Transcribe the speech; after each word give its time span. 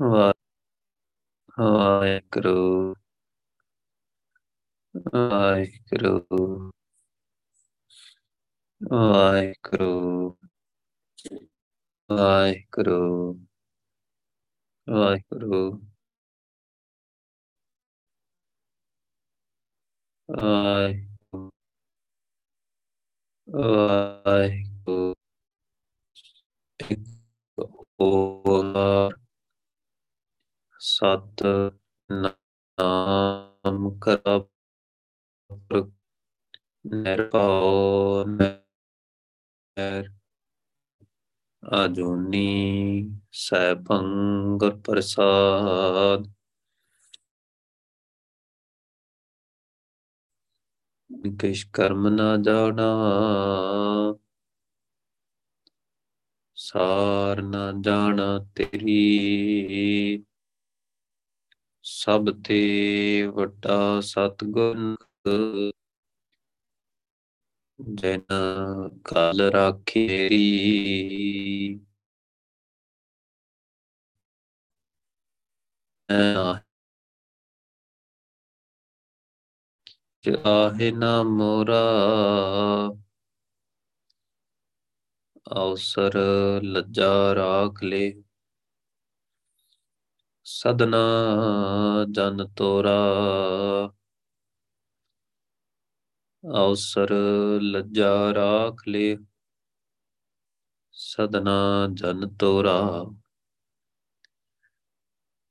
ਵਾਹਿਗੁਰੂ 0.00 0.44
ਵਾਹਿਗੁਰੂ 1.58 2.94
ਵਾਹਿਗੁਰੂ 8.84 10.08
ਵਾਹਿਗੁਰੂ 12.08 12.08
ਵਾਹਿਗੁਰੂ 12.08 13.38
ਵਾਹਿਗੁਰੂ 20.28 21.08
ਵਾਹਿਗੁਰੂ 23.48 25.14
ਓਮ 27.98 29.27
ਸਤ, 30.88 31.42
ਨਾਮ 32.10 33.98
ਕਰਪ 33.98 34.48
ਨਿਰਭਉ 36.86 38.24
ਨਿਰ 38.26 40.10
ਆਜੂਨੀ 41.62 43.10
ਸੈਭੰ 43.32 44.04
ਗੁਰ 44.58 44.76
ਪ੍ਰਸਾਦ। 44.86 46.28
ਕਿਛ 51.40 51.64
ਕਰਮ 51.72 52.08
ਨਾ 52.08 52.36
ਜਾਣਾ, 52.36 52.88
ਸਾਰ 56.56 57.42
ਨਾ 57.42 57.72
ਜਾਣਾ 57.80 58.38
ਤੇਰੀ। 58.54 58.98
ਸਭ 61.88 62.30
ਤੇ 62.44 62.58
ਵੱਡਾ 63.34 64.00
ਸਤਗੁਰ 64.00 64.76
ਜਨ 67.80 68.22
ਕਾਲ 69.04 69.40
ਰਾਖੇਰੀ 69.40 70.44
ਚਾਹੇ 80.24 80.90
ਨਾ 80.92 81.22
ਮੋਰਾ 81.22 81.82
ਅਵਸਰ 85.52 86.18
ਲੱਜਾ 86.62 87.34
ਰਾਖ 87.34 87.82
ਲੈ। 87.82 88.10
ਸਦਨਾ 90.50 90.98
ਜਨ 92.10 92.48
ਤੋਰਾ। 92.48 92.98
ਅਵਸਰ 96.44 97.08
ਲੱਜਾ 97.60 98.34
ਰਾਖ 98.34 98.88
ਲੈ। 98.88 99.16
ਸਦਨਾ 100.92 101.88
ਜਨ 101.94 102.36
ਤੋਰਾ। 102.36 103.04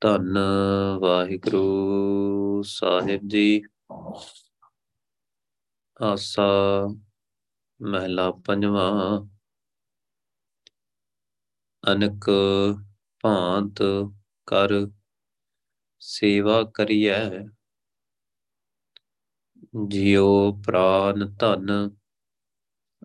ਧੰਨ 0.01 0.38
ਵਾਹਿਗੁਰੂ 1.01 2.61
ਸਾਹਿਬ 2.66 3.21
ਜੀ। 3.27 3.61
ਆਸਾ 6.01 6.47
ਮਹਿਲਾ 7.81 8.31
ਪੰਜਵਾਂ। 8.31 9.21
ਅਨਕ 11.91 12.25
ਭਾਂਤ 13.21 13.79
ਕਰ 14.45 14.69
ਸੇਵਾ 15.99 16.63
ਕਰੀਐ। 16.73 17.29
ਜਿਉ 19.87 20.61
ਪ੍ਰਾਨ 20.65 21.35
ਧਨ 21.35 21.89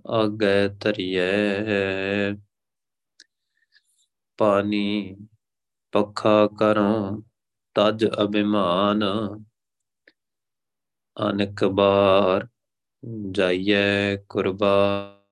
ਆਗੈ 0.07 0.69
ਧਰੀਐ। 0.69 2.35
ਪਾਣੀ 4.39 5.17
ਪੱਖਾ 5.93 6.49
ਕਰੋ 6.59 7.23
ਤਜ 7.75 8.07
ਅਭਿਮਾਨ, 8.07 9.05
ਅਨਕ 11.31 11.65
ਬਾਰ 11.65 12.49
ਜਾਈਐ 13.31 14.17
ਕੁਰਬਾਨ। 14.17 15.23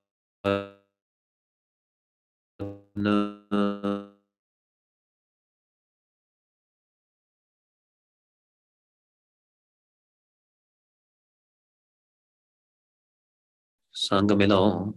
ਸੰਗ 14.03 14.31
ਮਿਲੋ 14.33 14.95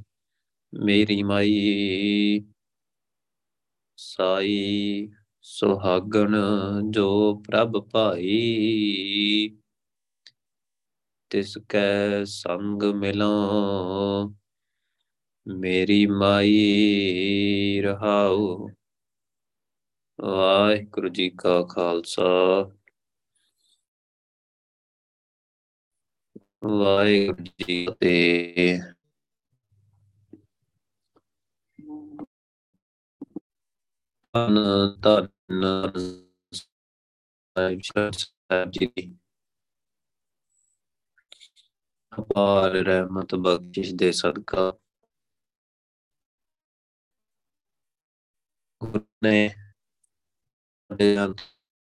ਮੇਰੀ 0.73 1.23
ਮਾਈ 1.23 2.41
ਸਾਈ 3.97 5.09
ਸੁਹਾਗਣ 5.41 6.35
ਜੋ 6.89 7.35
ਪ੍ਰਭ 7.47 7.89
ਭਾਈ। 7.91 9.57
ਤਿਸ 11.29 11.57
ਕੈ 11.69 12.23
ਸੰਗ 12.23 12.83
ਮਿਲੋ 12.83 13.31
ਮੇਰੀ 15.47 16.05
ਮਾਈ 16.05 17.81
ਰਹਾਉ। 17.83 18.69
ਵਾਹਿਗੁਰੂ 20.21 21.09
ਜੀ 21.09 21.29
ਕਾ 21.29 21.63
ਖਾਲਸਾ। 21.63 22.23
ਵਾਹਿਗੁਰੂ 26.63 27.43
ਜੀ 27.43 27.87
ਤੇ 27.99 28.79
ਧੰਨ 34.33 34.55
ਧੰਨ 35.01 35.63
ਸਾਹਿਬ 38.13 38.71
ਜੀ 38.71 38.85
ਦੀ 38.87 39.03
ਅਪਾਰ 42.11 42.75
ਰਹਿਮਤ 42.77 43.35
ਬਖਸ਼ਿਸ਼ 43.35 43.93
ਦੇ 43.95 44.11
ਸਦਕਾ 44.11 44.71
ਗੁਰੂ 48.81 48.99
ਨੇ 49.23 49.49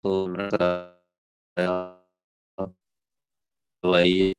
ਤੋਂ 0.04 0.26
ਕਰਾਇਆ 0.50 1.69
ਵਾਈ 3.84 4.32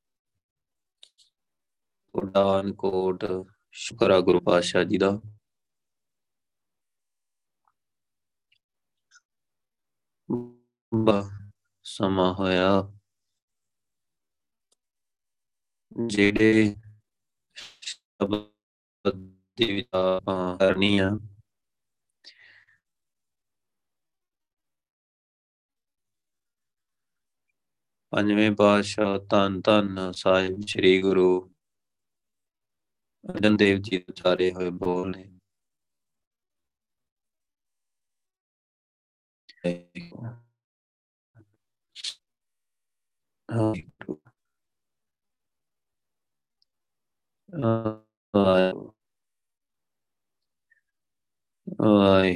ਉਡਾਨ 2.16 2.74
ਕੋਟ 2.74 3.26
ਸ਼ੁਕਰ 3.76 4.12
ਆ 4.12 4.20
ਗੁਰੂ 4.22 4.40
ਪਾਤਸ਼ਾਹ 4.40 4.84
ਜੀ 4.84 4.98
ਦਾ 4.98 5.20
ਬਾ 10.92 11.22
ਸਮਾਂ 11.86 12.34
ਹੋਇਆ। 12.34 12.70
ਜਿਹੜੇ 15.92 16.76
ਸ਼ਬਦ 17.82 18.50
ਦੀ 19.58 19.74
ਵਿਚਾਰ 19.74 20.22
ਕਰਨੀ 20.60 20.98
ਆ 21.00 21.10
ਪੰਜਵੇਂ 28.14 28.52
ਪਾਤਸ਼ਾਹ 28.52 29.18
ਧੰਨ 29.30 29.60
ਧੰਨ 29.62 30.12
ਸਾਹਿਬ 30.12 30.62
ਸ੍ਰੀ 30.68 31.02
ਗੁਰੂ 31.02 31.30
ਅਰਜਨ 33.24 33.58
ਦੇਵ 33.58 33.80
ਜੀ 33.82 34.04
ਉਚਾਰੇ 34.10 34.52
ਹੋਏ 34.52 34.70
ਬੋਲ 34.70 35.12
ਨੇ। 35.12 35.30
Uh, 43.50 43.76
uh, 51.80 52.34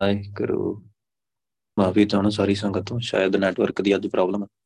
ਵਾਹਿਗੁਰੂ 0.00 0.74
ਮਾਫੀ 1.76 2.04
ਚਾਹਣਾ 2.04 2.30
ਸਾਰੀ 2.30 2.54
ਸੰਗਤ 2.54 2.86
ਤੋਂ 2.86 2.98
ਸ਼ਾਇਦ 3.00 3.36
ਨੈਟਵਰਕ 3.36 3.82
ਦੀ 3.82 3.94
ਅੱਜ 3.96 4.06
ਪ੍ਰੋਬਲਮ 4.06 4.42
ਹੈ 4.42 4.57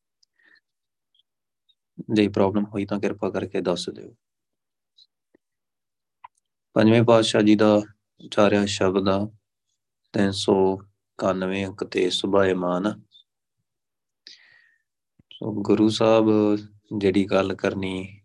ਜੇ 2.15 2.29
ਪ੍ਰੋਬਲਮ 2.29 2.65
ਹੋਈ 2.65 2.87
ਤਾਂ 2.87 3.01
ਕਿਰਪਾ 3.01 3.31
ਕਰਕੇ 3.31 3.61
ਦੱਸ 3.61 3.91
ਦਿਓ। 3.91 4.15
ਪੰਜਵੇਂ 6.75 7.03
ਪਾਤਸ਼ਾਹ 7.03 7.43
ਜੀ 7.43 7.55
ਦਾ 7.55 7.83
ਉਚਾਰਿਆ 8.25 8.67
ਸ਼ਬਦ 8.67 9.09
ਆ 9.09 9.19
391 10.15 11.65
ਅੰਕ 11.67 11.85
ਤੇ 11.85 12.11
ਸੁਭਾਇਮਾਨ 12.11 13.03
ਸੋ 15.31 15.63
ਗੁਰੂ 15.63 15.89
ਸਾਹਿਬ 15.89 16.57
ਜਿਹੜੀ 16.99 17.25
ਗੱਲ 17.25 17.55
ਕਰਨੀ 17.55 18.23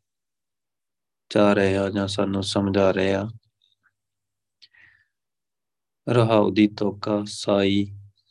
ਚਾਹ 1.30 1.54
ਰਹੇ 1.54 1.78
ਆ 1.78 1.90
ਜਾਂ 1.90 2.08
ਸਾਨੂੰ 2.08 2.44
ਸਮਝਾ 2.44 2.92
ਰਹੇ 2.92 3.14
ਆ, 3.14 3.30
ਰਹਾਉ 6.08 6.52
ਦੀ 6.52 6.68
ਤੋਕਾ 6.68 7.24
ਸਾਈ 7.28 7.86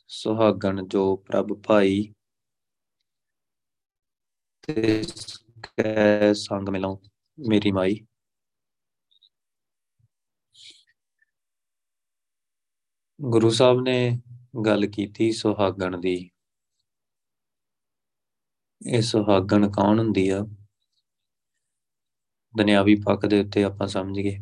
ਸੁਹਾਗਣ 0.07 0.87
ਜੋ 0.87 1.15
ਪ੍ਰਭ 1.15 1.53
ਭਾਈ 1.67 2.13
ਤੇ 4.67 5.03
ਕੈ 5.63 6.33
ਸੰਗ 6.33 6.69
ਮਿਲਾਉ 6.69 6.97
ਮੇਰੀ 7.49 7.71
ਮਾਈ। 7.71 8.05
ਗੁਰੂ 13.19 13.49
ਸਾਹਿਬ 13.49 13.81
ਨੇ 13.81 14.19
ਗੱਲ 14.65 14.87
ਕੀਤੀ 14.87 15.31
ਸੁਹਾਗਣ 15.31 15.97
ਦੀ। 15.97 16.29
ਇਹ 18.81 19.01
ਸੁਹਾਗਣ 19.01 19.69
ਕੌਣ 19.71 19.99
ਹੁੰਦੀ 19.99 20.29
ਆ? 20.29 20.45
ਦੁਨਿਆਵੀ 22.53 22.95
ਪੱਖ 22.95 23.25
ਦੇ 23.25 23.39
ਉੱਤੇ 23.41 23.63
ਆਪਾਂ 23.63 23.87
ਸਮਝ 23.87 24.19
ਗਏ 24.19 24.37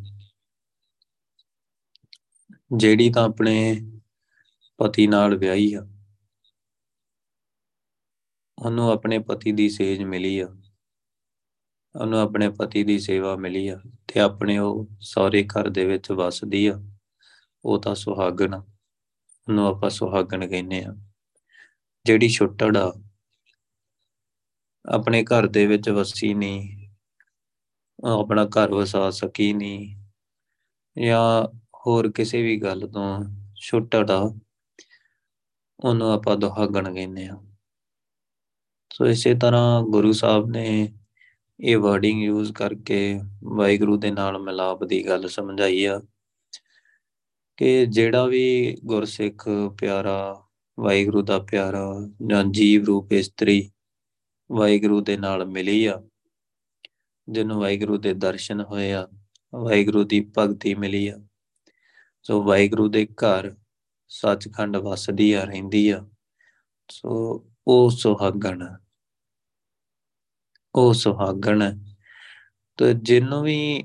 ਜਿਹੜੀ 2.76 3.10
ਤਾਂ 3.10 3.24
ਆਪਣੇ 3.24 3.80
ਪਤੀ 4.78 5.06
ਨਾਲ 5.06 5.36
ਵਿਆਹੀ 5.36 5.74
ਆ। 5.74 5.86
ਉਹਨੂੰ 8.58 8.90
ਆਪਣੇ 8.90 9.18
ਪਤੀ 9.18 9.52
ਦੀ 9.52 9.68
ਸੇਜ 9.68 10.02
ਮਿਲੀ 10.02 10.38
ਆ। 10.40 10.46
ਉਹਨੂੰ 11.94 12.18
ਆਪਣੇ 12.20 12.48
ਪਤੀ 12.50 12.82
ਦੀ 12.84 12.98
ਸੇਵਾ 12.98 13.34
ਮਿਲੀ 13.36 13.66
ਆ 13.68 13.78
ਤੇ 14.08 14.20
ਆਪਣੇ 14.20 14.56
ਉਹ 14.58 14.86
ਸਹੁਰੇ 15.00 15.42
ਘਰ 15.44 15.68
ਦੇ 15.68 15.84
ਵਿੱਚ 15.84 16.10
ਵਸਦੀ 16.12 16.66
ਆ। 16.66 16.74
ਉਹ 17.64 17.80
ਤਾਂ 17.82 17.94
ਸੁਹਾਗਣ 17.94 18.54
ਉਹਨੂੰ 18.54 19.66
ਆਪਾਂ 19.66 19.90
ਸੁਹਾਗਣ 19.90 20.46
ਕਹਿੰਦੇ 20.48 20.82
ਆ। 20.84 20.94
ਜਿਹੜੀ 22.04 22.28
ਛੁੱਟੜ 22.28 22.76
ਆ, 22.76 22.92
ਆਪਣੇ 24.84 25.22
ਘਰ 25.24 25.46
ਦੇ 25.46 25.66
ਵਿੱਚ 25.66 25.88
ਵਸੀ 25.90 26.32
ਨਹੀਂ 26.34 26.88
ਆਪਣਾ 28.04 28.44
ਘਰ 28.46 28.72
ਵਸਾ 28.74 29.10
ਸਕੀ 29.10 29.52
ਨਹੀਂ 29.52 29.96
ਜਾਂ 30.96 31.48
ਹੋਰ 31.86 32.10
ਕਿਸੇ 32.12 32.42
ਵੀ 32.42 32.56
ਗੱਲ 32.62 32.88
ਤੋਂ 32.88 33.06
ਛੁੱਟੜ 33.62 34.10
ਆ, 34.10 34.20
ਉਹਨੂੰ 35.80 36.10
ਆਪਾਂ 36.12 36.36
ਦੁਹਾਗਣ 36.36 36.94
ਕਹਿੰਦੇ 36.94 37.26
ਆ। 37.26 37.45
ਸੋ 38.90 39.06
ਇਸੇ 39.06 39.34
ਤਰ੍ਹਾਂ 39.34 39.82
ਗੁਰੂ 39.82 40.12
ਸਾਹਿਬ 40.12 40.50
ਨੇ 40.50 40.92
ਇਹ 41.60 41.76
ਵਰਡਿੰਗ 41.76 42.22
ਯੂਜ਼ 42.22 42.52
ਕਰਕੇ 42.52 43.20
ਵਾਹਿਗੁਰੂ 43.44 43.96
ਦੇ 43.96 44.10
ਨਾਲ 44.10 44.38
ਮਿਲਾਪ 44.38 44.84
ਦੀ 44.84 45.06
ਗੱਲ 45.06 45.28
ਸਮਝਾਈ 45.28 45.84
ਆ 45.84 46.00
ਕਿ 47.56 47.86
ਜਿਹੜਾ 47.86 48.26
ਵੀ 48.26 48.76
ਗੁਰਸਿੱਖ 48.84 49.48
ਪਿਆਰਾ, 49.80 50.46
ਵਾਹਿਗੁਰੂ 50.80 51.22
ਦਾ 51.22 51.38
ਪਿਆਰਾ 51.38 52.08
ਜਾਂ 52.30 52.44
ਜੀਵ 52.44 52.84
ਰੂਪ 52.84 53.12
ਇਸਤਰੀ 53.12 53.70
ਵਾਹਿਗੁਰੂ 54.52 55.00
ਦੇ 55.00 55.16
ਨਾਲ 55.16 55.44
ਮਿਲੀ 55.44 55.86
ਆ, 55.86 56.02
ਜਿਹਨੂੰ 57.28 57.60
ਵਾਹਿਗੁਰੂ 57.60 57.96
ਦੇ 57.98 58.14
ਦਰਸ਼ਨ 58.14 58.60
ਹੋਏ 58.60 58.92
ਆ, 58.92 59.08
ਵਾਹਿਗੁਰੂ 59.54 60.04
ਦੀ 60.04 60.20
ਭਗਤੀ 60.38 60.74
ਮਿਲੀ 60.74 61.08
ਆ, 61.08 61.18
ਸੋ 62.22 62.42
ਵਾਹਿਗੁਰੂ 62.42 62.88
ਦੇ 62.88 63.06
ਘਰ 63.06 63.54
ਸੱਚਖੰਡ 64.08 64.76
ਵਸਦੀ 64.76 65.32
ਆ, 65.32 65.44
ਰਹਿੰਦੀ 65.44 65.88
ਆ, 65.88 66.08
ਸੋ 66.90 67.38
ਉਹ 67.68 67.90
ਸੁਹਾਗਣ 67.90 68.76
ਉਹ 70.74 70.94
ਸੁਹਾਗਣ। 70.94 71.78
ਤੇ 72.78 72.94
ਜਿਹਨੂੰ 72.94 73.42
ਵੀ 73.42 73.84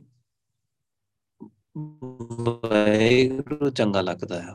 ਵਾਹਿਗੁਰੂ 1.78 3.70
ਚੰਗਾ 3.70 4.02
ਲੱਗਦਾ 4.02 4.42
ਹੈ 4.42 4.54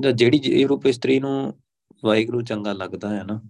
ਜਾਂ 0.00 0.12
ਜਿਹੜੀ 0.12 0.40
ਇਹ 0.44 0.66
ਰੂਪ 0.66 0.86
ਇਸਤਰੀ 0.86 1.20
ਨੂੰ 1.20 1.60
ਵਾਹਿਗੁਰੂ 2.04 2.42
ਚੰਗਾ 2.42 2.72
ਲੱਗਦਾ 2.72 3.16
ਹੈ 3.16 3.24
ਨਾ, 3.24 3.42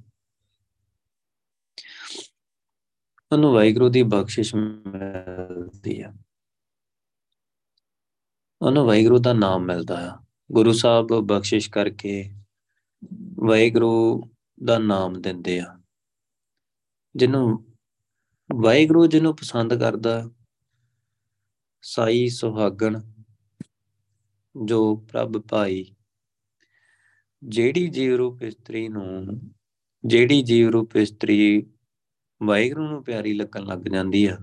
ਉਹਨੂੰ 3.32 3.54
ਵਾਹਿਗੁਰੂ 3.54 3.88
ਦੀ 3.88 4.02
ਬਖਸ਼ਿਸ਼ 4.02 4.54
ਮਿਲਦੀ 4.54 6.00
ਆ। 6.00 6.14
ਉਹਨੂੰ 8.62 8.86
ਵਾਹਿਗੁਰੂ 8.86 9.18
ਦਾ 9.18 9.32
ਨਾਮ 9.32 9.62
ਮਿਲਦਾ 9.64 10.12
ਆ। 10.12 10.18
ਗੁਰੂ 10.52 10.72
ਸਾਹਿਬ 10.72 11.06
ਬਖਸ਼ਿਸ਼ 11.06 11.70
ਕਰਕੇ 11.70 12.34
ਵਾਹਿਗੁਰੂ 13.46 14.22
ਦਾ 14.64 14.78
ਨਾਮ 14.78 15.20
ਦਿੰਦੇ 15.20 15.60
ਆ। 15.60 15.80
ਜਿਹਨੂੰ 17.16 17.76
ਵਾਹਿਗੁਰੂ 18.62 19.06
ਜਿਹਨੂੰ 19.06 19.36
ਪਸੰਦ 19.36 19.74
ਕਰਦਾ, 19.74 20.30
ਸਾਈ 21.82 22.28
ਸੁਹਾਗਣ 22.28 23.00
ਜੋ 24.64 24.96
ਪ੍ਰਭ 24.96 25.42
ਭਾਈ, 25.50 25.94
ਜਿਹੜੀ 27.42 27.88
ਜੀਵ 27.88 28.14
ਰੂਪ 28.14 28.42
ਇਸਤਰੀ 28.42 28.88
ਨੂੰ, 28.88 29.40
ਜਿਹੜੀ 30.04 30.42
ਜੀਵ 30.42 30.68
ਰੂਪ 30.68 30.96
ਇਸਤਰੀ 30.96 31.70
ਵਾਹਿਗੁਰੂ 32.42 32.86
ਨੂੰ 32.86 33.04
ਪਿਆਰੀ 33.04 33.34
ਲੱਗਣ 33.34 33.64
ਲੱਗ 33.64 33.78
ਜਾਂਦੀ 33.78 34.26
ਆ, 34.26 34.38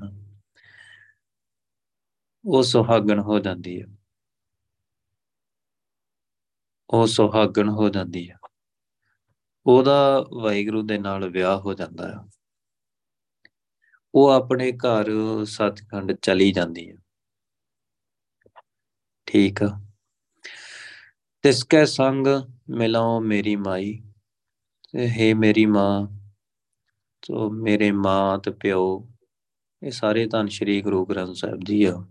ਉਹ 2.45 2.63
ਸੁਹਾਗਣ 2.63 3.19
ਹੋ 3.19 3.39
ਜਾਂਦੀ 3.39 3.81
ਆ। 3.81 3.85
ਉਹ 6.89 7.07
ਸੁਹਾਗਣ 7.07 7.69
ਹੋ 7.69 7.89
ਜਾਂਦੀ 7.89 8.29
ਆ। 8.29 8.44
ਉਹਦਾ 9.67 10.25
ਵਾਹਿਗੁਰੂ 10.33 10.81
ਦੇ 10.81 10.97
ਨਾਲ 10.97 11.29
ਵਿਆਹ 11.29 11.59
ਹੋ 11.59 11.73
ਜਾਂਦਾ 11.73 12.13
ਆ। 12.15 12.29
ਉਹ 14.15 14.29
ਆਪਣੇ 14.29 14.71
ਘਰ 14.71 15.09
ਸਤਖੰਡ 15.45 16.11
ਚਲੀ 16.11 16.51
ਜਾਂਦੀ 16.51 16.89
ਹੈ 16.91 16.95
ਠੀਕ 19.27 19.63
ਆ। 19.63 19.81
ਤਿਸ 21.43 21.63
ਕੈ 21.63 21.85
ਸੰਗ 21.85 22.27
ਮਿਲਾਓ 22.69 23.19
ਮੇਰੀ 23.19 23.55
ਮਾਈ। 23.55 24.03
ਤੇ 24.93 25.09
ਹੈ 25.09 25.35
ਮੇਰੀ 25.35 25.65
ਮਾਂ 25.65 26.07
ਸੋ 27.23 27.49
ਮੇਰੇ 27.49 27.91
ਮਾਂ 27.91 28.37
ਤੇ 28.37 28.51
ਪਿਓ, 28.51 29.07
ਇਹ 29.83 29.91
ਸਾਰੇ 29.91 30.27
ਧੰਨ 30.27 30.47
ਸ਼੍ਰੀ 30.47 30.81
ਗੁਰੂ 30.81 31.05
ਗ੍ਰੰਥ 31.05 31.35
ਸਾਹਿਬ 31.35 31.59
ਜੀ 31.63 31.83
ਆ। 31.83 32.05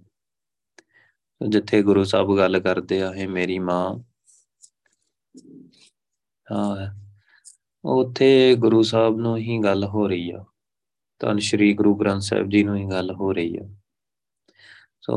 ਜਿੱਥੇ 1.48 1.82
ਗੁਰੂ 1.82 2.04
ਸਾਹਿਬ 2.04 2.36
ਗੱਲ 2.36 2.60
ਕਰਦੇ 2.60 3.02
ਆ 3.02 3.12
ਇਹ 3.14 3.28
ਮੇਰੀ 3.28 3.58
ਮਾਂ। 3.58 3.98
ਹਾਂ। 6.52 7.03
ਉੱਥੇ 7.84 8.54
ਗੁਰੂ 8.54 8.82
ਸਾਹਿਬ 8.82 9.16
ਨੂੰ 9.16 9.36
ਹੀ 9.36 9.58
ਗੱਲ 9.58 9.84
ਹੋ 9.84 10.08
ਰਹੀ 10.08 10.30
ਆ। 10.30 10.44
ਧੰਨ 11.18 11.38
ਸ਼੍ਰੀ 11.38 11.74
ਗੁਰੂ 11.74 11.94
ਗ੍ਰੰਥ 11.94 12.22
ਸਾਹਿਬ 12.22 12.48
ਜੀ 12.48 12.64
ਨੂੰ 12.64 12.76
ਹੀ 12.76 12.84
ਗੱਲ 12.84 13.10
ਹੋ 13.10 13.32
ਰਹੀ 13.32 13.56
ਆ। 13.56 13.68
ਸੋ 15.00 15.16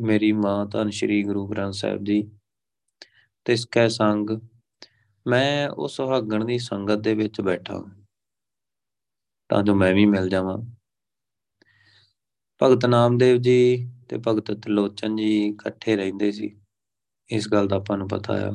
ਮੇਰੀ 0.00 0.32
ਮਾਂ 0.32 0.66
ਧੰਨ 0.66 0.90
ਸ਼੍ਰੀ 0.90 1.24
ਗੁਰੂ 1.24 1.46
ਗ੍ਰੰਥ 1.46 1.74
ਸਾਹਿਬ 1.74 2.04
ਜੀ, 2.04 2.30
ਤਿਸ 3.44 3.66
ਕੈ 3.66 3.88
ਸੰਗ, 3.88 4.30
ਮੈਂ 5.26 5.68
ਉਸ 5.68 5.96
ਸੁਹਾਗਣ 5.96 6.44
ਦੀ 6.44 6.58
ਸੰਗਤ 6.58 6.94
ਦੇ 6.94 7.14
ਵਿੱਚ 7.14 7.40
ਬੈਠਾ 7.40 7.84
ਤਾਂ 9.48 9.62
ਜੋ 9.62 9.74
ਮੈਂ 9.74 9.94
ਵੀ 9.94 10.06
ਮਿਲ 10.06 10.28
ਜਾਵਾਂ। 10.28 10.58
ਭਗਤ 12.62 12.86
ਨਾਮਦੇਵ 12.86 13.36
ਜੀ 13.36 13.90
ਤੇ 14.08 14.18
ਭਗਤ 14.28 14.52
ਤ੍ਰਿਲੋਚਨ 14.52 15.16
ਜੀ 15.16 15.46
ਇਕੱਠੇ 15.46 15.96
ਰਹਿੰਦੇ 15.96 16.32
ਸੀ। 16.32 16.60
ਇਸ 17.30 17.48
ਗੱਲ 17.48 17.68
ਦਾ 17.68 17.76
ਆਪਾਂ 17.76 17.98
ਨੂੰ 17.98 18.08
ਪਤਾ 18.08 18.34
ਆ। 18.34 18.50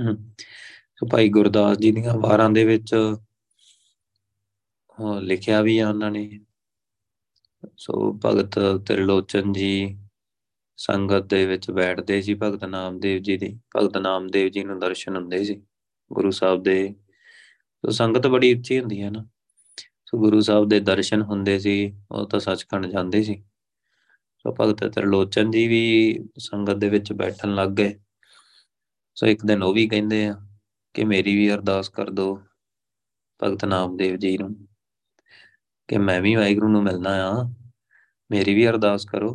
ਸੋ 0.00 0.67
ਭਾਈ 1.02 1.28
ਗੁਰਦਾਸ 1.28 1.78
ਜੀ 1.78 1.90
ਦੀਆਂ 1.92 2.14
ਵਾਰਾਂ 2.18 2.48
ਦੇ 2.50 2.64
ਵਿੱਚ 2.64 2.94
ਲਿਖਿਆ 5.22 5.60
ਵੀ 5.62 5.78
ਆ 5.78 5.88
ਉਹਨਾਂ 5.88 6.10
ਨੇ। 6.10 6.40
ਸੋ 7.76 8.12
ਭਗਤ 8.24 8.58
ਤ੍ਰਿਲੋਚਨ 8.86 9.52
ਜੀ 9.52 9.98
ਸੰਗਤ 10.78 11.26
ਦੇ 11.26 11.44
ਵਿੱਚ 11.46 11.70
ਬੈਠਦੇ 11.70 12.20
ਸੀ, 12.22 12.34
ਭਗਤ 12.34 12.64
ਨਾਮਦੇਵ 12.64 13.20
ਜੀ 13.22 13.36
ਦੀ। 13.36 13.58
ਭਗਤ 13.76 13.96
ਨਾਮਦੇਵ 13.98 14.48
ਜੀ 14.48 14.64
ਨੂੰ 14.64 14.78
ਦਰਸ਼ਨ 14.78 15.16
ਹੁੰਦੇ 15.16 15.42
ਸੀ 15.44 15.60
ਗੁਰੂ 16.10 16.30
ਸਾਹਿਬ 16.30 16.62
ਦੇ। 16.62 16.94
ਸੋ 17.84 17.90
ਸੰਗਤ 17.90 18.26
ਬੜੀ 18.26 18.52
ਉੱਚੀ 18.54 18.78
ਹੁੰਦੀ 18.80 19.02
ਹੈ 19.02 19.10
ਨਾ। 19.10 19.24
ਸੋ 20.06 20.18
ਗੁਰੂ 20.18 20.40
ਸਾਹਿਬ 20.40 20.68
ਦੇ 20.68 20.80
ਦਰਸ਼ਨ 20.80 21.22
ਹੁੰਦੇ 21.22 21.58
ਸੀ, 21.58 21.92
ਉਹ 22.10 22.28
ਤਾਂ 22.28 22.40
ਸੱਚਖੰਡ 22.40 22.86
ਜਾਂਦੇ 22.86 23.22
ਸੀ। 23.22 23.42
ਸੋ 24.38 24.54
ਭਗਤ 24.60 24.84
ਤਰਲੋਚਨ 24.94 25.50
ਜੀ 25.50 25.66
ਵੀ 25.68 26.18
ਸੰਗਤ 26.38 26.76
ਦੇ 26.76 26.88
ਵਿੱਚ 26.88 27.12
ਬੈਠਣ 27.12 27.54
ਲੱਗ 27.54 27.68
ਗਏ। 27.68 27.94
ਸੋ 29.16 29.26
ਇੱਕ 29.26 29.44
ਦਿਨ 29.46 29.62
ਉਹ 29.62 29.74
ਵੀ 29.74 29.88
ਕਹਿੰਦੇ 29.88 30.26
ਆ 30.26 30.36
ਕਿ 30.98 31.04
ਮੇਰੀ 31.04 31.36
ਵੀ 31.36 31.52
ਅਰਦਾਸ 31.54 31.88
ਕਰ 31.88 32.10
ਦਿਓ 32.10 32.42
ਭਗਤ 33.42 33.64
ਨਾਮਦੇਵ 33.64 34.16
ਜੀ 34.16 34.38
ਨੂੰ 34.38 34.54
ਕਿ 35.88 35.98
ਮੈਂ 35.98 36.20
ਵੀ 36.20 36.34
ਵਾਹਿਗੁਰੂ 36.34 36.68
ਨੂੰ 36.68 36.82
ਮਿਲਣਾ 36.82 37.10
ਆ, 37.10 37.42
ਮੇਰੀ 38.30 38.54
ਵੀ 38.54 38.68
ਅਰਦਾਸ 38.68 39.04
ਕਰੋ। 39.04 39.28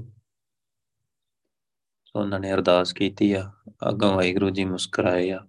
ਸੋ 2.06 2.20
ਉਹਨਾਂ 2.20 2.40
ਨੇ 2.40 2.52
ਅਰਦਾਸ 2.54 2.94
ਕੀਤੀ 2.94 3.34
ਆ, 3.34 3.52
ਅੱਗੋਂ 3.90 4.14
ਵਾਹਿਗੁਰੂ 4.14 4.50
ਜੀ 4.50 4.66
ਮੁਸਕਰਾਏ 4.66 5.30
ਆ। 5.32 5.40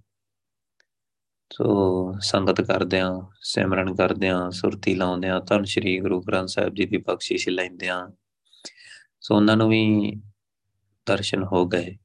ਸੋ 1.52 2.12
ਸੰਗਤ 2.20 2.60
ਕਰਦਿਆਂ 2.60 3.10
ਸਿਮਰਨ 3.42 3.94
ਕਰਦਿਆਂ 3.94 4.50
ਸੁਰਤੀ 4.50 4.94
ਲਾਉਂਦਿਆਂ 4.94 5.40
ਧੰਨ 5.40 5.64
ਸ਼੍ਰੀ 5.64 5.98
ਗੁਰੂ 6.00 6.20
ਗ੍ਰੰਥ 6.20 6.48
ਸਾਹਿਬ 6.48 6.74
ਜੀ 6.74 6.86
ਦੀ 6.86 6.96
ਬਖਸ਼ਿਸ਼ 6.96 7.48
ਲੈਂਦਿਆਂ 7.48 8.08
ਸੋ 9.20 9.36
ਉਹਨਾਂ 9.36 9.56
ਨੂੰ 9.56 9.68
ਵੀ 9.68 10.12
ਦਰਸ਼ਨ 11.06 11.44
ਹੋ 11.44 11.66
ਗਏ, 11.66 11.96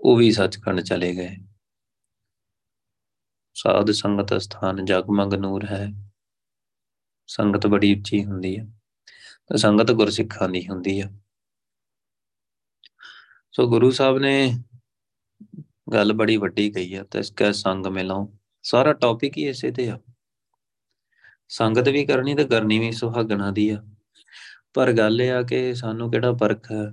ਉਹ 0.00 0.16
ਵੀ 0.16 0.32
ਸੱਚਖੰਡ 0.32 0.80
ਚਲੇ 0.80 1.14
ਗਏ। 1.16 1.36
ਸਾਧ 3.56 3.90
ਸੰਗਤ 3.90 4.32
ਸਥਾਨ 4.42 4.84
ਜਗਮਗ 4.84 5.34
ਨੂਰ 5.34 5.64
ਹੈ। 5.64 5.86
ਸੰਗਤ 7.28 7.66
ਬੜੀ 7.66 7.94
ਉੱਚੀ 7.94 8.24
ਹੁੰਦੀ 8.24 8.58
ਹੈ 8.58 8.64
ਤੇ 9.46 9.56
ਸੰਗਤ 9.56 9.92
ਗੁਰਸਿੱਖਾਂ 9.92 10.48
ਦੀ 10.48 10.66
ਹੁੰਦੀ 10.68 11.00
ਹੈ 11.02 11.10
ਸੋ 13.54 13.66
ਗੁਰੂ 13.70 13.90
ਸਾਹਿਬ 13.90 14.18
ਨੇ 14.18 14.34
ਗੱਲ 15.92 16.12
ਬੜੀ 16.12 16.36
ਵੱਡੀ 16.36 16.70
ਕਹੀ 16.70 16.94
ਹੈ 16.94 17.02
ਤੇ 17.02 17.18
ਇਸ 17.18 17.30
ਕੈ 17.30 17.50
ਸੰਗ 17.52 17.86
ਮਿਲਾਓ 17.86 18.32
ਸਾਰਾ 18.64 18.92
ਟੌਪਿਕ 18.92 19.36
ਹੀ 19.38 19.48
ਇਸੇ 19.48 19.70
ਤੇ 19.70 19.88
ਆ। 19.90 19.98
ਸੰਗਤ 21.48 21.88
ਵੀ 21.88 22.04
ਕਰਨੀ 22.06 22.34
ਤੇ 22.34 22.44
ਕਰਨੀ 22.44 22.78
ਵੀ 22.78 22.92
ਸੁਹਾਗਣਾ 22.92 23.50
ਦੀ 23.50 23.68
ਆ। 23.70 23.82
ਪਰ 24.74 24.92
ਗੱਲ 24.92 25.22
ਇਹ 25.22 25.32
ਆ 25.32 25.42
ਕਿ 25.42 25.74
ਸਾਨੂੰ 25.74 26.10
ਕਿਹੜਾ 26.10 26.32
ਪਰਖ 26.32 26.72
ਹੈ, 26.72 26.86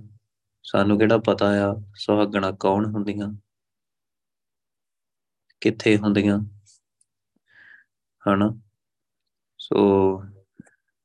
ਸਾਨੂੰ 0.64 0.98
ਕਿਹੜਾ 0.98 1.18
ਪਤਾ 1.18 1.50
ਆ 1.64 1.74
ਸੁਹਾਗਣਾ 1.96 2.50
ਕੌਣ 2.52 2.86
ਹੁੰਦੀਆਂ, 2.86 3.32
ਕਿੱਥੇ 5.60 5.96
ਹੁੰਦੀਆਂ। 5.96 6.38
ਹਨਾ? 8.28 8.54
ਸੋ 9.58 9.76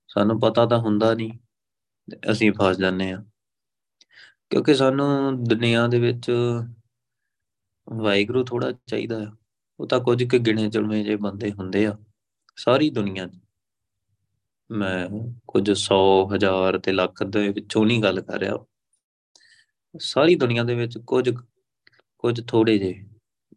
ਸਾਨੂੰ 0.08 0.40
ਪਤਾ 0.40 0.66
ਤਾਂ 0.66 0.80
ਹੁੰਦਾ 0.80 1.14
ਨਹੀਂ 1.14 1.32
ਅਸੀਂ 2.32 2.52
ਫਸ 2.52 2.78
ਜਾਂਦੇ 2.78 3.12
ਆ 3.12 3.24
ਕਿਉਂਕਿ 4.50 4.76
ਸਾਨੂੰ 4.76 5.44
ਦੁਨੀਆ 5.44 5.88
ਦੇ 5.88 6.00
ਵਿੱਚ 6.00 6.32
ਵਾਹਿਗੁਰੂ 7.88 8.44
ਥੋੜਾ 8.44 8.72
ਚਾਹੀਦਾ 8.72 9.24
ਆ। 9.24 9.32
ਉਹ 9.80 9.88
ਤਾਂ 9.88 10.00
ਕੁਝ 10.00 10.24
ਕੁ 10.24 10.40
ਗਿਣੇ 10.40 10.70
ਚੁਣਵੇਂ 10.70 11.06
ਜੇ 11.06 11.16
ਬੰਦੇ 11.16 11.52
ਹੁੰਦੇ 11.52 11.86
ਆ, 11.86 11.98
ਸਾਰੀ 12.56 12.90
ਦੁਨੀਆ 12.90 13.28
'ਚ। 13.28 13.40
ਮੈਂ 14.72 15.10
ਕੁਝ 15.48 15.72
100 15.72 16.00
ਹਜ਼ਾਰ 16.36 16.80
ਤੇ 16.80 16.92
ਲੱਖ 16.92 17.24
ਦੇ 17.24 17.50
ਵਿੱਚੋਂ 17.50 17.86
ਨਹੀਂ 17.86 18.04
ਗੱਲ 18.04 18.22
ਕਰ 18.22 18.40
ਰਿਹਾ। 18.40 18.66
ਸਾਰੀ 20.00 20.36
ਦੁਨੀਆ 20.36 20.64
ਦੇ 20.64 20.76
ਵਿੱਚ 20.76 20.98
ਕੁਝ 20.98 21.30
ਕੁਝ 22.18 22.42
ਥੋੜੇ 22.48 22.78
ਜੇ 22.80 23.06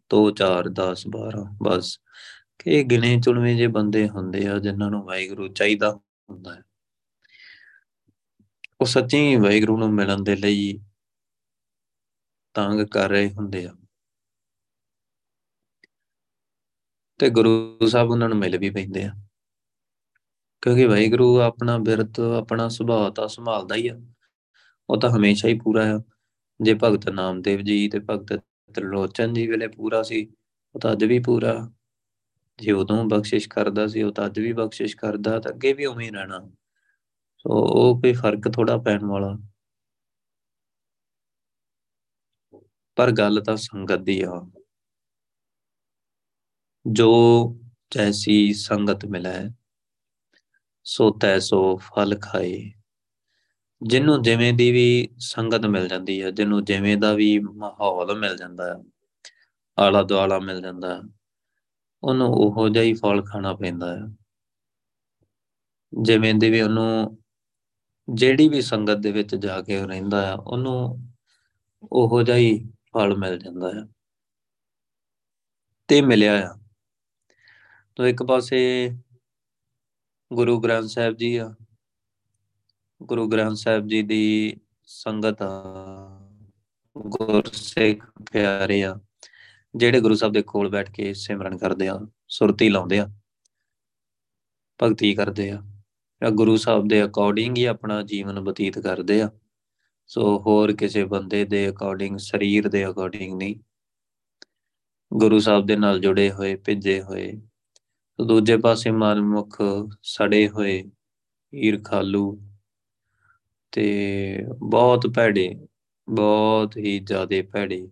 2 0.09 0.31
4 0.31 0.69
10 0.69 1.07
12 1.07 1.45
ਬਸ। 1.63 1.99
ਕਿ 2.59 2.83
ਗਿਣੇ 2.83 3.21
ਚੁਣਵੇਂ 3.21 3.57
ਜੇ 3.57 3.67
ਬੰਦੇ 3.67 4.09
ਹੁੰਦੇ 4.09 4.47
ਆ 4.47 4.59
ਜਿਨ੍ਹਾਂ 4.59 4.91
ਨੂੰ 4.91 5.03
ਵਾਹਿਗੁਰੂ 5.03 5.47
ਚਾਹੀਦਾ 5.47 5.99
ਹੁੰਦਾ 6.29 6.55
ਹੈ। 6.55 6.61
ਉਹ 8.81 8.85
ਸੱਚੀ 8.85 9.35
ਵਾਹਿਗੁਰੂ 9.35 9.77
ਨੂੰ 9.77 9.93
ਮਿਲਣ 9.93 10.23
ਦੇ 10.23 10.35
ਲਈ 10.35 10.79
ਤੰਗ 12.53 12.87
ਕਰ 12.87 13.09
ਰਹੇ 13.09 13.29
ਹੁੰਦੇ 13.29 13.65
ਆ। 13.65 13.75
ਤੇ 17.19 17.29
ਗੁਰੂ 17.29 17.79
ਸਾਹਿਬ 17.87 18.09
ਉਹਨਾਂ 18.09 18.29
ਨੂੰ 18.29 18.37
ਮਿਲ 18.37 18.57
ਵੀ 18.57 18.69
ਪੈਂਦੇ 18.69 19.03
ਆ। 19.03 19.11
ਕਿਉਂਕਿ 20.61 20.85
ਵਾਹਿਗੁਰੂ 20.85 21.41
ਆਪਣਾ 21.41 21.77
ਬਿਰਤ, 21.77 22.19
ਆਪਣਾ 22.19 22.69
ਸੁਭਾਅ 22.69 23.09
ਤਾਂ 23.09 23.27
ਸੰਭਾਲਦਾ 23.27 23.75
ਹੀ 23.75 23.87
ਆ। 23.87 23.99
ਉਹ 24.89 25.01
ਤਾਂ 25.01 25.09
ਹਮੇਸ਼ਾ 25.09 25.49
ਹੀ 25.49 25.59
ਪੂਰਾ 25.59 25.97
ਆ। 25.97 25.99
ਜੇ 26.61 26.73
ਭਗਤ 26.83 27.09
ਨਾਮਦੇਵ 27.09 27.59
ਜੀ 27.61 27.89
ਤੇ 27.89 27.99
ਭਗਤ 27.99 28.33
ਤ੍ਰਿਲੋਚਨ 28.73 29.33
ਜੀ 29.33 29.47
ਵੇਲੇ 29.47 29.67
ਪੂਰਾ 29.67 30.03
ਸੀ, 30.03 30.33
ਉਹ 30.75 30.79
ਤਾਂ 30.79 30.91
ਅੱਜ 30.91 31.03
ਵੀ 31.03 31.19
ਪੂਰਾ 31.19 31.71
ਜੇ 32.63 32.71
ਉਦੋਂ 32.71 33.05
ਬਖਸ਼ਿਸ਼ 33.05 33.49
ਕਰਦਾ 33.49 33.87
ਸੀ, 33.87 34.03
ਉਹ 34.03 34.11
ਤਾਂ 34.11 34.25
ਅੱਜ 34.25 34.39
ਵੀ 34.39 34.53
ਬਖਸ਼ਿਸ਼ 34.53 34.97
ਕਰਦਾ, 34.97 35.39
ਤਾਂ 35.39 35.51
ਅੱਗੇ 35.51 35.73
ਵੀ 35.73 35.85
ਉਵੇਂ 35.85 36.05
ਹੀ 36.05 36.11
ਰਹਿਣਾ। 36.11 36.39
ਸੋ 37.37 37.49
ਉਹ 37.49 38.01
ਕੋਈ 38.01 38.13
ਫ਼ਰਕ 38.13 38.53
ਥੋੜਾ 38.53 38.77
ਪੈਣ 38.77 39.05
ਵਾਲਾ। 39.05 39.37
ਪਰ 42.95 43.11
ਗੱਲ 43.11 43.43
ਤਾਂ 43.45 43.57
ਸੰਗਤ 43.57 43.97
ਦੀ 43.97 44.21
ਆ। 44.21 44.51
ਜੋ 46.91 47.11
ਜੈਸੀ 47.91 48.53
ਸੰਗਤ 48.53 49.05
ਮਿਲੇ, 49.05 49.51
ਸੋ 50.83 51.11
ਤੈਸੋ 51.11 51.77
ਫਲ 51.77 52.19
ਖਾਏ। 52.21 52.71
ਜਿਹਨੂੰ 53.81 54.21
ਜਿਵੇਂ 54.21 54.53
ਦੀ 54.53 54.71
ਵੀ 54.71 55.09
ਸੰਗਤ 55.19 55.65
ਮਿਲ 55.65 55.87
ਜਾਂਦੀ 55.87 56.23
ਹੈ 56.23 56.31
ਜਿਹਨੂੰ 56.31 56.65
ਜਿਵੇਂ 56.65 56.97
ਦਾ 56.97 57.13
ਵੀ 57.13 57.39
ਮਾਹੌਲ 57.39 58.19
ਮਿਲ 58.19 58.37
ਜਾਂਦਾ 58.37 58.73
ਹੈ 58.73 58.83
ਆਲਾ 59.79 60.03
ਦੁਆਲਾ 60.03 60.39
ਮਿਲ 60.39 60.61
ਜਾਂਦਾ। 60.61 61.01
ਉਹਨੂੰ 62.03 62.27
ਉਹੋ 62.27 62.69
ਜਿਹਾ 62.69 62.83
ਹੀ 62.83 62.93
ਫਲ 62.93 63.23
ਖਾਣਾ 63.25 63.53
ਪੈਂਦਾ 63.55 63.95
ਹੈ 63.95 64.01
ਜਿਵੇਂ 66.01 66.33
ਦੀ 66.33 66.49
ਵੀ 66.49 66.61
ਉਹਨੂੰ 66.61 67.17
ਜਿਹੜੀ 68.13 68.49
ਵੀ 68.49 68.61
ਸੰਗਤ 68.61 68.97
ਦੇ 68.97 69.11
ਵਿੱਚ 69.11 69.35
ਜਾ 69.35 69.61
ਕੇ 69.61 69.85
ਰਹਿੰਦਾ 69.85 70.31
ਆ, 70.31 70.35
ਉਹਨੂੰ 70.35 71.07
ਉਹੋ 71.91 72.23
ਜਿਹਾ 72.23 72.37
ਹੀ 72.37 72.69
ਫਲ 72.93 73.17
ਮਿਲ 73.17 73.39
ਜਾਂਦਾ 73.39 73.69
ਹੈ 73.69 73.87
ਤੇ 75.87 76.01
ਮਿਲਿਆ 76.01 76.51
ਆ। 76.51 76.59
ਤੋ 77.95 78.07
ਇੱਕ 78.07 78.23
ਪਾਸੇ 78.23 78.91
ਗੁਰੂ 80.33 80.59
ਗ੍ਰੰਥ 80.59 80.89
ਸਾਹਿਬ 80.89 81.15
ਜੀ 81.15 81.37
ਆ। 81.37 81.55
ਗੁਰੂ 83.03 83.27
ਗ੍ਰੰਥ 83.27 83.57
ਸਾਹਿਬ 83.57 83.87
ਜੀ 83.87 84.03
ਦੀ 84.03 84.55
ਸੰਗਤ 84.83 85.41
ਆ। 85.41 85.65
ਗੁਰਸਿੱਖ 86.97 88.11
ਪਿਆਰੇ 88.31 88.83
ਆ। 88.83 88.99
ਜਿਹੜੇ 89.75 89.99
ਗੁਰੂ 90.01 90.15
ਸਾਹਿਬ 90.15 90.33
ਦੇ 90.33 90.41
ਕੋਲ 90.41 90.69
ਬੈਠ 90.69 90.91
ਕੇ 90.91 91.13
ਸਿਮਰਨ 91.13 91.57
ਕਰਦੇ 91.57 91.87
ਆ, 91.87 91.99
ਸੁਰਤੀ 92.27 92.69
ਲਾਉਂਦੇ 92.69 92.99
ਆ, 92.99 93.07
ਭਗਤੀ 94.79 95.13
ਕਰਦੇ 95.15 95.49
ਆ, 95.51 95.61
ਜਾਂ 96.21 96.31
ਗੁਰੂ 96.31 96.57
ਸਾਹਿਬ 96.57 96.87
ਦੇ 96.87 97.03
ਅਕੋਰਡਿੰਗ 97.05 97.57
ਹੀ 97.57 97.65
ਆਪਣਾ 97.65 98.01
ਜੀਵਨ 98.01 98.39
ਬਤੀਤ 98.39 98.79
ਕਰਦੇ 98.79 99.21
ਆ, 99.21 99.29
ਸੋ 100.07 100.39
ਹੋਰ 100.39 100.73
ਕਿਸੇ 100.75 101.03
ਬੰਦੇ 101.03 101.45
ਦੇ 101.45 101.69
ਅਕੋਰਡਿੰਗ 101.69 102.17
ਸਰੀਰ 102.17 102.67
ਦੇ 102.69 102.85
ਅਕੋਰਡਿੰਗ 102.89 103.33
ਨਹੀਂ। 103.37 103.55
ਗੁਰੂ 105.13 105.39
ਸਾਹਿਬ 105.39 105.65
ਦੇ 105.65 105.75
ਨਾਲ 105.75 105.99
ਜੁੜੇ 105.99 106.31
ਹੋਏ, 106.31 106.55
ਭਿੱਜੇ 106.55 107.01
ਹੋਏ 107.01 107.31
ਤੇ 108.19 108.25
ਦੂਜੇ 108.25 108.57
ਪਾਸੇ 108.57 108.91
ਮਨਮੁਖ 108.91 109.57
ਸੜੇ 110.03 110.49
ਹੋਏ, 110.49 110.83
ਈਰਖਾਲੂ 111.55 112.41
ਤੇ 113.71 114.45
ਬਹੁਤ 114.59 115.07
ਭੈੜੇ, 115.07 115.67
ਬਹੁਤ 116.09 116.77
ਹੀ 116.77 116.99
ਜ਼ਿਆਦੇ 116.99 117.41
ਭੈੜੇ 117.41 117.87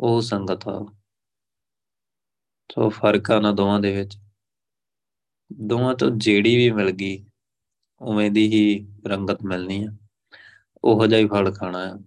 ਉਹ 0.00 0.20
ਸੰਗਤ 0.20 0.68
ਆ। 0.68 0.94
ਸੋ 2.72 2.88
ਫ਼ਰਕ 2.88 3.30
ਆ 3.30 3.40
ਨਾ 3.40 3.52
ਦੋਵਾਂ 3.52 3.80
ਦੇ 3.80 3.96
ਵਿੱਚ। 3.96 4.18
ਦੋਵਾਂ 5.52 5.94
ਤੋਂ 5.94 6.10
ਜਿਹੜੀ 6.10 6.56
ਵੀ 6.56 6.70
ਮਿਲ 6.70 6.90
ਗਈ, 6.90 7.26
ਉਵੇਂ 8.00 8.30
ਦੀ 8.30 8.46
ਹੀ 8.46 8.88
ਰੰਗਤ 9.06 9.42
ਮਿਲਣੀ 9.42 9.84
ਆ। 9.84 9.88
ਉਹੋ 10.84 11.06
ਜਿਹਾ 11.06 11.20
ਹੀ 11.20 11.26
ਫਲ 11.26 11.54
ਖਾਣਾ 11.54 11.78
ਆ। 11.78 11.98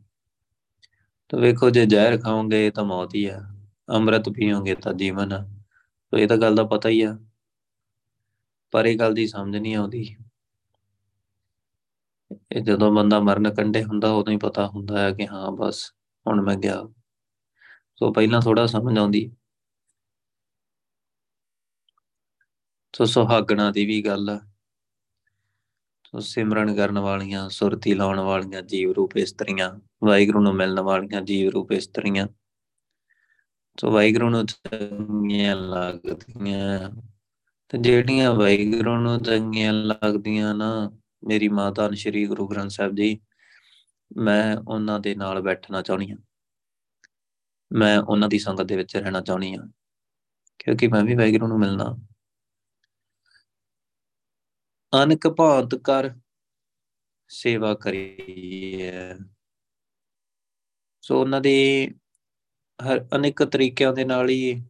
ਤਾਂ 1.29 1.39
ਵੇਖੋ, 1.39 1.69
ਜੇ 1.69 1.85
ਜ਼ਹਿਰ 1.85 2.21
ਖਾਓਗੇ 2.21 2.71
ਤਾਂ 2.71 2.83
ਮੌਤ 2.83 3.15
ਹੀ 3.15 3.25
ਆ। 3.25 3.41
ਅੰਮ੍ਰਿਤ 3.89 4.29
ਪੀਓਗੇ 4.29 4.75
ਤਾਂ 4.75 4.93
ਜੀਵਨ 4.93 5.33
ਆ। 5.33 5.49
ਤੋ 6.11 6.17
ਇਹ 6.17 6.27
ਤਾਂ 6.27 6.37
ਗੱਲ 6.37 6.55
ਦਾ 6.55 6.63
ਪਤਾ 6.63 6.89
ਹੀ 6.89 7.01
ਆ। 7.01 7.19
ਪਰ 8.71 8.85
ਇਹ 8.85 8.99
ਗੱਲ 8.99 9.13
ਦੀ 9.13 9.27
ਸਮਝ 9.27 9.57
ਨਹੀਂ 9.57 9.75
ਆਉਂਦੀ। 9.75 10.15
ਇਹ 12.51 12.61
ਜਦੋਂ 12.61 12.91
ਬੰਦਾ 12.91 13.19
ਮਰਨ 13.19 13.53
ਕੰਢੇ 13.53 13.83
ਹੁੰਦਾ, 13.83 14.11
ਉਦੋਂ 14.11 14.33
ਹੀ 14.33 14.37
ਪਤਾ 14.37 14.67
ਹੁੰਦਾ 14.67 14.99
ਹੈ 14.99 15.11
ਕਿ 15.11 15.27
ਹਾਂ, 15.27 15.51
ਬਸ 15.51 15.91
ਹੁਣ 16.27 16.41
ਮੈਂ 16.41 16.55
ਗਿਆ। 16.55 16.83
ਸੋ 17.99 18.13
ਪਹਿਲਾਂ 18.13 18.41
ਥੋੜਾ 18.41 18.65
ਸਮਝ 18.65 18.97
ਆਉਂਦੀ। 18.97 19.31
ਸੋ 22.95 23.05
ਸੁਹਾਗਣਾ 23.05 23.71
ਦੀ 23.71 23.85
ਵੀ 23.85 24.05
ਗੱਲ 24.05 24.29
ਆ। 24.29 24.39
ਸੋ 26.05 26.19
ਸਿਮਰਨ 26.19 26.75
ਕਰਨ 26.75 26.99
ਵਾਲੀਆਂ, 26.99 27.49
ਸੁਰਤੀ 27.49 27.93
ਲਾਉਣ 27.93 28.19
ਵਾਲੀਆਂ 28.19 28.61
ਜੀਵ 28.61 28.91
ਰੂਪ 28.91 29.17
ਇਸਤਰੀਆਂ, 29.17 29.79
ਵਾਹਿਗੁਰੂ 30.03 30.41
ਨੂੰ 30.41 30.53
ਮਿਲਣ 30.53 30.79
ਵਾਲੀਆਂ 30.79 31.21
ਜੀਵ 31.21 31.49
ਰੂਪ 31.49 31.71
ਇਸਤਰੀਆਂ। 31.71 32.27
ਸੋ 33.79 33.91
ਵਾਹਿਗੁਰੂ 33.91 34.29
ਨੂੰ 34.29 34.45
ਚੰਗੀਆਂ 34.45 35.55
ਲੱਗਦੀਆਂ। 35.55 36.91
ਤੇ 37.69 37.77
ਜਿਹੜੀਆਂ 37.77 38.33
ਵਾਹਿਗੁਰੂ 38.33 38.97
ਨੂੰ 38.97 39.23
ਚੰਗੀਆਂ 39.23 39.73
ਲੱਗਦੀਆਂ 39.73 40.55
ਨਾ, 40.55 40.91
ਮੇਰੀ 41.23 41.47
ਮਾਂ 41.47 41.71
ਧੰਨ 41.71 41.93
ਸ਼੍ਰੀ 41.93 42.25
ਗੁਰੂ 42.25 42.47
ਗ੍ਰੰਥ 42.47 42.71
ਸਾਹਿਬ 42.71 42.95
ਜੀ, 42.95 43.19
ਮੈਂ 44.17 44.57
ਉਹਨਾਂ 44.67 44.99
ਦੇ 44.99 45.15
ਨਾਲ 45.15 45.41
ਬੈਠਣਾ 45.41 45.81
ਚਾਹੁੰਦੀ 45.81 46.11
ਹਾਂ। 46.11 46.17
ਮੈਂ 47.73 47.99
ਉਹਨਾਂ 47.99 48.29
ਦੀ 48.29 48.39
ਸੰਗਤ 48.39 48.63
ਦੇ 48.63 48.75
ਵਿੱਚ 48.75 48.97
ਰਹਿਣਾ 48.97 49.21
ਚਾਹੁੰਦੀ 49.21 49.55
ਹਾਂ। 49.55 49.67
ਕਿਉਂਕਿ 50.59 50.87
ਮੈਂ 50.87 51.03
ਵੀ 51.03 51.15
ਵਾਹਿਗੁਰੂ 51.15 51.47
ਨੂੰ 51.47 51.59
ਮਿਲਣਾ। 51.59 51.97
ਅਨਕ 55.03 55.27
ਭਾਂਤ 55.27 55.75
ਕਰ 55.75 56.11
ਸੇਵਾ 57.27 57.73
ਕਰੀਏ। 57.73 58.91
ਸੋ 61.01 61.21
ਉਹਨਾਂ 61.21 61.41
ਦੀ 61.41 61.87
ਹਰ 62.79 63.07
ਅਨੇਕ 63.15 63.43
ਤਰੀਕਿਆਂ 63.43 63.93
ਦੇ 63.93 64.05
ਨਾਲ 64.05 64.29
ਹੀ, 64.29 64.65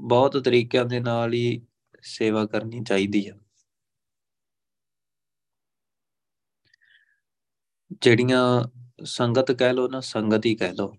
ਬਹੁਤ 0.00 0.36
ਤਰੀਕਿਆਂ 0.44 0.84
ਦੇ 0.84 1.00
ਨਾਲ 1.00 1.32
ਹੀ 1.32 1.66
ਸੇਵਾ 2.02 2.46
ਕਰਨੀ 2.46 2.84
ਚਾਹੀਦੀ 2.84 3.30
ਹੈ 3.30 3.34
ਜਿਹੜੀਆਂ 8.02 8.64
ਸੰਗਤ 9.04 9.52
ਕਹਿ 9.52 9.72
ਲੋ 9.72 9.88
ਨਾ, 9.88 10.00
ਸੰਗਤ 10.00 10.46
ਹੀ 10.46 10.54
ਕਹਿ 10.54 10.72
ਲੋ 10.72 10.96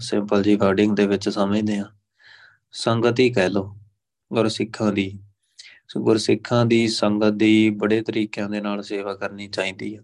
ਸਿੰਪਲ 0.00 0.42
ਜੀ 0.42 0.56
ਵਰਡਿੰਗ 0.56 0.96
ਦੇ 0.96 1.06
ਵਿੱਚ 1.06 1.28
ਸਮਝਦੇ 1.28 1.78
ਆ 1.78 1.84
ਸੰਗਤ 2.72 3.18
ਹੀ 3.18 3.32
ਕਹਿ 3.32 3.50
ਲੋ 3.50 3.78
ਗੁਰਸਿੱਖਾਂ 4.32 4.92
ਦੀ। 4.92 5.18
ਸੋ 5.88 6.04
ਗੁਰਸਿੱਖਾਂ 6.04 6.66
ਦੀ 6.66 6.88
ਸੰਗਤ 6.88 7.30
ਦੀ 7.30 7.70
ਬੜੇ 7.70 8.02
ਤਰੀਕਿਆਂ 8.02 8.48
ਦੇ 8.48 8.60
ਨਾਲ 8.60 8.82
ਸੇਵਾ 8.82 9.14
ਕਰਨੀ 9.14 9.48
ਚਾਹੀਦੀ 9.48 9.94
ਆ। 9.94 10.02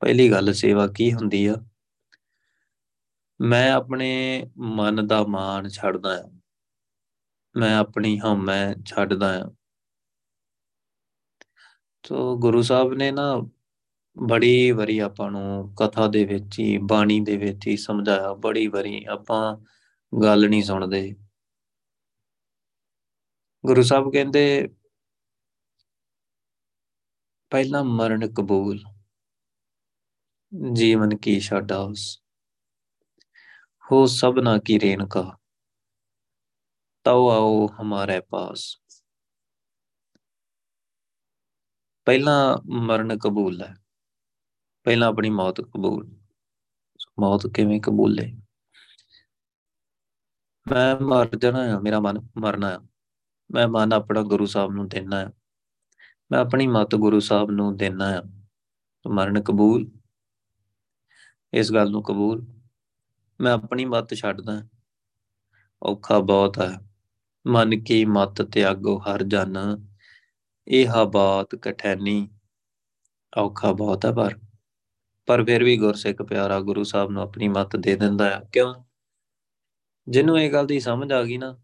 ਪਹਿਲੀ 0.00 0.30
ਗੱਲ, 0.30 0.52
ਸੇਵਾ 0.52 0.86
ਕੀ 0.86 1.12
ਹੁੰਦੀ 1.12 1.46
ਆ? 1.46 1.56
ਮੈਂ 3.40 3.72
ਆਪਣੇ 3.72 4.42
ਮਨ 4.58 5.06
ਦਾ 5.06 5.24
ਮਾਨ 5.24 5.68
ਛੱਡਦਾ 5.68 6.20
ਆ। 6.20 6.40
ਮੈਂ 7.56 7.76
ਆਪਣੀ 7.76 8.20
ਹਉਮੈ 8.20 8.74
ਛੱਡਦਾ 8.86 9.44
ਆ। 9.44 9.52
ਤੋ 12.02 12.38
ਗੁਰੂ 12.38 12.62
ਸਾਹਿਬ 12.62 12.94
ਨੇ 12.94 13.10
ਨਾ 13.10 13.50
ਬੜੀ 14.16 14.70
ਵਾਰੀ 14.70 14.98
ਆਪਾਂ 14.98 15.30
ਨੂੰ 15.30 15.74
ਕਥਾ 15.74 16.06
ਦੇ 16.08 16.24
ਵਿੱਚ 16.24 16.58
ਹੀ, 16.58 16.78
ਬਾਣੀ 16.78 17.20
ਦੇ 17.20 17.36
ਵਿੱਚ 17.36 17.66
ਹੀ 17.66 17.76
ਸਮਝਾਇਆ, 17.76 18.34
ਬੜੀ 18.34 18.66
ਵਾਰੀ 18.68 19.04
ਆਪਾਂ 19.04 19.56
ਗੱਲ 20.12 20.48
ਨਹੀਂ 20.48 20.62
ਸੁਣਦੇ। 20.62 21.14
ਗੁਰੂ 23.66 23.82
ਸਾਹਿਬ 23.82 24.12
ਕਹਿੰਦੇ, 24.12 24.68
ਪਹਿਲਾ 27.50 27.82
ਮਰਨ 27.82 28.32
ਕਬੂਲ, 28.34 28.80
ਜੀਵਨ 30.72 31.16
ਕੀ 31.16 31.40
ਛਾਡਾਸ 31.40 32.18
ਹੋ 33.84 34.06
ਸਭਨਾ 34.06 34.58
ਕੀ 34.58 34.80
ਰੇਨਕਾ 34.80 35.38
ਤਉ 37.04 37.30
ਆਓ 37.30 37.68
ਹਮਾਰੇ 37.82 38.20
ਪਾਸ। 38.20 38.76
ਪਹਿਲਾ 42.06 42.58
ਮਰਨ 42.66 43.18
ਕਬੂਲ 43.18 43.62
ਹੈ। 43.62 43.81
ਪਹਿਲਾਂ 44.84 45.08
ਆਪਣੀ 45.08 45.30
ਮੌਤ 45.30 45.60
ਕਬੂਲ। 45.60 46.16
ਮੌਤ 47.20 47.46
ਕਿਵੇਂ 47.46 47.80
ਕਬੂਲੇ 47.80 48.32
ਮੈਂ 50.72 50.96
ਮਰ 50.96 51.36
ਜਾਣਾ 51.36 51.76
ਆ, 51.76 51.78
ਮੇਰਾ 51.80 52.00
ਮਨ 52.00 52.18
ਮਰਨਾ 52.38 52.68
ਆ। 52.68 52.80
ਮੈਂ 53.50 53.68
ਮਨ 53.68 53.92
ਆਪਣਾ 53.92 54.22
ਗੁਰੂ 54.22 54.46
ਸਾਹਿਬ 54.46 54.72
ਨੂੰ 54.72 54.88
ਦੇਣਾ 54.88 55.16
ਆ। 55.16 55.32
ਮੈਂ 56.32 56.40
ਆਪਣੀ 56.40 56.66
ਮਤ 56.66 56.94
ਗੁਰੂ 56.94 57.20
ਸਾਹਿਬ 57.20 57.50
ਨੂੰ 57.50 57.76
ਦੇਣਾ 57.76 58.08
ਆ। 58.08 58.22
ਮਰਨ 59.10 59.42
ਕਬੂਲ, 59.42 59.90
ਇਸ 61.52 61.72
ਗੱਲ 61.72 61.90
ਨੂੰ 61.90 62.02
ਕਬੂਲ। 62.02 62.46
ਮੈਂ 63.40 63.52
ਆਪਣੀ 63.52 63.84
ਮਤ 63.84 64.14
ਛੱਡਦਾ 64.14 64.62
ਔਖਾ 65.82 66.18
ਬਹੁਤ 66.18 66.58
ਹੈ 66.58 66.78
ਮਨ 67.46 67.82
ਕੀ 67.82 68.04
ਮਤ 68.04 68.42
ਤਿਆਗੋ 68.42 68.98
ਹਰ 68.98 69.22
ਜਨ। 69.22 69.56
ਇਹ 70.68 70.88
ਬਾਤ 71.12 71.54
ਕਠੈਨੀ। 71.54 72.28
ਔਖਾ 73.38 73.72
ਬਹੁਤ 73.72 74.04
ਹੈ 74.06 74.12
ਪਰ 74.12 74.38
ਪਰ 75.26 75.44
ਫਿਰ 75.44 75.64
ਵੀ 75.64 75.76
ਗੁਰਸਿੱਖ 75.78 76.22
ਪਿਆਰਾ 76.22 76.60
ਗੁਰੂ 76.60 76.84
ਸਾਹਿਬ 76.84 77.10
ਨੂੰ 77.10 77.22
ਆਪਣੀ 77.22 77.48
ਮਤ 77.48 77.76
ਦੇ 77.76 77.96
ਦਿੰਦਾ 77.96 78.36
ਆ। 78.36 78.40
ਕਿਉਂ? 78.52 78.74
ਜਿਹਨੂੰ 80.08 80.40
ਇਹ 80.40 80.52
ਗੱਲ 80.52 80.66
ਦੀ 80.66 80.80
ਸਮਝ 80.80 81.12
ਆ 81.12 81.22
ਗਈ 81.22 81.38
ਨਾ 81.38 81.58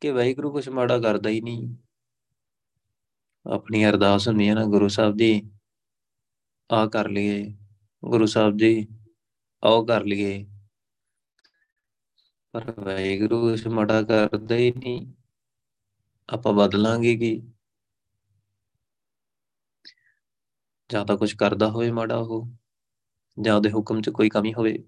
ਕਿ 0.00 0.10
ਵਾਹਿਗੁਰੂ 0.10 0.52
ਕੁਛ 0.52 0.68
ਮਾੜਾ 0.68 0.98
ਕਰਦਾ 0.98 1.30
ਹੀ 1.30 1.40
ਨਹੀਂ। 1.40 1.76
ਆਪਣੀ 3.46 3.86
ਅਰਦਾਸ 3.86 4.28
ਹੁੰਦੀ 4.28 4.48
ਹੈ 4.48 4.54
ਨਾ, 4.54 4.64
ਗੁਰੂ 4.64 4.88
ਸਾਹਿਬ 4.88 5.16
ਜੀ 5.16 5.50
ਆ 6.72 6.86
ਕਰ 6.86 7.08
ਲਈਏ। 7.08 7.58
ਗੁਰੂ 8.04 8.26
ਸਾਹਿਬ 8.26 8.56
ਜੀ 8.56 8.88
ਆਓ 9.64 9.86
ਕਰ 9.86 10.04
ਲਈਏ। 10.04 10.46
ਪਰ 12.52 12.80
ਵਾਹਿਗੁਰੂ 12.80 13.50
ਕੁਛ 13.50 13.66
ਮਾੜਾ 13.66 14.02
ਕਰਦਾ 14.02 14.54
ਹੀ 14.54 14.72
ਨਹੀਂ। 14.72 15.12
ਆਪਾਂ 16.28 16.52
ਬਦਲਾਂਗੇ 16.52 17.16
ਕੀ? 17.16 17.51
ਜਾਂ 20.92 21.06
ਤਾਂ 21.06 21.16
ਕੁਝ 21.16 21.34
ਕਰਦਾ 21.34 21.68
ਹੋਵੇ 21.68 21.90
ਮਾੜਾ 21.90 22.16
ਉਹ, 22.16 22.48
ਜਾਂ 23.40 23.56
ਉਹਦੇ 23.56 23.70
ਹੁਕਮ 23.70 24.02
'ਚ 24.02 24.10
ਕੋਈ 24.10 24.28
ਕਮੀ 24.28 24.54
ਹੋਵੇ, 24.54 24.78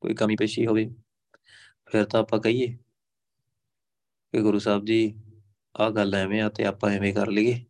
ਕੋਈ 0.00 0.14
ਕਮੀ 0.14 0.36
ਪੇਸ਼ੀ 0.36 0.66
ਹੋਵੇ, 0.66 0.94
ਫਿਰ 1.86 2.04
ਤਾਂ 2.04 2.20
ਆਪਾਂ 2.20 2.40
ਕਹੀਏ 2.40 2.78
ਕਿ 4.32 4.42
ਗੁਰੂ 4.42 4.58
ਸਾਹਿਬ 4.58 4.84
ਜੀ, 4.84 5.14
ਆਹ 5.80 5.90
ਗੱਲ 5.90 6.14
ਐਵੇਂ 6.14 6.42
ਆ 6.42 6.48
ਤੇ 6.48 6.64
ਆਪਾਂ 6.64 6.90
ਐਵੇਂ 6.90 7.14
ਕਰ 7.14 7.26
ਲਈਏ। 7.26 7.64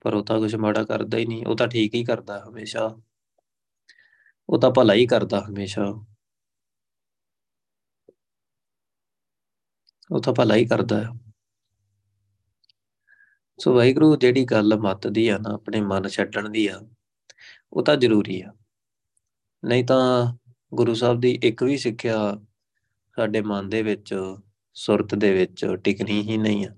ਪਰ 0.00 0.14
ਉਹ 0.14 0.24
ਤਾਂ 0.24 0.38
ਕੁਝ 0.38 0.54
ਮਾੜਾ 0.54 0.84
ਕਰਦਾ 0.84 1.18
ਹੀ 1.18 1.26
ਨਹੀਂ, 1.26 1.46
ਉਹ 1.46 1.56
ਤਾਂ 1.56 1.68
ਠੀਕ 1.68 1.94
ਹੀ 1.94 2.04
ਕਰਦਾ 2.04 2.44
ਹਮੇਸ਼ਾ। 2.48 2.96
ਉਹ 4.48 4.60
ਤਾਂ 4.60 4.70
ਭਲਾ 4.70 4.94
ਹੀ 4.94 5.06
ਕਰਦਾ 5.06 5.40
ਹਮੇਸ਼ਾ। 5.50 6.06
ਉਹ 10.10 10.22
ਤਾਂ 10.22 10.34
ਭਲਾ 10.34 10.54
ਹੀ 10.54 10.66
ਕਰਦਾ। 10.66 11.00
ਹੈ 11.02 11.25
ਸੋ 13.58 13.72
ਵਾਹਿਗੁਰੂ 13.74 14.16
ਜਿਹੜੀ 14.16 14.44
ਗੱਲ 14.44 14.76
ਮਤ 14.78 15.06
ਦੀ 15.06 15.28
ਆ 15.28 15.38
ਨਾ, 15.38 15.50
ਆਪਣੇ 15.50 15.80
ਮਨ 15.80 16.08
ਛੱਡਣ 16.08 16.48
ਦੀ 16.48 16.66
ਆ, 16.66 16.80
ਉਹ 17.72 17.82
ਤਾਂ 17.82 17.96
ਜ਼ਰੂਰੀ 17.96 18.40
ਆ। 18.40 18.52
ਨਹੀਂ 19.62 19.84
ਤਾਂ 19.84 20.34
ਗੁਰੂ 20.74 20.94
ਸਾਹਿਬ 20.94 21.20
ਦੀ 21.20 21.30
ਇੱਕ 21.42 21.62
ਵੀ 21.62 21.76
ਸਿੱਖਿਆ 21.76 22.16
ਸਾਡੇ 23.16 23.40
ਮਨ 23.40 23.68
ਦੇ 23.68 23.82
ਵਿੱਚ, 23.82 24.14
ਸੁਰਤ 24.74 25.14
ਦੇ 25.14 25.32
ਵਿੱਚ 25.32 25.64
ਟਿਕਣੀ 25.84 26.20
ਹੀ 26.22 26.36
ਨਹੀਂ 26.36 26.66
ਆ। 26.66 26.74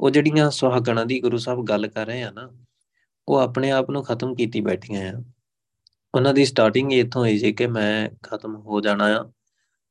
ਉਹ 0.00 0.10
ਜਿਹੜੀਆਂ 0.10 0.50
ਸੁਹਾਗਣਾ 0.50 1.04
ਦੀ 1.04 1.20
ਗੁਰੂ 1.20 1.36
ਸਾਹਿਬ 1.36 1.64
ਗੱਲ 1.64 1.86
ਕਰ 1.88 2.06
ਰਹੇ 2.06 2.22
ਆ 2.22 2.30
ਨਾ, 2.30 2.48
ਉਹ 3.28 3.36
ਆਪਣੇ 3.36 3.70
ਆਪ 3.70 3.90
ਨੂੰ 3.90 4.04
ਖਤਮ 4.04 4.34
ਕੀਤੀ 4.34 4.60
ਬੈਠੀਆਂ 4.60 5.12
ਆ। 5.12 5.22
ਉਹਨਾਂ 6.14 6.34
ਦੀ 6.34 6.44
ਸਟਾਰਟਿੰਗ 6.44 6.92
ਇੱਥੋਂ 6.92 7.22
ਹੋਈ 7.22 7.38
ਸੀ 7.38 7.52
ਕਿ 7.52 7.66
ਮੈਂ 7.66 8.10
ਖਤਮ 8.22 8.56
ਹੋ 8.56 8.80
ਜਾਣਾ 8.80 9.06
ਆ 9.18 9.22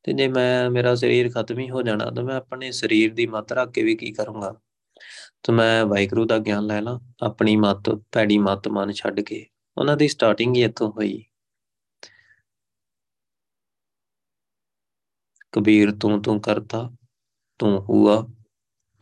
ਤੇ 0.04 0.14
ਜੇ 0.14 0.28
ਮੈਂ, 0.28 0.70
ਮੇਰਾ 0.70 0.96
ਸਰੀਰ 0.96 1.32
ਖਤਮ 1.32 1.60
ਹੀ 1.60 1.70
ਹੋ 1.70 1.82
ਜਾਣਾ, 1.82 2.10
ਤਾਂ 2.12 2.24
ਮੈਂ 2.24 2.36
ਆਪਣੇ 2.36 2.72
ਸਰੀਰ 2.72 3.14
ਦੀ 3.14 3.28
ਮਤ 3.28 3.52
ਰੱਖ 3.52 3.72
ਕੇ 3.72 3.84
ਵੀ 3.84 3.96
ਕੀ 3.96 4.12
ਕਰੂੰਗਾ। 4.12 4.56
ਤਾਂ 5.44 5.56
ਮੈਂ 5.56 5.86
ਵਾਹਿਗੁਰੂ 5.86 6.26
ਦਾ 6.26 6.38
ਗਿਆਨ 6.38 6.66
ਲੈ 6.66 6.82
ਲਾਂ, 6.82 7.00
ਆਪਣੀ 7.24 7.56
ਮਤ 7.56 7.90
ਪੈੜੀ 7.90 8.38
ਮਤ 8.38 8.68
ਮਨ 8.68 8.92
ਛੱਡ 8.92 9.20
ਕੇ। 9.20 9.46
ਉਹਨਾਂ 9.78 9.98
ਦੀ 9.98 10.08
ਸਟਾਰਟਿੰਗ 10.08 10.56
ਹੀ 10.56 10.64
ਇੱਥੋਂ 10.64 10.92
ਹੋਈ। 10.92 11.26
ਕਬੀਰ, 15.52 15.92
ਤੂੰ 15.92 16.22
ਤੂੰ 16.22 16.42
ਕਰਤਾ, 16.42 16.92
ਤੂੰ 17.60 17.82
ਹੁਆ, 17.82 18.28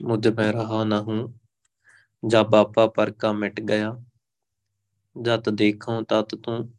ਮੁਝ 0.02 0.28
ਮੈਂ 0.28 0.54
ਰਹਾ 0.54 0.84
ਨਾ 0.84 1.02
ਹੂੰ। 1.02 1.40
ਜਬ 2.28 2.56
ਆਪਾ 2.56 2.88
ਪਰ 2.88 3.12
ਕਾ 3.12 3.32
ਮਿਟ 3.32 3.62
ਗਿਆ, 3.62 4.02
ਜਤ 5.22 5.50
ਦੇਖਾਂ 5.50 6.02
ਤਤ 6.02 6.36
ਤੂੰ। 6.36 6.74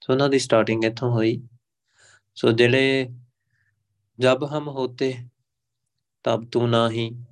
ਸੋ 0.00 0.12
ਉਹਨਾਂ 0.12 0.28
ਦੀ 0.28 0.38
ਸਟਾਰਟਿੰਗ 0.38 0.84
ਇੱਥੋਂ 0.84 1.10
ਹੋਈ। 1.10 1.48
ਸੋ 2.34 2.52
ਜਿਹੜੇ 2.52 3.08
ਜਬ 4.20 4.48
ਹਮ 4.52 4.68
ਹੋਤੇ, 4.68 5.14
ਤਬ 6.24 6.50
ਤੂੰ 6.52 6.70
ਨਹੀਂ। 6.70 7.24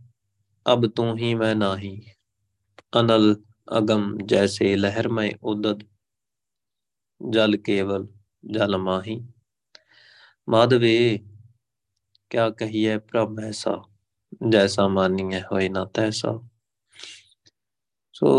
अब 0.70 0.86
तू 0.88 1.14
ही 1.16 1.34
मैं 1.36 1.56
नाही 1.56 1.92
अनल 2.94 3.36
अगम 3.72 4.18
जैसे 4.28 4.76
लहर 4.76 5.08
में 5.08 5.30
उदत 5.44 5.88
जल 7.22 7.56
केवल 7.56 8.08
जल 8.44 8.76
माही 8.78 9.20
माधवे 10.48 10.96
क्या 12.32 12.50
कहिए 12.50 12.98
प्रभ 12.98 13.40
ऐसा 13.40 13.76
जैसा 14.44 14.88
मानिए 14.88 15.40
होए 15.40 15.70
ना 15.70 15.86
तैसा 15.86 16.40
ਸੋ 18.16 18.30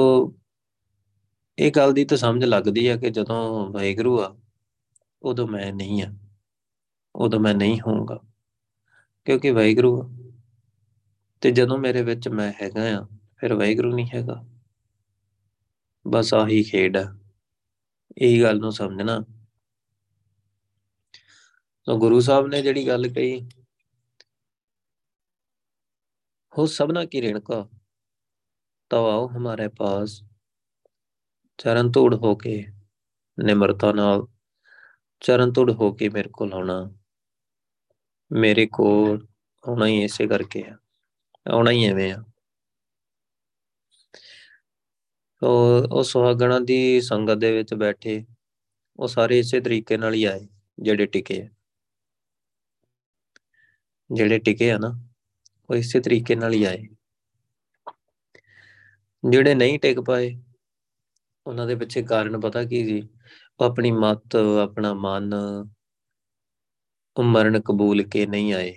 ਇਹ 1.59 1.71
ਗੱਲ 1.73 1.93
ਦੀ 1.93 2.05
ਤਾਂ 2.05 2.17
ਸਮਝ 2.19 2.45
ਲੱਗਦੀ 2.45 2.87
ਆ 2.87 2.97
ਕਿ 2.97 3.11
ਜਦੋਂ 3.11 3.71
ਵਾਹਿਗੁਰੂ 3.71 4.21
ਆ 4.21 4.37
ਉਦੋਂ 5.23 5.47
ਮੈਂ 5.49 5.73
ਨਹੀਂ 5.73 6.03
ਆ 6.03 6.13
ਉਦੋਂ 7.15 7.41
ਮੈਂ 7.41 7.55
ਨਹੀਂ 7.55 7.81
ਹੋਊਂਗਾ 7.81 8.19
ਕਿਉਂਕਿ 9.27 9.51
ਵਾਹਿਗੁਰੂ 9.51 10.03
ਆ 10.03 10.20
ਤੇ 11.42 11.52
ਜਦੋਂ 11.52 11.78
ਮੇਰੇ 11.78 12.02
ਵਿੱਚ 12.02 12.28
ਮੈਂ 12.28 12.54
ਹੈਗਾ 12.62 13.00
ਆ, 13.00 13.08
ਫਿਰ 13.38 13.54
ਵਾਹਿਗੁਰੂ 13.54 13.96
ਨਹੀਂ 13.96 14.08
ਹੈਗਾ। 14.14 14.44
ਬਸ 16.08 16.34
ਆਹੀ 16.34 16.64
ਖੇਡ 16.64 16.98
ਆ। 16.98 17.18
ਇਹ 18.18 18.44
ਗੱਲ 18.44 18.60
ਨੂੰ 18.60 18.72
ਸਮਝਣਾ। 18.72 19.26
ਤਾਂ 21.88 21.96
ਗੁਰੂ 21.96 22.20
ਸਾਹਿਬ 22.20 22.48
ਨੇ 22.48 22.62
ਜਿਹੜੀ 22.62 22.88
ਗੱਲ 22.88 23.08
ਕਹੀ 23.08 23.50
ਹੋ 26.58 26.66
ਸਭਨਾ 26.66 27.06
ਕੀ 27.06 27.22
ਰੇਣਕਾ 27.22 27.70
ਤਵ 28.90 29.06
ਆਓ 29.06 29.28
ਹਮਾਰੇ 29.28 29.68
ਪਾਸ, 29.68 30.24
ਚਰਨ 31.58 31.92
ਧੂੜ 31.92 32.16
ਹੋ 32.16 32.36
ਕੇ 32.36 32.68
ਨਿਮਰਤਾ 33.40 33.92
ਨਾਲ, 33.92 34.28
ਚਰਨ 35.20 35.52
ਧੂੜ 35.52 35.72
ਹੋ 35.72 35.92
ਕੇ 35.92 36.10
ਮੇਰੇ 36.10 36.30
ਕੋਲ 36.34 36.54
ਆਉਣਾ। 36.54 36.92
ਮੇਰੇ 38.32 38.66
ਕੋਲ 38.66 39.28
ਆਉਣਾ 39.68 39.86
ਹੀ 39.86 40.04
ਇਸੇ 40.04 40.28
ਕਰਕੇ 40.28 40.64
ਆ। 40.64 40.78
ਆਉਣਾ 41.46 41.72
ਹੀ 41.72 41.86
ਐਵੇਂ 41.86 42.14
ਆ। 42.14 42.24
ਉਹ 45.42 45.88
ਉਹ 45.92 46.04
ਸੁਹਾਗਣਾ 46.04 46.60
ਦੀ 46.60 47.02
ਸੰਗਤ 47.02 47.34
ਦੇ 47.34 47.52
ਵਿੱਚ 47.52 47.74
ਬੈਠੇ, 47.74 48.26
ਉਹ 49.00 49.08
ਸਾਰੇ 49.08 49.40
ਇਸੇ 49.40 49.60
ਤਰੀਕੇ 49.62 49.98
ਨਾਲ 49.98 50.14
ਹੀ 50.14 50.24
ਆਏ, 50.24 50.48
ਜਿਹੜੇ 50.80 51.06
ਟਿਕੇ 51.06 51.42
ਆ। 51.42 51.48
ਜਿਹੜੇ 54.10 54.40
ਟਿਕੇ 54.40 54.72
ਆ 54.72 54.78
ਨਾ, 54.78 55.02
ਉਹ 55.70 55.76
ਇਸੇ 55.76 56.00
ਤਰੀਕੇ 56.00 56.36
ਨਾਲ 56.36 56.54
ਹੀ 56.54 56.64
ਆਏ। 56.64 56.88
ਜਿਹੜੇ 59.24 59.56
ਨਹੀਂ 59.56 59.80
ਟਿਕ 59.80 60.00
ਪਾਏ, 60.00 60.42
ਉਹਨਾਂ 61.48 61.68
ਦੇ 61.68 61.76
ਪਿੱਛੇ 61.76 62.04
ਕਾਰਨ 62.04 62.40
ਪਤਾ 62.40 62.64
ਕੀ 62.64 62.86
ਸੀ? 62.86 63.10
ਉਹ 63.60 63.66
ਆਪਣੀ 63.66 63.92
ਮਤ, 63.92 64.36
ਆਪਣਾ 64.36 64.94
ਮਨ, 64.94 65.34
ਉਹ 67.18 67.24
ਮਰਨ 67.24 67.62
ਕਬੂਲ 67.62 68.04
ਕੇ 68.04 68.26
ਨਹੀਂ 68.26 68.54
ਆਏ। 68.54 68.76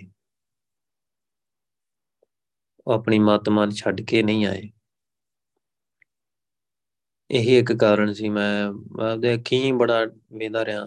ਉਹ 2.87 2.93
ਆਪਣੀ 2.93 3.19
ਮਤ 3.19 3.49
ਮਨ 3.49 3.71
ਛੱਡ 3.73 4.01
ਕੇ 4.01 4.23
ਨਹੀਂ 4.23 4.45
ਆਏ। 4.45 4.69
ਇਹੀ 7.29 7.57
ਇੱਕ 7.57 7.71
ਕਾਰਨ 7.73 8.13
ਸੀ 8.13 8.29
ਮੈਂ 8.29 8.65
ਆਪਦੇ 9.03 9.33
ਅੱਖੀਂ 9.35 9.61
ਹੀ 9.63 9.71
ਬੜਾ 9.73 10.03
ਵੇਂਦਾ 10.33 10.65
ਰਿਹਾ। 10.65 10.85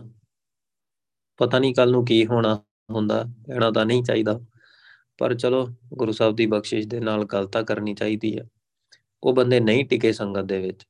ਪਤਾ 1.38 1.58
ਨਹੀਂ 1.58 1.74
ਕੱਲ 1.74 1.90
ਨੂੰ 1.92 2.04
ਕੀ 2.06 2.24
ਹੋਣਾ 2.26 2.54
ਹੁੰਦਾ, 2.88 3.22
ਕਹਿਣਾ 3.46 3.70
ਤਾਂ 3.70 3.84
ਨਹੀਂ 3.86 4.02
ਚਾਹੀਦਾ। 4.04 4.40
ਪਰ 5.18 5.34
ਚਲੋ, 5.36 5.66
ਗੁਰੂ 5.94 6.12
ਸਾਹਿਬ 6.12 6.36
ਦੀ 6.36 6.46
ਬਖਸ਼ਿਸ਼ 6.46 6.86
ਦੇ 6.88 7.00
ਨਾਲ 7.00 7.24
ਗੱਲ 7.26 7.46
ਤਾਂ 7.48 7.62
ਕਰਨੀ 7.64 7.94
ਚਾਹੀਦੀ 7.94 8.36
ਹੈ 8.38 8.44
ਉਹ 9.22 9.34
ਬੰਦੇ 9.34 9.60
ਨਹੀਂ 9.60 9.84
ਟਿਕੇ 9.86 10.12
ਸੰਗਤ 10.14 10.44
ਦੇ 10.44 10.58
ਵਿੱਚ। 10.60 10.84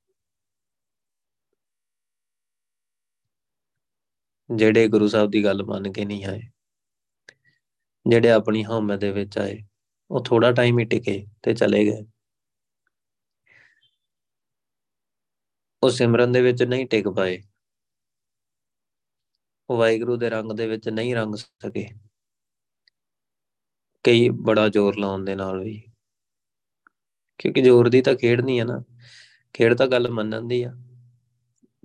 ਜਿਹੜੇ 4.51 4.89
ਗੁਰੂ 4.89 5.09
ਸਾਹਿਬ 5.09 5.31
ਦੀ 5.31 5.45
ਗੱਲ 5.45 5.63
ਮੰਨ 5.65 5.91
ਕੇ 5.93 6.05
ਨਹੀਂ 6.05 6.25
ਆਏ, 6.27 6.41
ਜਿਹੜੇ 8.07 8.31
ਆਪਣੀ 8.31 8.65
ਹਉਮੈ 8.65 8.97
ਦੇ 8.97 9.11
ਵਿੱਚ 9.13 9.39
ਆਏ 9.39 9.59
ਉਹ 10.11 10.25
ਥੋੜਾ 10.25 10.53
ਟਾਈਮ 10.53 10.79
ਹੀ 10.79 10.85
ਟਿਕੇ 10.85 11.27
ਤੇ 11.43 11.55
ਚਲੇ 11.55 11.85
ਗਏ। 11.85 12.07
ਉਹ 15.83 15.91
ਸਿਮਰਨ 15.91 16.33
ਦੇ 16.33 16.41
ਵਿੱਚ 16.41 16.63
ਨਹੀਂ 16.63 16.87
ਟਿਕ 16.87 17.09
ਪਾਏ। 17.09 17.43
ਉਹ 19.71 19.79
ਵਾਹਿਗੁਰੂ 19.79 20.17
ਦੇ 20.17 20.31
ਰੰਗ 20.31 20.53
ਦੇ 20.53 20.67
ਵਿੱਚ 20.67 20.89
ਨਹੀਂ 20.89 21.15
ਰੰਗ 21.15 21.35
ਸਕੇ। 21.35 21.89
ਕਈ 24.05 24.29
ਬੜਾ 24.29 24.69
ਜ਼ੋਰ 24.69 24.97
ਲਾਉਣ 24.97 25.25
ਦੇ 25.25 25.35
ਨਾਲ 25.35 25.65
ਵੀ। 25.65 25.85
ਕਿਉਂਕਿ 27.39 27.63
ਜ਼ੋਰ 27.63 27.89
ਦੀ 27.89 28.03
ਤਾਂ 28.03 28.15
ਖੇਡ 28.15 28.41
ਨਹੀਂ 28.41 28.61
ਹੈ 28.61 28.65
ਨਾ। 28.65 28.85
ਖੇਡ 29.53 29.75
ਤਾਂ 29.75 29.87
ਗੱਲ 29.87 30.11
ਮੰਨਣ 30.11 30.43
ਦੀ 30.43 30.63
ਆ। 30.63 30.73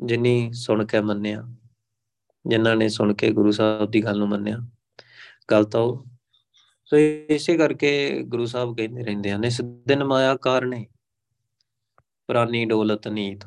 ਜਿੰਨੀ 0.05 0.53
ਸੁਣ 0.53 0.85
ਕੇ 0.85 1.01
ਮੰਨਿਆ 1.01 1.43
ਜਿਨ੍ਹਾਂ 2.47 2.75
ਨੇ 2.75 2.89
ਸੁਣ 2.89 3.13
ਕੇ 3.13 3.31
ਗੁਰੂ 3.31 3.51
ਸਾਹਿਬ 3.51 3.91
ਦੀ 3.91 4.03
ਗੱਲ 4.03 4.17
ਨੂੰ 4.17 4.29
ਮੰਨਿਆ, 4.29 4.57
ਗੱਲ 5.51 5.63
ਤਾਂ 5.63 5.81
ਉਹ 5.81 6.05
ਸੋ 6.93 6.97
ਇਸੇ 6.97 7.57
ਕਰਕੇ 7.57 8.23
ਗੁਰੂ 8.23 8.45
ਸਾਹਿਬ 8.45 8.77
ਕਹਿੰਦੇ 8.77 9.03
ਰਹਿੰਦੇ 9.03 9.31
ਹਨ, 9.31 9.45
ਇਸ 9.45 9.61
ਦਿਨ 9.61 10.03
ਮਾਇਆ 10.03 10.35
ਕਾਰਨੇ, 10.35 10.87
ਪ੍ਰਾਨੀ 12.27 12.65
ਡੋਲਤ 12.65 13.07
ਨੀਤ। 13.07 13.43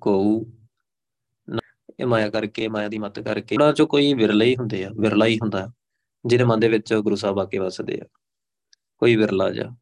ਕੋ 0.00 0.46
ਇਹ 2.00 2.06
ਮਾਇਆ 2.06 2.30
ਕਰਕੇ, 2.30 2.68
ਮਾਇਆ 2.68 2.88
ਦੀ 2.88 2.98
ਮਤ 2.98 3.20
ਕਰਕੇ, 3.20 3.54
ਉਹਨਾਂ 3.54 3.72
ਚੋਂ 3.72 3.86
ਕੋਈ 3.86 4.14
ਵਿਰਲਾ 4.14 4.44
ਹੀ 4.44 4.56
ਹੁੰਦੇ 4.56 4.84
ਆ, 4.84 4.90
ਵਿਰਲਾ 5.00 5.26
ਹੀ 5.26 5.38
ਹੁੰਦਾ, 5.38 5.72
ਜਿਹਦੇ 6.26 6.44
ਮਨ 6.44 6.60
ਦੇ 6.60 6.68
ਵਿੱਚ 6.68 6.94
ਗੁਰੂ 6.94 7.16
ਸਾਹਿਬ 7.16 7.38
ਆ 7.38 7.44
ਕੇ 7.44 7.58
ਵਸਦੇ 7.58 8.00
ਆ। 8.00 8.04
ਕੋਈ 8.98 9.16
ਵਿਰਲਾ 9.16 9.50
ਜਾ 9.50 9.76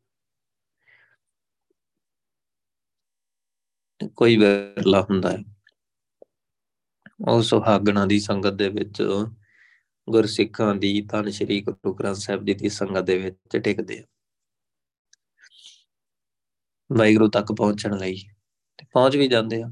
ਕੋਈ 4.16 4.37
ਵਿਰਲਾ 4.37 5.00
ਹੁੰਦਾ 5.00 5.30
ਹੈ। 5.32 5.44
ਉਹ 7.28 7.42
ਸੁਹਾਗਣਾ 7.42 8.06
ਦੀ 8.06 8.20
ਸੰਗਤ 8.20 8.52
ਦੇ 8.52 8.68
ਵਿੱਚ, 8.68 9.02
ਗੁਰਸਿੱਖਾਂ 10.11 10.74
ਦੀ, 10.74 11.00
ਧੰਨ 11.00 11.30
ਸ਼੍ਰੀ 11.30 11.61
ਗੁਰੂ 11.62 11.94
ਗ੍ਰੰਥ 11.94 12.16
ਸਾਹਿਬ 12.16 12.44
ਜੀ 12.44 12.54
ਦੀ 12.54 12.68
ਸੰਗਤ 12.68 13.00
ਦੇ 13.00 13.18
ਵਿੱਚ 13.18 13.56
ਟਿਕਦੇ 13.56 13.98
ਆ। 13.98 14.02
ਵਾਹਿਗੁਰੂ 16.92 17.28
ਤੱਕ 17.28 17.52
ਪਹੁੰਚਣ 17.52 17.98
ਲਈ 17.98 18.16
ਤੇ 18.78 18.87
ਪਹੁੰਚ 18.92 19.16
ਵੀ 19.16 19.28
ਜਾਂਦੇ 19.28 19.62
ਆ। 19.62 19.70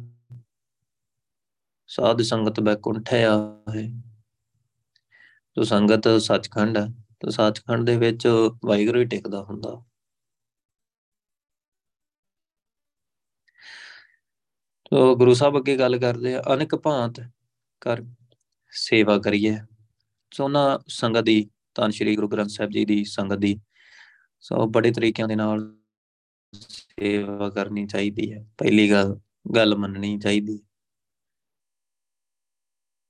ਸਾਧ 1.87 2.23
ਸੰਗਤ 2.23 2.61
ਬੈਕੁੰਠ 2.61 3.15
ਆ 3.15 3.63
ਹੈ 3.77 3.89
ਤੋ 5.55 5.63
ਸੰਗਤ 5.63 6.09
ਸੱਚਖੰਡ 6.21 6.79
ਹੈ, 6.79 6.87
ਤੋ 7.21 7.31
ਸੱਚਖੰਡ 7.31 7.87
ਦੇ 7.87 7.97
ਵਿੱਚ 7.97 8.27
ਵਾਹਿਗੁਰੂ 8.67 9.01
ਹੀ 9.01 9.05
ਟਿਕਦਾ 9.05 9.43
ਹੁੰਦਾ। 9.43 9.85
ਤੋ 14.95 15.15
ਗੁਰੂ 15.17 15.33
ਸਾਹਿਬ 15.35 15.57
ਅੱਗੇ 15.59 15.77
ਗੱਲ 15.77 15.99
ਕਰਦੇ 15.99 16.35
ਆ, 16.35 16.43
ਅਨੇਕ 16.55 16.75
ਭਾਂਤ 16.75 17.21
ਕਰ 17.83 18.03
ਸੇਵਾ 18.73 19.17
ਕਰੀਏ। 19.19 19.57
ਸੋ 20.33 20.45
ਉਹਨਾਂ 20.45 20.79
ਸੰਗਤ 20.89 21.23
ਦੀ 21.23 21.51
ਤਾਂ 21.75 21.89
ਸ਼੍ਰੀ 21.91 22.15
ਗੁਰੂ 22.17 22.29
ਗ੍ਰੰਥ 22.29 22.51
ਸਾਹਿਬ 22.51 22.71
ਜੀ 22.71 22.85
ਦੀ 22.85 23.03
ਸੰਗਤ 23.05 23.39
ਦੀ, 23.39 23.59
ਸੋ 24.41 24.67
ਬੜੇ 24.67 24.93
ਤਰੀਕਿਆਂ 24.93 25.27
ਦੇ 25.29 25.37
ਨਾਲ 25.37 25.65
ਸੇਵਾ 26.53 27.49
ਕਰਨੀ 27.51 27.87
ਚਾਹੀਦੀ 27.87 28.33
ਹੈ। 28.33 28.43
ਪਹਿਲੀ 28.59 28.91
ਗੱਲ 28.91 29.15
ਗੱਲ 29.57 29.77
ਮੰਨਣੀ 29.77 30.19
ਚਾਹੀਦੀ 30.19 30.59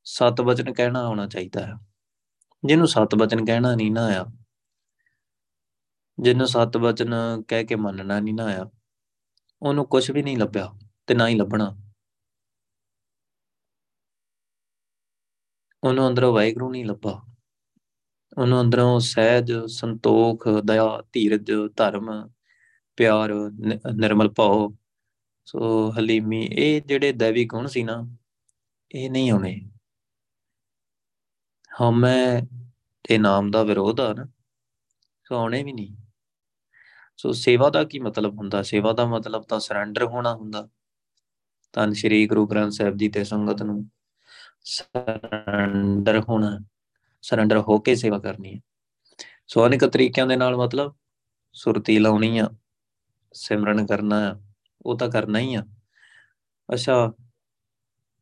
ਸਤ 0.07 0.40
ਬਚਨ 0.40 0.73
ਕਹਿਣਾ 0.73 1.01
ਆਉਣਾ 1.01 1.27
ਚਾਹੀਦਾ 1.27 1.66
ਹੈ। 1.66 1.75
ਜਿਹਨੂੰ 2.62 2.88
ਸਤ 2.88 3.14
ਬਚਨ 3.14 3.44
ਕਹਿਣਾ 3.44 3.75
ਨਹੀਂ 3.75 3.90
ਨਾ 3.92 4.07
ਆਇਆ, 4.07 4.25
ਜਿਹਨੂੰ 6.18 6.47
ਸਤ 6.47 6.77
ਬਚਨ 6.77 7.14
ਕਹਿ 7.49 7.64
ਕੇ 7.64 7.77
ਮੰਨਣਾ 7.77 8.18
ਨਹੀਂ 8.20 8.35
ਨਾ 8.35 8.44
ਆਇਆ, 8.44 8.70
ਉਹਨੂੰ 9.62 9.87
ਕੁਝ 9.87 10.11
ਵੀ 10.11 10.23
ਨਹੀਂ 10.23 10.38
ਲੱਭਿਆ। 10.38 10.73
ਤੇ 11.09 11.14
ਨਾ 11.14 11.29
ਹੀ 11.29 11.35
ਲੱਭਣਾ। 11.35 11.75
ਉਹਨੂੰ 15.83 16.09
ਅੰਦਰੋਂ 16.09 16.33
ਵਾਹਿਗੁਰੂ 16.33 16.71
ਨਹੀਂ 16.71 16.85
ਲੱਭਾ। 16.87 17.21
ਉਹਨੂੰ 18.38 18.61
ਅੰਦਰੋਂ 18.61 19.01
ਸਹਿਜ, 19.01 19.53
ਸੰਤੋਖ, 19.67 20.49
ਦਇਆ, 20.64 21.03
ਧੀਰਜ, 21.12 21.53
ਧਰਮ, 21.77 22.11
ਪਿਆਰ 22.97 23.35
ਨਿਰਮਲ 23.95 24.29
ਭਾਵ। 24.29 24.75
ਸੋ 25.45 25.90
ਹਲੀਮੀ, 25.99 26.45
ਇਹ 26.53 26.83
ਜਿਹੜੇ 26.83 27.12
ਦੇਵੀ 27.12 27.45
ਗੁਣ 27.45 27.67
ਸੀ 27.67 27.83
ਨਾ, 27.83 28.03
ਇਹ 28.90 29.11
ਨਹੀਂ 29.11 29.31
ਆਉਣੇ। 29.31 29.61
ਹਮੇ 31.71 32.43
ਤੇ 33.05 33.19
ਨਾਮ 33.19 33.51
ਦਾ 33.51 33.62
ਵਿਰੋਧ 33.62 34.01
ਆ 34.01 34.12
ਨਾ, 34.14 34.27
ਸੋ 35.25 35.37
ਆਉਣੇ 35.37 35.62
ਵੀ 35.64 35.73
ਨਹੀਂ। 35.73 35.97
ਸੋ 37.17 37.33
ਸੇਵਾ 37.33 37.71
ਦਾ 37.71 37.85
ਕੀ 37.85 37.99
ਮਤਲਬ 37.99 38.38
ਹੁੰਦਾ? 38.38 38.62
ਸੇਵਾ 38.62 38.93
ਦਾ 38.93 39.07
ਮਤਲਬ 39.07 39.43
ਤਾਂ 39.43 39.61
ਸਰੈਂਡਰ 39.61 40.05
ਹੋਣਾ 40.05 40.35
ਹੁੰਦਾ। 40.35 40.69
ਤਾਂ 41.75 41.93
ਸ਼੍ਰੀ 41.93 42.27
ਗੁਰੂ 42.27 42.47
ਗ੍ਰੰਥ 42.47 42.73
ਸਾਹਿਬ 42.73 42.97
ਜੀ 42.97 43.09
ਤੇ 43.09 43.25
ਸੰਗਤ 43.25 43.63
ਨੂੰ 43.63 43.91
ਸਰੈਂਡਰ 44.65 46.21
ਹੋਣਾ 46.21 46.59
ਸਰੈਂਡਰ 47.23 47.59
ਹੋ 47.59 47.79
ਕੇ 47.79 47.95
ਸੇਵਾ 47.95 48.19
ਕਰਨੀ 48.19 48.55
ਹੈ। 48.55 48.61
ਸੋ 49.47 49.67
ਅਨੇਕ 49.67 49.85
ਤਰੀਕਿਆਂ 49.85 50.27
ਦੇ 50.27 50.37
ਨਾਲ 50.37 50.57
ਮਤਲਬ 50.57 50.95
ਸੁਰਤੀ 51.53 51.99
ਲਾਉਣੀ 51.99 52.39
ਆ, 52.39 52.49
ਸਿਮਰਨ 53.33 53.87
ਕਰਨਾ 53.87 54.31
ਆ, 54.31 54.41
ਉਹ 54.87 54.99
ਤਾਂ 54.99 55.09
ਕਰਨਾ 55.11 55.39
ਹੀ 55.39 55.55
ਆ। 55.55 55.63
ਅੱਛਾ, 56.69 57.13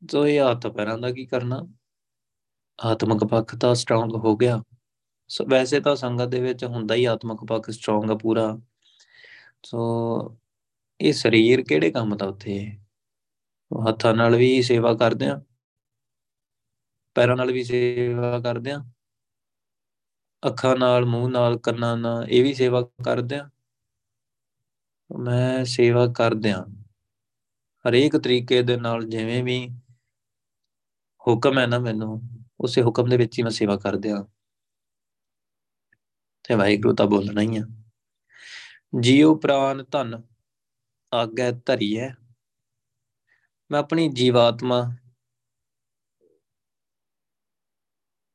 ਜੋ 0.02 0.26
ਇਹ 0.26 0.40
ਹੱਥ 0.40 0.66
ਪੈਰਾਂ 0.66 0.98
ਦਾ 0.98 1.10
ਕੀ 1.12 1.26
ਕਰਨਾ? 1.26 1.62
ਆਤਮਿਕ 2.78 3.24
ਪੱਖ 3.24 3.54
ਤਾਂ 3.56 3.74
ਸਟਰੋਂਗ 3.74 4.14
ਹੋ 4.14 4.36
ਗਿਆ। 4.36 4.62
ਸੋ 5.28 5.44
ਵੈਸੇ 5.44 5.80
ਤਾਂ 5.80 5.96
ਸੰਗਤ 5.96 6.28
ਦੇ 6.28 6.40
ਵਿੱਚ 6.40 6.64
ਹੁੰਦਾ 6.64 6.94
ਹੀ 6.94 7.04
ਆਤਮਿਕ 7.04 7.44
ਪੱਖ 7.44 7.70
ਸਟਰੋਂਗ 7.70 8.10
ਆ 8.10 8.14
ਪੂਰਾ। 8.14 8.60
ਸੋ 9.62 10.38
ਇਹ 11.00 11.12
ਸਰੀਰ 11.12 11.62
ਕਿਹੜੇ 11.62 11.90
ਕੰਮ 11.90 12.16
ਦਾ 12.16 12.26
ਉੱਥੇ 12.26 12.78
ਹੱਥਾਂ 13.72 14.14
ਨਾਲ 14.14 14.36
ਵੀ 14.36 14.62
ਸੇਵਾ 14.62 14.94
ਕਰਦੇ 14.94 15.26
ਆ 15.26 15.42
ਪੈਰਾਂ 17.14 17.36
ਨਾਲ 17.36 17.52
ਵੀ 17.52 17.64
ਸੇਵਾ 17.64 18.40
ਕਰਦੇ 18.40 18.70
ਆ 18.70 18.84
ਅੱਖਾਂ 20.46 20.76
ਨਾਲ, 20.76 21.04
ਮੂੰਹ 21.04 21.30
ਨਾਲ, 21.30 21.58
ਕੰਨਾਂ 21.58 21.96
ਨਾਲ 21.96 22.26
ਇਹ 22.28 22.42
ਵੀ 22.42 22.54
ਸੇਵਾ 22.54 22.82
ਕਰਦੇ 23.04 23.36
ਆ 23.36 23.50
ਮੈਂ 25.18 25.64
ਸੇਵਾ 25.64 26.06
ਕਰਦਿਆਂ 26.06 26.64
ਹਰੇਕ 27.88 28.16
ਤਰੀਕੇ 28.16 28.62
ਦੇ 28.62 28.76
ਨਾਲ 28.76 29.04
ਜਿਵੇਂ 29.04 29.44
ਵੀ 29.44 29.68
ਹੁਕਮ 31.26 31.58
ਹੈ 31.58 31.66
ਨਾ 31.66 31.78
ਮੈਨੂੰ, 31.78 32.22
ਉਸੇ 32.60 32.82
ਹੁਕਮ 32.82 33.08
ਦੇ 33.08 33.16
ਵਿੱਚ 33.16 33.38
ਹੀ 33.38 33.42
ਮੈਂ 33.42 33.50
ਸੇਵਾ 33.50 33.76
ਕਰਦਿਆਂ 33.76 34.24
ਤੇ 36.44 36.54
ਵਾਹਿਗੁਰੂ 36.54 36.94
ਤਾਂ 36.94 37.06
ਬੋਲਣਾ 37.06 37.40
ਹੀ 37.40 37.56
ਆ। 37.56 37.64
ਜੀਉ 39.00 39.34
ਪ੍ਰਾਨ 39.34 39.84
ਧਨ, 39.92 40.22
ਆਗੇ 41.14 41.52
ਧਰੀ 41.66 41.98
ਹੈ 42.00 42.16
ਮੈਂ 43.72 43.80
ਆਪਣੀ 43.80 44.08
ਜੀਵਾਤਮਾ, 44.08 44.82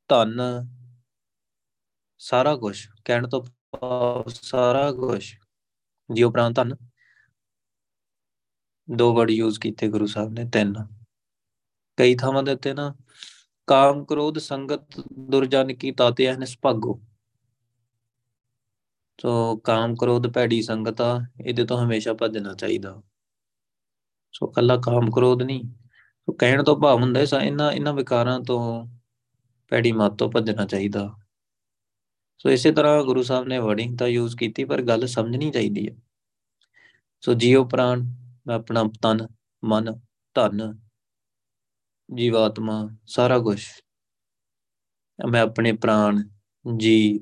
ਧਨ, 0.10 0.40
ਸਾਰਾ 2.22 2.56
ਕੁਝ 2.56 2.76
ਕਹਿਣ 3.06 3.28
ਤੋਂ 3.30 3.44
ਸਾਰਾ 4.30 4.92
ਕੁਝ 4.92 5.24
ਜੀ 6.10 6.24
ਉਪਰੰਤ 6.24 6.56
ਧਨ, 6.56 6.76
ਦੋ 8.88 9.14
ਵਰਡ 9.16 9.30
ਯੂਜ਼ 9.30 9.60
ਕੀਤੇ 9.60 9.88
ਗੁਰੂ 9.90 10.06
ਸਾਹਿਬ 10.06 10.32
ਨੇ, 10.34 10.46
ਤਿੰਨ। 10.50 10.74
ਕਈ 11.98 12.16
ਥਾਵਾਂ 12.16 12.44
ਦੇ 12.44 12.54
ਉੱਤੇ 12.54 12.74
ਨਾ, 12.74 12.94
ਕਾਮ, 13.68 14.04
ਕ੍ਰੋਧ, 14.06 14.38
ਸੰਗਤ, 14.38 15.00
ਦੁਰਜਨ 15.30 15.74
ਕੀ 15.76 15.92
ਤਾਤੇ 15.92 16.28
ਹੈ 16.28 16.36
ਨਿਸਭਾਗੋ। 16.38 17.00
ਸੋ 19.20 19.58
ਕਾਮ, 19.58 19.96
ਕ੍ਰੋਧ, 19.96 20.28
ਭੈੜੀ 20.34 20.62
ਸੰਗਤ 20.62 21.02
ਆ 21.02 21.20
ਇਹਦੇ 21.46 21.66
ਤੋਂ 21.66 21.78
ਹਮੇਸ਼ਾ 21.84 22.14
ਭੱਜਣਾ 22.14 22.54
ਚਾਹੀਦਾ। 22.54 23.02
ਸੋ 24.34 24.48
ਕੱਲਾ 24.48 24.78
ਕਾਮ 24.78 25.12
ਕ੍ਰੋਧ 25.12 25.42
ਨਹੀਂ। 25.42 25.64
ਸੋ 26.28 26.34
ਕਹਿਣ 26.34 26.64
ਤੋਂ 26.64 26.76
ਭਾਵ 26.78 27.00
ਹੁੰਦਾ 27.02 27.20
ਹੈ 27.20 27.26
ਇਹਨਾਂ 27.44 27.72
ਇਹਨਾਂ 27.72 27.94
ਵਿਕਾਰਾਂ 27.94 28.40
ਤੋਂ 28.40 28.88
ਪੈੜੀ 29.68 29.92
ਮੱਤ 29.92 30.14
ਤੋਂ 30.14 30.32
ਭੱਜਣਾ 30.32 30.66
ਚਾਹੀਦਾ। 30.66 31.10
ਸੋ 32.38 32.50
ਇਸੇ 32.50 32.72
ਤਰ੍ਹਾਂ 32.72 33.04
ਗੁਰੂ 33.04 33.24
ਸਾਹਿਬ 33.24 33.48
ਨੇ 33.48 33.58
ਵਰਡਿੰਗ 33.60 33.98
ਤਾਂ 33.98 34.08
ਯੂਜ਼ 34.08 34.36
ਕੀਤੀ, 34.38 34.64
ਪਰ 34.66 34.82
ਗੱਲ 34.82 35.08
ਸਮਝਣੀ 35.08 35.52
ਚਾਹੀਦੀ 35.52 35.88
ਹੈ। 35.88 35.96
ਸੋ 37.22 37.34
ਜੀਵ 37.34 37.68
ਪ੍ਰਾਣ, 37.68 38.04
ਮੈਂ 38.48 38.56
ਆਪਣਾ 38.56 38.84
ਤਨ, 39.02 39.28
ਮਨ, 39.64 39.94
ਧਨ, 40.36 40.78
ਜੀਵਾਤਮਾ, 42.16 42.90
ਸਾਰਾ 43.08 43.40
ਕੁਝ 43.40 43.62
ਮੈਂ 45.20 45.42
ਆਪਣੇ 45.42 45.72
ਪ੍ਰਾਣ, 45.72 46.24
ਜੀ, 46.78 47.20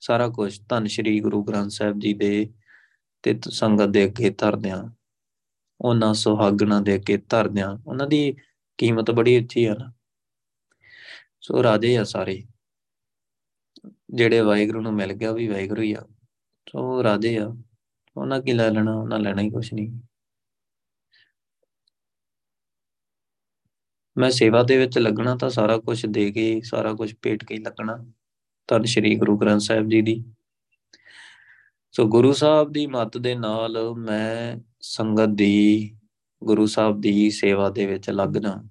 ਸਾਰਾ 0.00 0.28
ਕੁਝ 0.28 0.60
ਧੰਨ 0.68 0.86
ਸ਼੍ਰੀ 0.86 1.20
ਗੁਰੂ 1.20 1.42
ਗ੍ਰੰਥ 1.44 1.70
ਸਾਹਿਬ 1.70 1.98
ਜੀ 1.98 2.14
ਦੇ 2.14 2.52
ਤੇ 3.22 3.38
ਸੰਗਤ 3.50 3.88
ਦੇ 3.88 4.04
ਅੱਗੇ 4.04 4.30
ਧਰਦਿਆਂ। 4.30 4.95
ਉਹਨਾਂ 5.80 6.14
ਸੁਹਾਗਣਾ 6.14 6.80
ਦੇ 6.80 6.94
ਅੱਗੇ 6.94 7.16
ਧਰਦਿਆਂ 7.16 7.78
ਉਹਨਾਂ 7.86 8.06
ਦੀ 8.06 8.36
ਕੀਮਤ 8.78 9.10
ਬੜੀ 9.10 9.38
ਉੱਚੀ 9.38 9.64
ਆ 9.64 9.74
ਨਾ। 9.74 9.92
ਸੋ 11.40 11.62
ਰਾਜੇ 11.62 11.96
ਆ 11.96 12.04
ਸਾਰੇ। 12.04 12.44
ਜਿਹੜੇ 14.14 14.40
ਵਾਹਿਗੁਰੂ 14.40 14.80
ਨੂੰ 14.80 14.94
ਮਿਲ 14.94 15.12
ਗਿਆ 15.12 15.32
ਵੀ 15.32 15.48
ਵਾਹਿਗੁਰੂ 15.48 15.82
ਹੀ 15.82 15.92
ਆ। 15.92 16.06
ਸੋ 16.68 17.02
ਰਾਜੇ 17.02 17.38
ਆ। 17.38 17.56
ਉਹਨਾਂ 18.16 18.40
ਕੀ 18.40 18.52
ਲੈ 18.52 18.70
ਲੈਣਾ? 18.70 18.94
ਉਹਨਾਂ 18.94 19.18
ਲੈਣਾ 19.18 19.42
ਹੀ 19.42 19.50
ਕੁਝ 19.50 19.74
ਨਹੀਂ। 19.74 20.00
ਮੈਂ 24.18 24.30
ਸੇਵਾ 24.30 24.62
ਦੇ 24.62 24.76
ਵਿੱਚ 24.78 24.98
ਲੱਗਣਾ 24.98 25.36
ਤਾਂ 25.36 25.50
ਸਾਰਾ 25.50 25.78
ਕੁਝ 25.78 26.06
ਦੇ 26.06 26.32
ਕੇ, 26.32 26.60
ਸਾਰਾ 26.60 26.94
ਕੁਝ 26.94 27.14
ਪੇਟ 27.22 27.44
ਕੇ 27.44 27.54
ਹੀ 27.54 27.60
ਲੱਗਣਾ। 27.60 28.12
ਧੰਨ 28.68 28.84
ਸ਼੍ਰੀ 28.84 29.16
ਗੁਰੂ 29.16 29.38
ਗ੍ਰੰਥ 29.38 29.60
ਸਾਹਿਬ 29.60 29.88
ਜੀ 29.88 30.02
ਦੀ। 30.02 30.24
ਸੋ 31.96 32.08
ਗੁਰੂ 32.08 32.32
ਸਾਹਿਬ 32.32 32.72
ਦੀ 32.72 32.86
ਮੱਤ 32.86 33.18
ਦੇ 33.18 33.34
ਨਾਲ 33.34 33.94
ਮੈਂ 33.94 34.56
ਸੰਗਤ 34.80 35.28
ਦੀ, 35.34 35.98
ਗੁਰੂ 36.44 36.66
ਸਾਹਿਬ 36.66 37.00
ਦੀ 37.00 37.30
ਸੇਵਾ 37.30 37.70
ਦੇ 37.70 37.86
ਵਿੱਚ 37.86 38.10
ਲੱਗਣਾ 38.10 38.64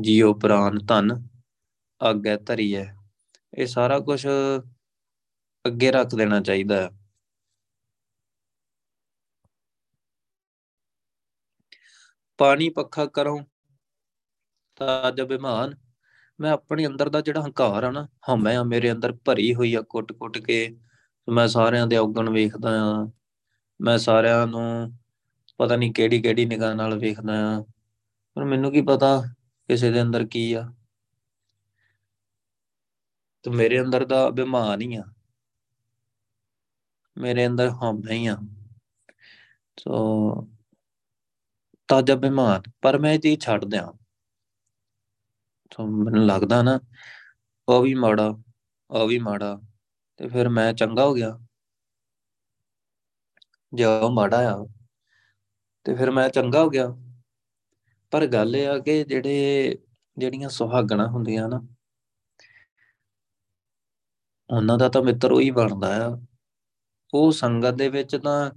ਜੀਉ 0.00 0.34
ਪ੍ਰਾਨ 0.34 0.78
ਧਨ 0.86 1.28
ਅੱਗੇ 2.10 2.36
ਧਰੀਐ। 2.36 2.84
ਇਹ 3.58 3.66
ਸਾਰਾ 3.66 4.00
ਕੁਝ 4.00 4.26
ਅੱਗੇ 5.66 5.92
ਰੱਖ 5.92 6.14
ਦੇਣਾ 6.14 6.40
ਚਾਹੀਦਾ 6.40 6.76
ਹੈ। 6.76 6.90
ਪਾਣੀ 12.38 12.68
ਪੱਖਾ 12.68 13.06
ਕਰੋ 13.06 13.40
ਤਾਂ 14.76 15.12
ਜਬ 15.12 15.28
ਬਿਮਾਨ 15.28 15.91
ਮੈਂ 16.40 16.52
ਆਪਣੇ 16.52 16.86
ਅੰਦਰ 16.86 17.08
ਦਾ 17.08 17.20
ਜਿਹੜਾ 17.20 17.42
ਹੰਕਾਰ 17.42 17.84
ਆ 17.84 17.90
ਨਾ, 17.90 18.08
ਹਮੈ 18.34 18.56
ਆ, 18.56 18.62
ਮੇਰੇ 18.62 18.92
ਅੰਦਰ 18.92 19.12
ਭਰੀ 19.12 19.54
ਹੋਈ 19.54 19.74
ਆ 19.74 19.82
ਕੁੱਟ-ਕੁੱਟ 19.82 20.38
ਕੇ। 20.38 20.78
ਮੈਂ 21.28 21.48
ਸਾਰਿਆਂ 21.48 21.86
ਦੇ 21.86 21.96
ਔਗਣ 21.96 22.30
ਵੇਖਦਾ 22.30 22.70
ਆ। 22.82 23.10
ਮੈਂ 23.80 23.98
ਸਾਰਿਆਂ 23.98 24.46
ਨੂੰ 24.46 24.92
ਪਤਾ 25.58 25.76
ਨਹੀਂ 25.76 25.92
ਕਿਹੜੀ 25.92 26.22
ਕਿਹੜੀ 26.22 26.44
ਨਿਗਾਹ 26.44 26.74
ਨਾਲ 26.74 26.98
ਵੇਖਦਾ 26.98 27.56
ਆ। 27.56 27.64
ਪਰ 28.34 28.44
ਮੈਨੂੰ 28.44 28.72
ਕੀ 28.72 28.82
ਪਤਾ 28.82 29.22
ਕਿਸੇ 29.68 29.90
ਦੇ 29.90 30.02
ਅੰਦਰ 30.02 30.26
ਕੀ 30.26 30.52
ਆ। 30.52 30.72
ਤੇ 33.42 33.50
ਮੇਰੇ 33.50 33.80
ਅੰਦਰ 33.80 34.06
ਦਾ 34.06 34.28
ਅਭਿਮਾਨ 34.28 34.80
ਹੀ 34.80 34.96
ਆ। 34.96 35.04
ਮੇਰੇ 37.18 37.46
ਅੰਦਰ 37.46 37.70
ਹਮੈ 37.70 38.12
ਹੀ 38.12 38.26
ਆ। 38.26 38.36
ਸੋ 39.78 40.34
ਤਾਜਾ 41.88 42.14
ਬਿਮਾਰ 42.14 42.62
ਪਰ 42.82 42.98
ਮੈਂ 42.98 43.18
ਜੀ 43.18 43.36
ਛੱਡ 43.36 43.64
ਦਿਆਂ। 43.64 44.01
ਤਾਂ 45.76 45.86
ਮੈਨੂੰ 45.86 46.26
ਲੱਗਦਾ 46.26 46.62
ਨਾ, 46.62 46.80
ਉਹ 47.68 47.82
ਵੀ 47.82 47.94
ਮਾੜਾ, 47.94 48.34
ਉਹ 48.90 49.08
ਵੀ 49.08 49.18
ਮਾੜਾ, 49.18 49.60
ਤੇ 50.16 50.28
ਫਿਰ 50.28 50.48
ਮੈਂ 50.48 50.72
ਚੰਗਾ 50.72 51.04
ਹੋ 51.04 51.14
ਗਿਆ। 51.14 51.38
ਜੇ 53.74 53.84
ਉਹ 53.84 54.10
ਮਾੜਾ 54.10 54.54
ਆ, 54.54 54.66
ਤੇ 55.84 55.94
ਫਿਰ 55.94 56.10
ਮੈਂ 56.10 56.28
ਚੰਗਾ 56.28 56.62
ਹੋ 56.62 56.70
ਗਿਆ। 56.70 56.86
ਪਰ 58.10 58.26
ਗੱਲ 58.26 58.56
ਇਹ 58.56 58.68
ਆ 58.68 58.78
ਕਿ 58.78 59.04
ਜਿਹੜੇ, 59.04 59.78
ਜਿਹੜੀਆਂ 60.18 60.48
ਸੁਹਾਗਣਾ 60.48 61.06
ਹੁੰਦੀਆਂ 61.06 61.48
ਨਾ, 61.48 61.66
ਉਹਨਾਂ 64.50 64.78
ਦਾ 64.78 64.88
ਤਾਂ 64.88 65.02
ਮਿੱਤਰ 65.02 65.32
ਉਹੀ 65.32 65.50
ਬਣਦਾ 65.50 66.06
ਆ। 66.06 66.26
ਉਹ 67.14 67.32
ਸੰਗਤ 67.32 67.70
ਦੇ 67.70 67.88
ਵਿੱਚ 67.88 68.16
ਤਾਂ 68.16 68.50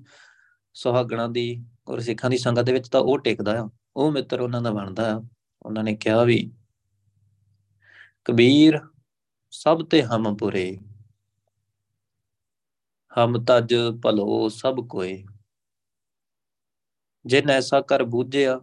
ਸੁਹਾਗਣਾ 0.73 1.28
ਦੀ 1.28 1.65
ਔਰ 1.88 1.99
ਸਿੱਖਾਂ 1.99 2.30
ਦੀ 2.30 2.38
ਸੰਗਤ 2.38 2.62
ਦੇ 2.62 2.73
ਵਿੱਚ 2.73 2.89
ਤਾਂ 2.89 3.01
ਉਹ 3.01 3.19
ਟਿਕਦਾ 3.19 3.62
ਆ। 3.62 3.69
ਉਹ 3.95 4.12
ਮਿੱਤਰ 4.12 4.39
ਉਹਨਾਂ 4.39 4.62
ਦਾ 4.62 4.71
ਬਣਦਾ 4.71 5.15
ਆ। 5.15 5.21
ਉਹਨਾਂ 5.63 5.84
ਨੇ 5.84 5.95
ਕਿਹਾ 5.95 6.23
ਵੀ 6.23 6.51
ਕਬੀਰ, 8.25 8.79
ਸਭ 9.51 9.79
ਤੇ 9.91 10.03
ਹਮ 10.03 10.38
ਪੁਰੇ। 10.38 10.79
ਹਮ 13.11 13.45
ਤਜ 13.45 13.75
ਭਲੋ 14.03 14.49
ਸਭ 14.49 14.75
ਕੋਏ। 14.89 15.25
ਜਿਨ 17.25 17.49
ਐਸਾ 17.49 17.81
ਕਰ 17.81 18.03
ਬੂਝਿਆ, 18.03 18.59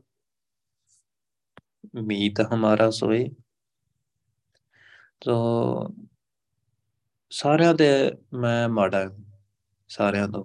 ਮੀਤ 1.94 2.40
ਹਮਾਰਾ 2.55 2.90
ਸੋਏ। 2.90 3.29
ਤੋ 5.20 5.35
ਸਾਰਿਆਂ 7.31 7.75
ਦੇ 7.75 7.88
ਮੈਂ 8.33 8.68
ਮਾੜਾ, 8.68 9.11
ਸਾਰਿਆਂ 9.88 10.29
ਤੋਂ। 10.29 10.44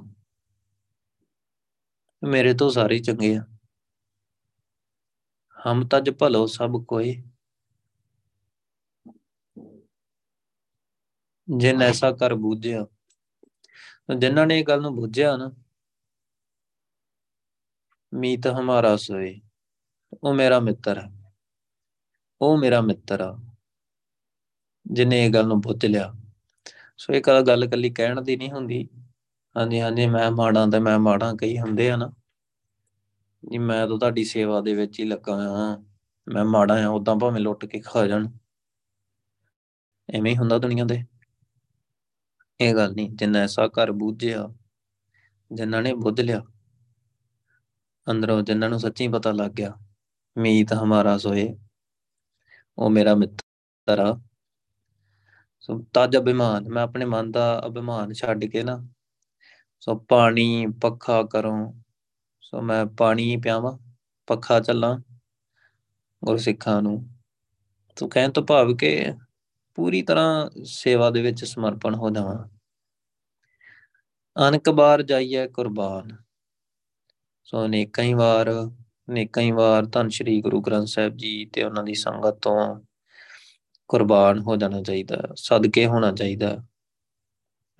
ਮੇਰੇ 2.23 2.53
ਤੋਂ 2.53 2.69
ਸਾਰੇ 2.69 2.99
ਚੰਗੇ 2.99 3.37
ਆ। 3.37 3.45
ਹਮ 5.57 5.87
ਤਜ 5.87 6.09
ਭਲੋ 6.09 6.45
ਸਭ 6.47 6.85
ਕੋਈ 6.87 7.23
ਜਿਨ 11.47 11.81
ਐਸਾ 11.81 12.11
ਕਰ 12.11 12.35
ਬੂਝਿਆ। 12.35 12.85
ਜਿਨ੍ਹਾਂ 14.17 14.47
ਨੇ 14.47 14.59
ਇਹ 14.59 14.65
ਗੱਲ 14.65 14.81
ਨੂੰ 14.81 14.95
ਬੁੱਝਿਆ 14.95 15.37
ਨਾ 15.37 15.51
ਮੀਤ 18.13 18.47
ਹਮਾਰਾ 18.47 18.95
ਸੋਏ। 18.97 19.39
ਉਹ 20.23 20.33
ਮੇਰਾ 20.33 20.59
ਮਿੱਤਰ 20.59 20.97
ਹੈ। 20.97 21.11
ਉਹ 22.41 22.57
ਮੇਰਾ 22.57 22.81
ਮਿੱਤਰ 22.81 23.21
ਆ 23.21 23.37
ਜਿਨੇ 24.85 25.25
ਇਹ 25.25 25.33
ਗੱਲ 25.33 25.47
ਨੂੰ 25.47 25.61
ਬੁੱਝ 25.61 25.85
ਲਿਆ। 25.85 26.13
ਸੋ 26.97 27.13
ਇਹ 27.13 27.21
ਗੱਲ 27.47 27.67
ਕੱਲੀ 27.67 27.89
ਕਹਿਣ 27.89 28.21
ਦੀ 28.21 28.35
ਨਹੀਂ 28.35 28.51
ਹੁੰਦੀ। 28.51 28.89
ਹਾਂਜੀ 29.55 29.81
ਹਾਂਜੀ 29.81 30.07
ਮੈਂ 30.07 30.31
ਮਾੜਾ 30.31 30.65
ਤੇ 30.65 30.79
ਮੈਂ 30.79 30.99
ਮਾੜਾ 30.99 31.33
ਕਈ 31.35 31.59
ਹੁੰਦੇ 31.59 31.91
ਆ 31.91 31.95
ਨਾ। 31.95 32.11
ਜੀ 33.51 33.57
ਮੈਂ 33.57 33.87
ਤਾਂ 33.87 33.97
ਤੁਹਾਡੀ 33.97 34.23
ਸੇਵਾ 34.23 34.61
ਦੇ 34.61 34.73
ਵਿੱਚ 34.73 34.99
ਹੀ 34.99 35.05
ਲੱਗਾ 35.05 35.35
ਹਾਂ। 35.35 35.77
ਮੈਂ 36.27 36.45
ਮਾੜਾ 36.45 36.85
ਆ 36.85 36.87
ਉਦਾਂ 36.87 37.15
ਭਾਵੇਂ 37.15 37.41
ਲੁੱਟ 37.41 37.65
ਕੇ 37.65 37.79
ਖਾ 37.79 38.07
ਜਾਣ। 38.07 38.27
ਐਵੇਂ 40.09 40.31
ਹੀ 40.31 40.37
ਹੁੰਦਾ 40.37 40.57
ਦੁਨੀਆ 40.57 40.85
ਦੇ। 40.85 41.03
ਇਹ 42.59 42.73
ਗੱਲ 42.75 42.93
ਨਹੀਂ, 42.93 43.09
ਜਿੰਨਾ 43.11 43.39
ਐਸਾ 43.39 43.67
ਘਰ 43.67 43.91
ਬੂਝਿਆ 43.91 44.47
ਜਿਨ੍ਹਾਂ 45.51 45.81
ਨੇ 45.81 45.93
ਬੁੱਝ 45.93 46.21
ਲਿਆ, 46.21 46.41
ਅੰਦਰੋਂ 48.07 48.41
ਜਿਨ੍ਹਾਂ 48.41 48.69
ਨੂੰ 48.69 48.79
ਸੱਚੀ 48.79 49.07
ਪਤਾ 49.07 49.31
ਲੱਗ 49.31 49.51
ਗਿਆ, 49.51 49.73
ਮੀਤ 50.35 50.73
ਹਮਾਰਾ 50.73 51.17
ਸੋਏ, 51.17 51.47
ਉਹ 52.77 52.89
ਮੇਰਾ 52.89 53.15
ਮਿੱਤਰ 53.15 53.99
ਆ। 53.99 54.13
ਸੋ 55.61 55.77
ਤਜ 55.93 56.17
ਅਭਿਮਾਨ, 56.17 56.69
ਮੈਂ 56.69 56.83
ਆਪਣੇ 56.83 57.05
ਮਨ 57.05 57.31
ਦਾ 57.31 57.61
ਅਭਿਮਾਨ 57.67 58.13
ਛੱਡ 58.13 58.45
ਕੇ 58.45 58.63
ਨਾ, 58.63 58.77
ਸੋ 59.79 59.95
ਪਾਣੀ 60.09 60.65
ਪੱਖਾ 60.81 61.21
ਕਰੋ, 61.23 61.53
ਸੋ 62.41 62.61
ਮੈਂ 62.61 62.85
ਪਾਣੀ 62.97 63.35
ਪਿਆਵਾਂ, 63.37 63.77
ਪੱਖਾ 64.27 64.59
ਚੱਲਾਂ 64.59 64.97
ਗੁਰ 66.21 66.37
ਸਿੱਖਾਂ 66.37 66.81
ਨੂੰ। 66.81 66.97
ਤੋ 67.97 68.07
ਕਹਿਣ 68.07 68.31
ਤੋਂ 68.31 68.43
ਭਾਵ 68.43 68.75
ਕਿ 68.75 68.91
ਪੂਰੀ 69.77 70.01
ਤਰ੍ਹਾਂ 70.01 70.49
ਸੇਵਾ 70.63 71.09
ਦੇ 71.09 71.21
ਵਿੱਚ 71.21 71.45
ਸਮਰਪਣ 71.45 71.95
ਹੋ 71.95 72.09
ਜਾਵਾਂ। 72.09 72.57
ਅਨਕ 74.49 74.69
ਬਾਰ 74.69 75.01
ਜਾਈਏ 75.01 75.47
ਕੁਰਬਾਨ। 75.47 76.17
ਸੋ 77.43 77.65
ਅਨੇਕਾਂ 77.65 78.03
ਹੀ 78.03 78.13
ਵਾਰ, 78.13 78.65
ਅਨੇਕਾਂ 79.09 79.43
ਹੀ 79.43 79.51
ਵਾਰ 79.51 79.85
ਧੰਨ 79.85 80.09
ਸ਼੍ਰੀ 80.09 80.41
ਗੁਰੂ 80.41 80.61
ਗ੍ਰੰਥ 80.61 80.87
ਸਾਹਿਬ 80.87 81.17
ਜੀ 81.17 81.45
ਤੇ 81.45 81.63
ਉਹਨਾਂ 81.63 81.83
ਦੀ 81.83 81.93
ਸੰਗਤ 81.93 82.39
ਤੋਂ 82.41 82.81
ਕੁਰਬਾਨ 83.87 84.39
ਹੋ 84.39 84.55
ਜਾਣਾ 84.55 84.81
ਚਾਹੀਦਾ, 84.81 85.17
ਸਦਕੇ 85.35 85.85
ਹੋਣਾ 85.85 86.11
ਚਾਹੀਦਾ, 86.11 86.57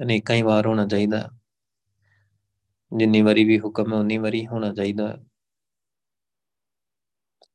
ਅਨੇਕਾਂ 0.02 0.36
ਹੀ 0.36 0.42
ਵਾਰ 0.42 0.68
ਹੋਣਾ 0.68 0.88
ਚਾਹੀਦਾ। 0.88 1.30
ਜਿੰਨੀ 2.98 3.22
ਵਾਰੀ 3.22 3.44
ਵੀ 3.44 3.60
ਹੁਕਮ 3.60 3.94
ਹੈ, 3.94 4.00
ਉਨੀ 4.00 4.18
ਵਾਰੀ 4.18 4.48
ਹੋਣਾ 4.48 4.74
ਚਾਹੀਦਾ। 4.74 5.18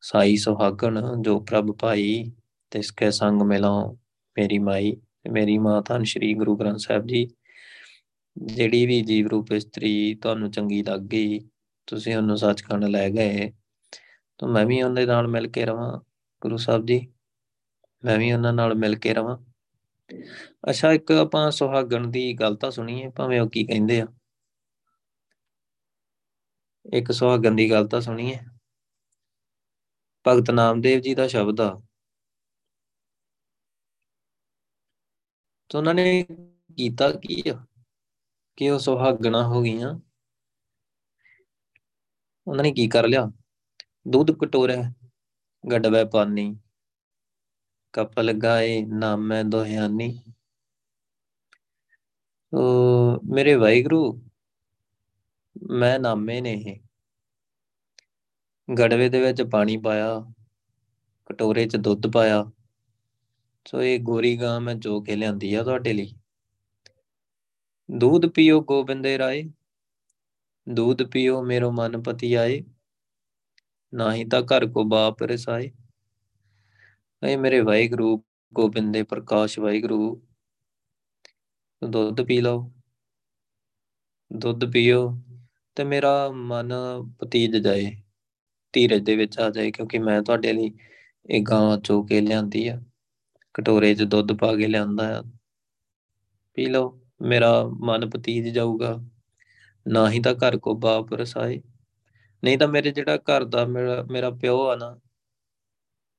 ਸਾਈ 0.01 0.37
ਸੁਹਾਗਣ 0.37 1.23
ਜੋ 1.23 1.41
ਪ੍ਰਭ 1.41 1.77
ਭਾਈ, 1.81 2.33
ਤਿਸ 2.71 2.91
ਕੈ 2.91 3.11
ਸੰਗ 3.11 3.43
ਮਿਲਾਂ 3.43 4.02
ਮੇਰੀ 4.39 4.59
ਮਾਈ 4.59 4.93
ਤੇ 4.93 5.31
ਮੇਰੀ 5.31 5.59
ਮਾਂ 5.59 5.83
ਧੰਨ 5.83 6.05
ਸ਼੍ਰੀ 6.05 6.35
ਗੁਰੂ 6.35 6.57
ਗ੍ਰੰਥ 6.57 6.79
ਸਾਹਿਬ 6.79 7.07
ਜੀ। 7.07 7.29
ਜਿਹੜੀ 8.37 8.87
ਵੀ 8.87 9.01
ਜੀਵ 9.03 9.27
ਰੂਪ 9.27 9.53
ਇਸਤਰੀ 9.53 10.15
ਤੁਹਾਨੂੰ 10.15 10.51
ਚੰਗੀ 10.51 10.83
ਲੱਗ 10.83 11.01
ਗਈ, 11.01 11.41
ਤੁਸੀਂ 11.87 12.17
ਉਹਨੂੰ 12.17 12.37
ਸੱਚਖੰਡ 12.39 12.85
ਲੈ 12.85 13.09
ਗਏ, 13.11 13.53
ਤਾਂ 14.39 14.49
ਮੈਂ 14.49 14.67
ਵੀ 14.67 14.83
ਉਹਦੇ 14.83 15.07
ਨਾਲ 15.07 15.29
ਮਿਲ 15.29 15.49
ਕੇ 15.49 15.65
ਰਵਾਂ, 15.65 16.01
ਗੁਰੂ 16.43 16.57
ਸਾਹਿਬ 16.57 16.87
ਜੀ। 16.87 17.13
ਮੈਂ 18.05 18.19
ਵੀ 18.19 18.33
ਉਹਨਾਂ 18.33 18.53
ਨਾਲ 18.53 18.75
ਮਿਲ 18.75 18.97
ਕੇ 18.97 19.15
ਰਵਾਂ। 19.15 19.39
ਅੱਛਾ, 20.69 20.93
ਇੱਕ 20.93 21.13
ਆਪਾਂ 21.13 21.51
ਸੁਹਾਗਣ 21.51 22.07
ਦੀ 22.07 22.33
ਗੱਲ 22.33 22.57
ਤਾਂ 22.57 22.71
ਸੁਣੀਏ 22.71 23.09
ਭਾਵੇਂ 23.09 23.41
ਉਹ 23.41 23.51
ਕੀ 23.51 23.65
ਕਹਿੰਦੇ 23.65 24.01
ਆ। 24.01 24.07
ਇੱਕ 26.93 27.13
ਸੁਹਾਗਣ 27.13 27.55
ਦੀ 27.55 27.71
ਗੱਲ 27.71 27.87
ਤਾਂ 27.87 28.01
ਸੁਣੀਏ 28.01 28.39
ਭਗਤ 30.27 30.51
ਨਾਮਦੇਵ 30.51 31.01
ਜੀ 31.01 31.15
ਦਾ 31.15 31.27
ਸ਼ਬਦ 31.27 31.61
ਆ। 31.61 31.83
ਤਾਂ 35.73 35.81
ਉਹਨਾਂ 35.81 35.95
ਨੇ 35.95 36.27
ਕੀਤਾ 36.77 37.11
ਕੀ 37.11 37.43
ਆ? 37.49 37.67
ਕਿ 38.57 38.71
ਉਹ 38.71 38.79
ਸੁਹਾਗਣਾ 38.79 39.49
ਹੋ 39.49 39.63
ਗਈਆਂ। 39.63 40.01
ਉਹਨਾਂ 42.47 42.63
ਨੇ 42.63 42.73
ਕੀ 42.73 42.89
ਕਰ 42.89 43.09
ਲਿਆ? 43.09 43.33
ਦੁੱਧ 44.09 44.31
ਕਟੋਰਾ 44.31 44.93
ਗੜਵੈ 45.73 46.05
ਪਾਨੀ 46.05 46.59
ਕਪਲ 47.93 48.33
ਗਾਏ 48.33 48.83
ਨਾਮੈ 48.83 49.43
ਦੋਹਿਆਨੀ। 49.43 50.23
ਉਹ 52.53 53.21
ਮੇਰੇ 53.25 53.55
ਵਾਹਿਗੁਰੂ, 53.55 54.23
ਮੈਂ 55.71 56.01
ਨਾਮੇ 56.01 56.41
ਨੇ 56.41 56.53
ਇਹ। 56.53 56.81
ਗੜਵੇ 58.79 59.09
ਦੇ 59.09 59.21
ਵਿੱਚ 59.21 59.43
ਪਾਣੀ 59.43 59.77
ਪਾਇਆ, 59.77 60.33
ਕਟੋਰੇ 61.27 61.67
'ਚ 61.67 61.77
ਦੁੱਧ 61.77 62.03
ਪਾਇਆ। 62.15 62.45
ਸੋ 63.66 63.82
ਇਹ 63.82 64.00
ਗੋਰੀ 64.00 64.36
ਗਾਂ 64.38 64.60
ਮੈਂ 64.62 64.76
ਜੋ 64.76 65.02
ਕੇ 65.02 65.16
ਲਿਆਂਦੀ 65.16 65.54
ਆ 65.54 65.64
ਤੁਹਾਡੇ 65.64 65.94
ਲਈ 65.94 66.14
दूध 67.90 68.26
पियो 68.36 68.60
गोबिंदे 68.62 69.16
राय 69.18 69.42
दूध 70.68 71.02
पियो 71.12 71.42
मेरो 71.42 71.72
मन 71.72 72.02
पति 72.02 72.34
आए 72.36 72.64
ਨਾਹੀ 73.94 74.24
ਤਾਂ 74.26 74.42
ਘਰ 74.42 74.66
ਕੋ 74.68 74.84
ਬਾਪ 74.84 75.22
ਰਸਾਏ 75.24 75.70
ਐ 77.22 77.36
ਮੇਰੇ 77.38 77.60
ਵਾਹਿਗੁਰੂ 77.62 78.18
ਗੋਬਿੰਦ 78.54 78.94
ਦੇ 78.94 79.04
ਪ੍ਰਕਾਸ਼ 79.04 79.58
ਵਾਹਿਗੁਰੂ 79.60 80.00
ਦੁੱਧ 81.82 82.22
ਪੀ 82.22 82.40
ਲਓ 82.42 82.70
ਦੁੱਧ 84.32 84.66
ਪੀਓ 84.72 85.00
ਤੇ 85.78 85.84
ਮੇਰਾ 85.84 86.30
ਮਨ 86.30 86.74
ਪਤੀਜ 87.20 87.58
ਜਾਏ 87.58 87.92
ਧੀਰਜ 88.74 89.04
ਦੇ 89.04 89.16
ਵਿੱਚ 89.16 89.40
ਆ 89.40 89.50
ਜਾਏ 89.50 89.72
ਕਿਉਂਕਿ 89.72 90.00
ਮੈਂ 90.00 90.22
ਤੁਹਾਡੇ 90.22 90.54
ਲਈ 90.54 90.72
ਇਹ 91.30 91.44
ਗਾਂ 91.44 91.78
ਚੋ 91.78 92.02
ਕੇ 92.04 92.22
ਲਿਆਂਦੀ 92.22 92.68
ਆ 92.68 92.80
ਕਟੋਰੇ 93.55 93.95
'ਚ 93.95 94.03
ਦੁੱਧ 94.03 94.33
ਪਾ 94.33 94.55
ਕੇ 94.57 94.67
ਲਿਆਂਦਾ 94.67 95.19
ਆ। 95.19 95.23
ਪੀ 96.55 96.67
ਲਓ, 96.67 97.01
ਮੇਰਾ 97.23 97.53
ਮਨ 97.81 98.09
ਪਤੀਜ 98.11 98.49
ਜਾਊਗਾ। 98.49 98.97
ਨਾ 99.87 100.11
ਹੀ 100.11 100.21
ਤਾਂ 100.21 100.35
ਘਰ 100.35 100.57
ਕੋ 100.59 100.75
ਬਾਪ 100.75 101.13
ਰਸਾਏ। 101.15 101.61
ਨਹੀਂ 102.43 102.59
ਤਾਂ 102.59 102.69
ਮੇਰੇ 102.69 102.91
ਜਿਹੜਾ 102.91 103.17
ਘਰ 103.17 103.45
ਦਾ 103.45 103.65
ਮੇਰਾ 103.67 104.03
ਮੇਰਾ 104.11 104.31
ਪਿਓ 104.31 104.67
ਆ 104.67 104.77
ਨਾ, 104.77 104.99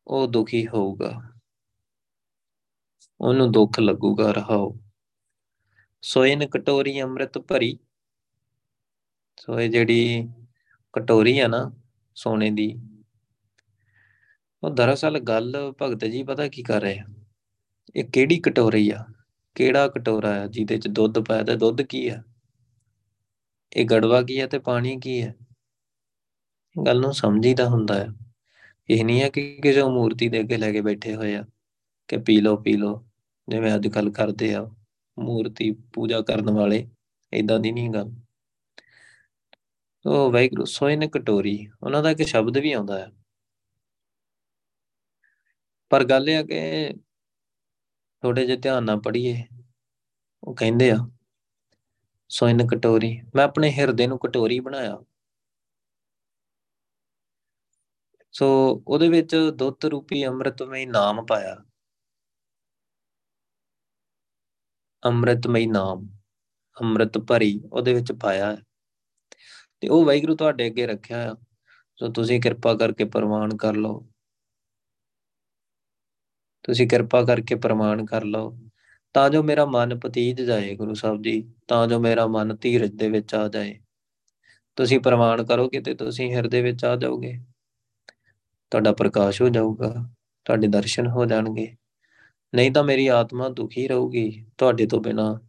ਉਹ 0.08 0.28
ਦੁਖੀ 0.28 0.68
ਹੋਊਗਾ। 0.68 1.12
ਉਹਨੂੰ 3.22 3.52
ਦੁੱਖ 3.52 3.80
ਲੱਗੂਗਾ, 3.80 4.32
ਰਹਾਓ। 4.32 4.74
ਸੋਇਨ 6.04 6.48
ਕਟੋਰੀ 6.48 7.02
ਅੰਮ੍ਰਿਤ 7.02 7.38
ਭਰੀ। 7.40 7.78
ਸੋ 9.38 9.60
ਇਹ 9.60 9.70
ਜਿਹੜੀ 9.70 10.28
ਕਟੋਰੀ 10.94 11.40
ਆ 11.40 11.48
ਨਾ 11.48 11.72
ਸੋਨੇ 12.16 12.50
ਦੀ, 12.52 12.68
ਉਹ 14.64 14.70
ਦਰਅਸਲ 14.70 15.20
ਗੱਲ 15.20 15.56
ਭਗਤ 15.82 16.06
ਜੀ 16.06 16.24
ਪਤਾ 16.24 16.48
ਕੀ 16.48 16.64
ਕਰ 16.64 16.82
ਰਹੇ 16.82 17.00
ਆ? 17.00 17.06
ਇਹ 17.96 18.04
ਕਿਹੜੀ 18.04 18.40
ਕਟੋਰੀ 18.40 18.90
ਆ? 18.90 19.06
ਕਿਹੜਾ 19.56 19.88
ਕਟੋਰਾ 19.88 20.34
ਹੈ 20.34 20.48
ਜਿਹਦੇ 20.48 20.78
ਚ 20.78 20.88
ਦੁੱਧ 20.88 21.20
ਪਾਇਆ 21.20 21.44
ਤੇ 21.44 21.56
ਦੁੱਧ 21.56 21.82
ਕੀ 21.82 22.10
ਹੈ 22.10 22.24
ਇਹ 23.76 23.86
ਗੜਵਾ 23.86 24.22
ਕੀ 24.22 24.40
ਹੈ 24.42 24.48
ਤੇ 24.48 24.60
ਪਾਣੀ 24.60 25.00
ਕੀ 25.00 25.22
ਹੈ 25.22 25.36
ਗੱਲ 26.76 27.00
ਨੂੰ 27.02 27.14
ਸਮਝੀਦਾ 27.14 27.68
ਹੁੰਦਾ 27.70 27.96
ਹੈ 27.96 28.08
ਇਹ 28.90 29.06
ਨਹੀਂ 29.06 29.22
ਹੈ 29.22 29.30
ਕਿ 29.30 29.60
ਕਿਸੇ 29.64 29.84
ਮੂਰਤੀ 29.84 30.30
ਦੇ 30.30 30.40
ਅੱਗੇ 30.40 30.58
ਲੈ 30.58 30.72
ਕੇ 30.72 30.82
ਬੈਠੇ 30.82 31.16
ਹੋਏ 31.16 31.36
ਆ 31.36 31.46
ਕਿ 32.08 32.18
ਪੀ 32.18 32.42
ਲਓ 32.42 32.58
ਪੀ 32.58 32.74
ਲਓ, 32.74 33.06
ਜਿਵੇਂ 33.50 33.76
ਅੱਜ 33.76 33.88
ਕੱਲ 33.88 34.12
ਕਰਦੇ 34.12 34.54
ਆ 34.56 34.62
ਮੂਰਤੀ 35.20 35.72
ਪੂਜਾ 35.72 36.22
ਕਰਨ 36.22 36.52
ਵਾਲੇ 36.52 36.88
ਇਦਾਂ 37.34 37.60
ਦੀ 37.60 37.72
ਨਹੀਂ 37.72 37.90
ਗੱਲ। 37.90 38.12
ਉਹ 40.06 40.32
ਵੈਗਰੂ 40.32 40.66
ਸੋਇਨ 40.66 41.08
ਕਟੋਰੀ, 41.10 41.70
ਉਹਨਾਂ 41.84 42.04
ਦਾ 42.04 42.12
ਇੱਕ 42.12 42.22
ਸ਼ਬਦ 42.22 42.58
ਵੀ 42.58 42.72
ਆਉਂਦਾ 42.72 43.00
ਹੈ 43.00 43.12
ਪਰ 45.90 46.04
ਗੱਲ 46.04 46.30
ਇਹ 46.30 46.38
ਆ 46.38 46.44
ਕਿ 46.44 46.94
ਥੋੜੇ 48.24 48.46
ਜਿਹਾ 48.46 48.58
ਧਿਆਨ 48.58 48.84
ਨਾਲ 48.84 49.00
ਪੜ੍ਹੀਏ। 49.00 49.44
ਉਹ 50.44 50.56
ਕਹਿੰਦੇ 50.56 50.92
ਆ, 50.92 50.96
ਸੋਇਨ 52.30 52.68
ਕਟੋਰੀ। 52.68 53.22
ਮੈਂ 53.36 53.46
ਆਪਣੇ 53.46 53.72
ਹਿਰਦੇ 53.72 54.08
ਨੂੰ 54.08 54.20
ਕਟੋਰੀ 54.20 54.60
ਬਣਾਇਆ। 54.60 54.98
ਸੋ 58.32 58.84
ਉਹਦੇ 58.88 59.10
ਵਿੱਚ 59.10 59.36
ਦੁੱਧ 59.36 59.86
ਰੂਪੀ 59.86 60.26
ਅੰਮ੍ਰਿਤਮਈ 60.28 60.86
ਨਾਮ 60.86 61.26
ਪਾਇਆ। 61.26 61.56
ਅੰਮ੍ਰਿਤਮਈ 65.06 65.66
ਨਾਮ, 65.66 66.08
ਅੰਮ੍ਰਿਤ 66.82 67.18
ਭਰੀ 67.18 67.62
ਉਹਦੇ 67.74 67.94
ਵਿੱਚ 67.94 68.12
ਪਾਇਆ। 68.12 68.58
ਤੇ 69.82 69.88
ਉਹ 69.88 70.06
ਵਾਹਿਗੁਰੂ 70.06 70.36
ਤੁਹਾਡੇ 70.36 70.68
ਅੱਗੇ 70.68 70.88
ਰੱਖਿਆ 70.88 71.32
ਆ। 71.32 71.36
ਸੋ 71.96 72.12
ਤੁਸੀਂ 72.12 72.42
ਕਿਰਪਾ 72.42 72.74
ਕਰਕੇ 72.74 73.06
ਪ੍ਰਮਾਣ 73.06 73.58
ਕਰ 73.58 73.74
ਲਓ। 73.74 74.13
ਤੁਸੀਂ 76.64 76.88
ਕਿਰਪਾ 76.88 77.24
ਕਰਕੇ 77.24 77.56
ਪ੍ਰਮਾਣ 77.56 78.06
ਕਰ 78.06 78.24
ਲਓ। 78.24 78.58
ਤਾਂ 79.14 79.30
ਜੋ 79.30 79.44
ਮੇਰਾ 79.44 79.66
ਮਨ 79.66 80.00
ਪਤੀਤ 80.00 80.42
ਜਾਏ 80.42 80.76
ਗੁਰੂ 80.76 80.94
ਸਾਹਿਬ 80.94 81.22
ਜੀ, 81.22 81.54
ਤਾਂ 81.68 81.88
ਜੋ 81.88 82.00
ਮੇਰਾ 82.00 82.28
ਮਨ 82.28 82.58
ਧੀਰਜ 82.62 82.92
ਦੇ 82.92 83.10
ਵਿੱਚ 83.10 83.36
ਆ 83.36 83.48
ਜਾਏ। 83.48 83.80
ਤੁਸੀਂ 84.76 85.00
ਪ੍ਰਮਾਣ 85.00 85.44
ਕਰੋਗੇ 85.44 85.82
ਤੇ 85.82 85.94
ਤੁਸੀਂ 85.94 86.36
ਹਿਰਦੇ 86.36 86.62
ਵਿੱਚ 86.62 86.86
ਆ 86.86 86.96
ਜਾਓਗੇ। 86.96 87.40
ਤੁਹਾਡਾ 88.72 88.94
ਪ੍ਰਕਾਸ਼ 88.94 89.42
ਹੋ 89.42 89.50
ਜਾਊਗਾ, 89.50 89.94
ਤੁਹਾਡੇ 90.46 90.68
ਦਰਸ਼ਨ 90.68 91.08
ਹੋ 91.08 91.26
ਜਾਣਗੇ। 91.26 91.76
ਨਹੀਂ 92.56 92.72
ਤਾਂ 92.72 92.84
ਮੇਰੀ 92.84 93.08
ਆਤਮਾ 93.08 93.50
ਦੁਖੀ 93.50 93.88
ਰਹੂਗੀ, 93.88 94.46
ਤੁਹਾਡੇ 94.58 94.86
ਤੋਂ 94.86 95.02
ਬਿਨਾ 95.02 95.40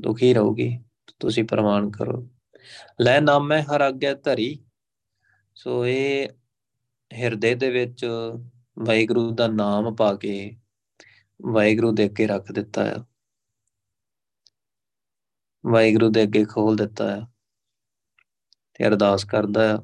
ਦੁਖੀ 0.00 0.34
ਰਹੂਗੀ, 0.34 0.78
ਤੁਸੀਂ 1.20 1.44
ਪ੍ਰਮਾਣ 1.44 1.90
ਕਰੋ। 1.90 2.28
ਲੈ 3.00 3.20
ਨਾਮੈ 3.20 3.62
ਹਰ 3.62 3.80
ਆਗਿਆ 3.80 4.14
ਧਰੀ, 4.14 4.58
ਸੋ 5.54 5.86
ਇਹ 5.86 6.28
ਹਿਰਦੇ 7.12 7.54
ਦੇ 7.54 7.70
ਵਿੱਚ 7.70 8.06
ਵਾਹਿਗੁਰੂ 8.78 9.30
ਦਾ 9.34 9.46
ਨਾਮ 9.48 9.94
ਪਾ 9.96 10.14
ਕੇ 10.14 10.34
ਵਾਹਿਗੁਰੂ 11.40 11.92
ਦੇ 11.92 12.04
ਅੱਗੇ 12.06 12.26
ਰੱਖ 12.26 12.52
ਦਿੱਤਾ 12.52 12.82
ਆ। 12.90 13.04
ਵਾਹਿਗੁਰੂ 15.64 16.08
ਦੇ 16.10 16.22
ਅੱਗੇ 16.22 16.44
ਖੋਲ 16.44 16.76
ਦਿੱਤਾ 16.76 17.04
ਆ 17.16 17.20
ਤੇ 18.74 18.86
ਅਰਦਾਸ 18.86 19.24
ਕਰਦਾ 19.24 19.72
ਆ 19.74 19.76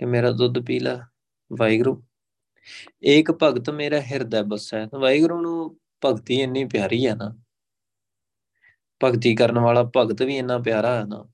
ਕਿ 0.00 0.06
ਮੇਰਾ 0.06 0.30
ਦੁੱਧ 0.32 0.58
ਪੀ 0.66 0.78
ਲੈ, 0.80 0.96
ਵਾਹਿਗੁਰੂ, 1.50 2.02
ਏਕ 3.06 3.30
ਭਗਤ 3.42 3.70
ਮੇਰਾ 3.70 4.00
ਹਿਰਦਾ 4.00 4.42
ਬਸੈ। 4.42 4.84
ਵਾਹਿਗੁਰੂ 4.94 5.40
ਨੂੰ 5.42 5.78
ਭਗਤੀ 6.04 6.40
ਇੰਨੀ 6.42 6.64
ਪਿਆਰੀ 6.64 7.04
ਆ 7.06 7.14
ਨਾ, 7.14 7.34
ਭਗਤੀ 9.00 9.34
ਕਰਨ 9.36 9.58
ਵਾਲਾ 9.58 9.84
ਭਗਤ 9.96 10.22
ਵੀ 10.22 10.36
ਇੰਨਾ 10.36 10.58
ਪਿਆਰਾ 10.58 10.94
ਹੈ 10.96 11.04
ਨਾ। 11.06 11.24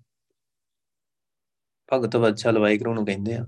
ਭਗਤ 1.88 2.16
ਵਤਸਲ 2.16 2.58
ਵਾਹਿਗੁਰੂ 2.58 2.94
ਨੂੰ 2.94 3.06
ਕਹਿੰਦੇ 3.06 3.34
ਆ। 3.36 3.46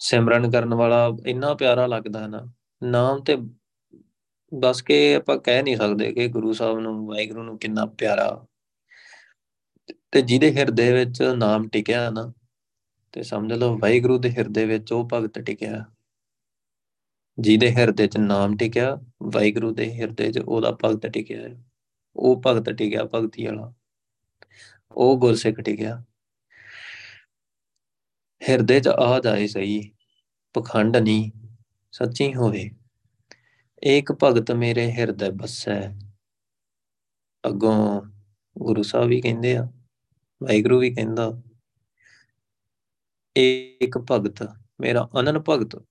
ਸਿਮਰਨ 0.00 0.50
ਕਰਨ 0.50 0.74
ਵਾਲਾ 0.74 1.10
ਇੰਨਾ 1.26 1.54
ਪਿਆਰਾ 1.54 1.86
ਲੱਗਦਾ 1.86 2.20
ਹੈ 2.20 2.26
ਨਾ, 2.26 2.52
ਨਾਮ 2.82 3.22
ਤੇ 3.22 3.36
ਬਸ 4.54 4.82
ਕੇ 4.82 5.14
ਆਪਾਂ 5.14 5.38
ਕਹਿ 5.38 5.62
ਨਹੀਂ 5.62 5.76
ਸਕਦੇ 5.76 6.12
ਕਿ 6.12 6.28
ਗੁਰੂ 6.28 6.52
ਸਾਹਿਬ 6.52 6.78
ਨੂੰ, 6.78 7.06
ਵਾਹਿਗੁਰੂ 7.06 7.42
ਨੂੰ 7.42 7.58
ਕਿੰਨਾ 7.58 7.86
ਪਿਆਰਾ। 7.86 8.46
ਤੇ 10.12 10.22
ਜਿਹਦੇ 10.22 10.56
ਹਿਰਦੇ 10.56 10.92
ਵਿੱਚ 10.92 11.22
ਨਾਮ 11.22 11.68
ਟਿਕਿਆ 11.68 12.10
ਨਾ, 12.10 12.32
ਤੇ 13.12 13.22
ਸਮਝ 13.22 13.52
ਲਓ 13.52 13.78
ਵਾਹਿਗੁਰੂ 13.78 14.18
ਦੇ 14.18 14.30
ਹਿਰਦੇ 14.30 14.66
ਵਿੱਚ 14.66 14.92
ਉਹ 14.92 15.08
ਭਗਤ 15.12 15.38
ਟਿਕਿਆ। 15.38 15.84
ਜਿਹਦੇ 17.38 17.72
ਹਿਰਦੇ 17.72 18.06
'ਚ 18.06 18.16
ਨਾਮ 18.16 18.56
ਟਿਕਿਆ, 18.56 18.98
ਵਾਹਿਗੁਰੂ 19.22 19.74
ਦੇ 19.74 19.92
ਹਿਰਦੇ 19.92 20.32
'ਚ 20.32 20.38
ਉਹਦਾ 20.38 20.78
ਭਗਤ 20.84 21.06
ਟਿਕਿਆ। 21.06 21.64
ਉਹ 22.16 22.42
ਭਗਤ 22.46 22.70
ਟਿਕਿਆ 22.70 23.04
ਭਗਤੀ 23.04 23.46
ਵਾਲਾ। 23.46 23.72
ਉਹ 24.92 25.18
ਗੁਰਸਿੱਖ 25.18 25.60
ਟਿਕਿਆ। 25.60 26.04
ਹਿਰਦੇ 28.48 28.80
'ਚ 28.80 28.88
ਆ 28.88 29.20
ਜਾਏ 29.20 29.46
ਸਹੀ, 29.46 29.92
ਪਖੰਡ 30.54 30.96
ਨਹੀਂ, 30.96 31.30
ਸੱਚੀ 31.92 32.34
ਹੋਵੇ। 32.34 32.70
ਏਕ 33.84 34.12
ਭਗਤ 34.12 34.52
ਮੇਰੇ 34.52 34.92
ਹਿਰਦੇ 34.92 35.30
ਬਸੈ। 35.30 35.80
ਅੱਗੋਂ 37.46 38.02
ਗੁਰੂ 38.58 38.82
ਸਾਹਿਬ 38.82 39.08
ਵੀ 39.08 39.20
ਕਹਿੰਦੇ 39.20 39.56
ਆ, 39.56 39.62
ਵਾਹਿਗੁਰੂ 40.42 40.78
ਵੀ 40.78 40.94
ਕਹਿੰਦਾ, 40.94 41.42
ਏਕ 43.38 43.98
ਭਗਤ, 43.98 44.42
ਮੇਰਾ 44.80 45.08
ਅਨਨ 45.20 45.42
ਭਗਤ, 45.48 45.84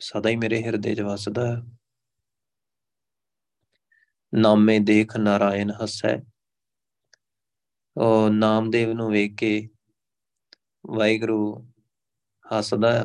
ਸਦਾ 0.00 0.28
ਹੀ 0.28 0.36
ਮੇਰੇ 0.36 0.62
ਹਿਰਦੇ 0.62 0.94
'ਚ 0.94 1.00
ਵਸਦਾ 1.00 1.56
ਹੈ। 1.56 1.62
ਨਾਮੇ 4.34 4.78
ਦੇਖ 4.78 5.16
ਨਾਰਾਇਣ 5.16 5.72
ਹਸੈ। 5.84 6.16
ਉਹ 7.96 8.30
ਨਾਮਦੇਵ 8.30 8.92
ਨੂੰ 8.92 9.10
ਵੇਖ 9.10 9.34
ਕੇ 9.34 9.68
ਵਾਹਿਗੁਰੂ 10.86 11.66
ਹੱਸਦਾ 12.52 12.92
ਹੈ। 12.92 13.04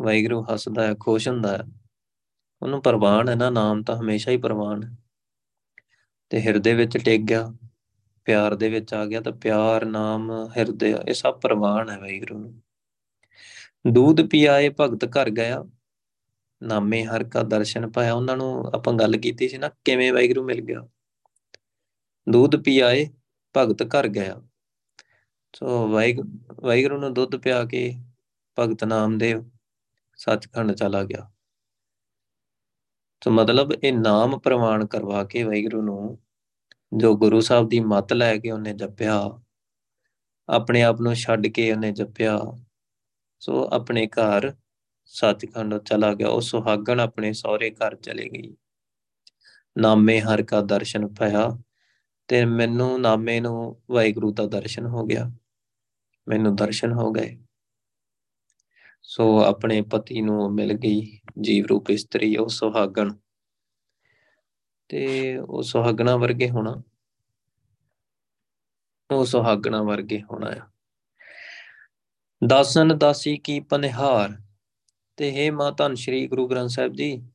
ਵਾਹਿਗੁਰੂ 0.00 0.42
ਹੱਸਦਾ 0.42 0.86
ਹੈ, 0.86 0.94
ਖੁਸ਼ 1.00 1.28
ਹੁੰਦਾ 1.28 1.58
ਹੈ। 1.58 1.62
ਉਹਨੂੰ 2.62 2.82
ਪ੍ਰਵਾਨ 2.82 3.28
ਹੈ 3.28 3.34
ਨਾ, 3.34 3.50
ਨਾਮ 3.50 3.82
ਤਾਂ 3.82 3.96
ਹਮੇਸ਼ਾ 3.96 4.32
ਹੀ 4.32 4.36
ਪ੍ਰਵਾਨ 4.36 4.84
ਹੈ। 4.84 4.96
ਤੇ 6.30 6.40
ਹਿਰਦੇ 6.40 6.74
ਵਿੱਚ 6.74 6.98
ਟਿਕ 6.98 7.20
ਗਿਆ, 7.20 7.54
ਪਿਆਰ 8.24 8.54
ਦੇ 8.54 8.68
ਵਿੱਚ 8.68 8.94
ਆ 8.94 9.06
ਗਿਆ 9.06 9.20
ਤਾਂ 9.20 9.32
ਪਿਆਰ, 9.32 9.84
ਨਾਮ, 9.84 10.32
ਹਿਰਦੇ 10.56 10.94
ਇਹ 11.08 11.14
ਸਭ 11.14 11.40
ਪ੍ਰਵਾਨ 11.40 11.90
ਹੈ 11.90 11.98
ਵਾਹਿਗੁਰੂ 11.98 12.38
ਨੂੰ। 12.38 12.62
ਦੂਧ 13.92 14.30
ਪਿਆਏ 14.30 14.68
ਭਗਤ 14.80 15.04
ਘਰ 15.04 15.30
ਗਿਆ, 15.30 15.64
ਨਾਮੇ 16.62 17.04
ਹਰ 17.04 17.24
ਕਾ 17.24 17.42
ਦਰਸ਼ਨ 17.42 17.90
ਪਾਇਆ। 17.90 18.12
ਉਹਨਾਂ 18.12 18.36
ਨੂੰ 18.36 18.66
ਆਪਾਂ 18.66 18.94
ਗੱਲ 18.94 19.16
ਕੀਤੀ 19.16 19.48
ਸੀ 19.48 19.58
ਨਾ, 19.58 19.70
ਕਿਵੇਂ 19.84 20.12
ਵਾਹਿਗੁਰੂ 20.12 20.44
ਮਿਲ 20.44 20.60
ਗਿਆ। 20.60 20.88
ਦੁੱਧ 22.28 22.56
ਪਿਆਏ 22.56 23.06
ਭਗਤ 23.56 23.82
ਘਰ 23.86 24.08
ਗਿਆ। 24.08 24.40
ਸੋ 25.54 25.86
ਵਾਹਿਗੁਰੂ 25.88 26.98
ਨੂੰ 26.98 27.12
ਦੁੱਧ 27.14 27.36
ਪਿਆ 27.36 27.64
ਕੇ 27.64 27.90
ਭਗਤ 28.56 28.84
ਨਾਮਦੇਵ 28.84 29.44
ਸੱਚਖੰਡ 30.18 30.72
ਚਲਾ 30.72 31.02
ਗਿਆ। 31.04 31.30
ਸੋ 33.22 33.30
ਮਤਲਬ 33.30 33.72
ਇਹ 33.74 33.92
ਨਾਮ 33.92 34.38
ਪ੍ਰਮਾਣ 34.38 34.86
ਕਰਵਾ 34.86 35.24
ਕੇ 35.24 35.42
ਵਾਹਿਗੁਰੂ 35.42 35.82
ਨੂੰ 35.82 36.18
ਜੋ 36.92 37.16
ਗੁਰੂ 37.16 37.40
ਸਾਹਿਬ 37.40 37.68
ਦੀ 37.68 37.80
ਮੱਤ 37.82 38.12
ਲੈ 38.12 38.36
ਕੇ 38.36 38.50
ਉਹਨੇ 38.50 38.72
ਜਪਿਆ, 38.74 39.16
ਆਪਣੇ 40.48 40.82
ਆਪ 40.82 41.00
ਨੂੰ 41.00 41.14
ਛੱਡ 41.14 41.46
ਕੇ 41.46 41.70
ਉਹਨੇ 41.72 41.92
ਜਪਿਆ, 41.92 42.38
ਸੋ 43.42 43.68
ਆਪਣੇ 43.72 44.06
ਘਰ 44.08 44.52
ਸੱਚਖੰਡ 45.06 45.76
ਚਲਾ 45.78 46.12
ਗਿਆ। 46.14 46.28
ਉਹ 46.28 46.40
ਸੁਹਾਗਣ 46.40 47.00
ਆਪਣੇ 47.00 47.32
ਸਹੁਰੇ 47.32 47.70
ਘਰ 47.70 47.94
ਚਲੇ 47.96 48.28
ਗਈ। 48.30 48.56
ਨਾਮੇ 49.76 50.20
ਹਰ 50.20 50.42
ਕਾ 50.42 50.60
ਦਰਸ਼ਨ 50.62 51.06
ਪਾਇਆ 51.14 51.48
ਤੇ 52.28 52.44
ਮੈਨੂੰ 52.44 53.00
ਨਾਮੇ 53.00 53.40
ਨੂੰ 53.40 53.82
ਵਾਹਿਗੁਰੂ 53.90 54.32
ਦਾ 54.32 54.46
ਦਰਸ਼ਨ 54.46 54.86
ਹੋ 54.86 55.04
ਗਿਆ। 55.04 55.30
ਮੈਨੂੰ 56.28 56.56
ਦਰਸ਼ਨ 56.56 56.92
ਹੋ 56.92 57.12
ਗਏ। 57.12 57.38
ਸੋ 59.02 59.44
ਆਪਣੇ 59.44 59.82
ਪਤੀ 59.82 60.22
ਨੂੰ 60.22 60.54
ਮਿਲ 60.54 60.72
ਗਈ 60.72 61.20
ਜੀਵ 61.40 61.66
ਰੂਪ 61.66 61.90
ਇਸਤਰੀ 61.90 62.36
ਉਹ 62.36 62.48
ਸੁਹਾਗਣ। 62.48 63.14
ਤੇ 64.88 65.36
ਉਹ 65.38 65.62
ਸੁਹਾਗਣਾ 65.62 66.16
ਵਰਗੇ 66.16 66.50
ਹੋਣਾ। 66.50 66.82
ਉਹ 69.10 69.24
ਸੁਹਾਗਣਾ 69.24 69.82
ਵਰਗੇ 69.82 70.22
ਹੋਣਾ 70.22 70.46
ਆ। 70.46 70.70
ਦਾਸਨ 72.46 72.98
ਦਾਸੀ 72.98 73.36
ਕੀ 73.36 73.60
ਪਨਿਹਾਰ। 73.60 74.42
ਤੇ 75.16 75.32
ਹੈ 75.32 75.52
ਮਾਂ 75.52 75.72
ਧੰਨ 75.72 75.94
ਸ਼੍ਰੀ 75.94 76.26
ਗੁਰੂ 76.26 76.48
ਗ੍ਰੰਥ 76.48 76.70
ਸਾਹਿਬ 76.70 76.92
ਜੀ 76.92 77.28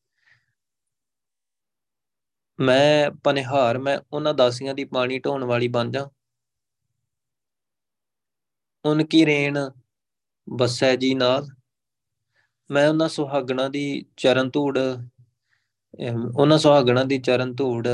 ਮੈਂ 2.61 3.11
ਪਨਿਹਾਰ, 3.23 3.77
ਮੈਂ 3.77 3.97
ਉਹਨਾਂ 4.13 4.33
ਦਾਸੀਆਂ 4.33 4.73
ਦੀ 4.75 4.85
ਪਾਣੀ 4.85 5.19
ਢੋਣ 5.19 5.43
ਵਾਲੀ 5.43 5.67
ਬਣ 5.67 5.91
ਜਾ 5.91 6.09
ਉਨ 8.85 9.03
ਕੀ 9.05 9.25
ਰੇਣ 9.25 9.57
ਬਸੈ 10.49 10.95
ਜੀ 10.95 11.13
ਨਾਲ। 11.15 11.47
ਮੈਂ 12.69 12.87
ਉਹਨਾਂ 12.89 13.07
ਸੁਹਾਗਣਾ 13.09 13.67
ਦੀ 13.69 14.05
ਚਰਨ 14.17 14.49
ਧੂੜ 14.49 14.77
ਉਹਨਾਂ 16.35 16.57
ਸੁਹਾਗਣਾ 16.57 17.03
ਦੀ 17.03 17.17
ਚਰਨ 17.19 17.53
ਧੂੜ 17.55 17.87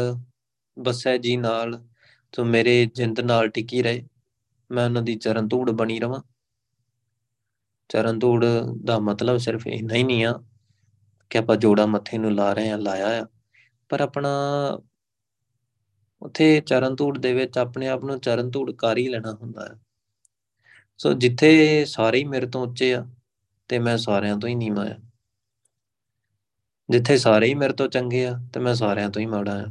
ਬਸੈ 0.77 1.17
ਜੀ 1.17 1.35
ਨਾਲ 1.37 1.83
ਤੋ 2.33 2.43
ਮੇਰੇ 2.45 2.85
ਜਿੰਦ 2.85 3.19
ਨਾਲ 3.19 3.49
ਟਿਕੀ 3.49 3.81
ਰਹੇ। 3.83 4.03
ਮੈਂ 4.71 4.85
ਉਹਨਾਂ 4.85 5.01
ਦੀ 5.01 5.15
ਚਰਨ 5.15 5.47
ਧੂੜ 5.47 5.71
ਬਣੀ 5.71 5.99
ਰਵਾਂ। 5.99 6.21
ਚਰਨ 7.89 8.19
ਧੂੜ 8.19 8.45
ਦਾ 8.85 8.99
ਮਤਲਬ 8.99 9.37
ਸਿਰਫ 9.37 9.67
ਇੰਨਾ 9.67 9.95
ਹੀ 9.95 10.03
ਨਹੀਂ 10.03 10.25
ਆ 10.25 10.33
ਕਿ 11.29 11.37
ਆਪਾਂ 11.37 11.55
ਜੋੜਾ 11.55 11.85
ਮੱਥੇ 11.85 12.17
ਨੂੰ 12.17 12.33
ਲਾ 12.35 12.53
ਰਹੇ 12.53 12.69
ਆ 12.71 12.77
ਲਾਇਆ 12.77 13.23
ਆ। 13.23 13.27
ਪਰ 13.89 14.01
ਆਪਣਾ 14.01 14.29
ਉੱਥੇ 16.21 16.61
ਚਰਨ 16.61 16.95
ਧੂੜ 16.95 17.17
ਦੇ 17.17 17.33
ਵਿੱਚ 17.33 17.57
ਆਪਣੇ 17.57 17.87
ਆਪ 17.87 18.03
ਨੂੰ 18.03 18.19
ਚਰਨ 18.19 18.49
ਧੂੜ 18.51 18.71
ਕਰ 18.71 18.97
ਹੀ 18.97 19.07
ਲੈਣਾ 19.07 19.31
ਹੁੰਦਾ 19.31 19.65
ਹੈ। 19.65 19.79
ਸੋ 20.97 21.13
ਜਿੱਥੇ 21.13 21.85
ਸਾਰੇ 21.85 22.17
ਹੀ 22.17 22.23
ਮੇਰੇ 22.23 22.47
ਤੋਂ 22.47 22.67
ਉੱਚੇ 22.67 22.93
ਆ, 22.93 23.05
ਤੇ 23.69 23.79
ਮੈਂ 23.79 23.97
ਸਾਰਿਆਂ 23.97 24.37
ਤੋਂ 24.37 24.49
ਹੀ 24.49 24.55
ਨੀਵਾਂ 24.55 24.85
ਆ। 24.85 24.95
ਜਿੱਥੇ 26.89 27.17
ਸਾਰੇ 27.17 27.47
ਹੀ 27.47 27.53
ਮੇਰੇ 27.53 27.73
ਤੋਂ 27.73 27.87
ਚੰਗੇ 27.87 28.25
ਆ, 28.25 28.33
ਤੇ 28.53 28.59
ਮੈਂ 28.59 28.73
ਸਾਰਿਆਂ 28.75 29.09
ਤੋਂ 29.09 29.21
ਹੀ 29.21 29.25
ਮਾੜਾ 29.25 29.57
ਆ। 29.63 29.65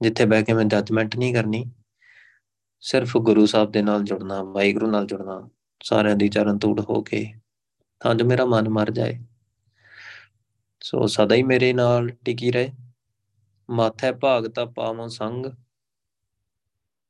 ਜਿੱਥੇ 0.00 0.24
ਬਹਿ 0.26 0.44
ਕੇ 0.44 0.52
ਮੈਂ 0.52 0.64
ਜੱਜਮੈਂਟ 0.64 1.16
ਨਹੀਂ 1.16 1.34
ਕਰਨੀ, 1.34 1.64
ਸਿਰਫ 2.80 3.16
ਗੁਰੂ 3.16 3.46
ਸਾਹਿਬ 3.46 3.70
ਦੇ 3.70 3.82
ਨਾਲ 3.82 4.02
ਜੁੜਨਾ, 4.02 4.42
ਵਾਹਿਗੁਰੂ 4.42 4.90
ਨਾਲ 4.90 5.06
ਜੁੜਨਾ, 5.06 5.48
ਸਾਰਿਆਂ 5.82 6.16
ਦੀ 6.16 6.28
ਚਰਨ 6.28 6.58
ਧੂੜ 6.58 6.80
ਹੋ 6.80 7.02
ਕੇ 7.02 7.24
ਤਾਂ 8.00 8.14
ਜੋ 8.14 8.24
ਮੇਰਾ 8.24 8.44
ਮਨ 8.44 8.68
ਮਰ 8.68 8.90
ਜਾਏ। 8.90 9.18
ਸੋ 10.86 11.06
ਸਦਾ 11.06 11.34
ਹੀ 11.34 11.42
ਮੇਰੇ 11.42 11.72
ਨਾਲ 11.72 12.08
ਟਿਕੀ 12.08 12.50
ਰਹੇ। 12.50 12.72
ਮਾਥੇ 13.70 14.12
ਭਾਗਤਾ 14.12 14.64
ਪਾਵਾਂ 14.64 15.08
ਸੰਗ। 15.08 15.46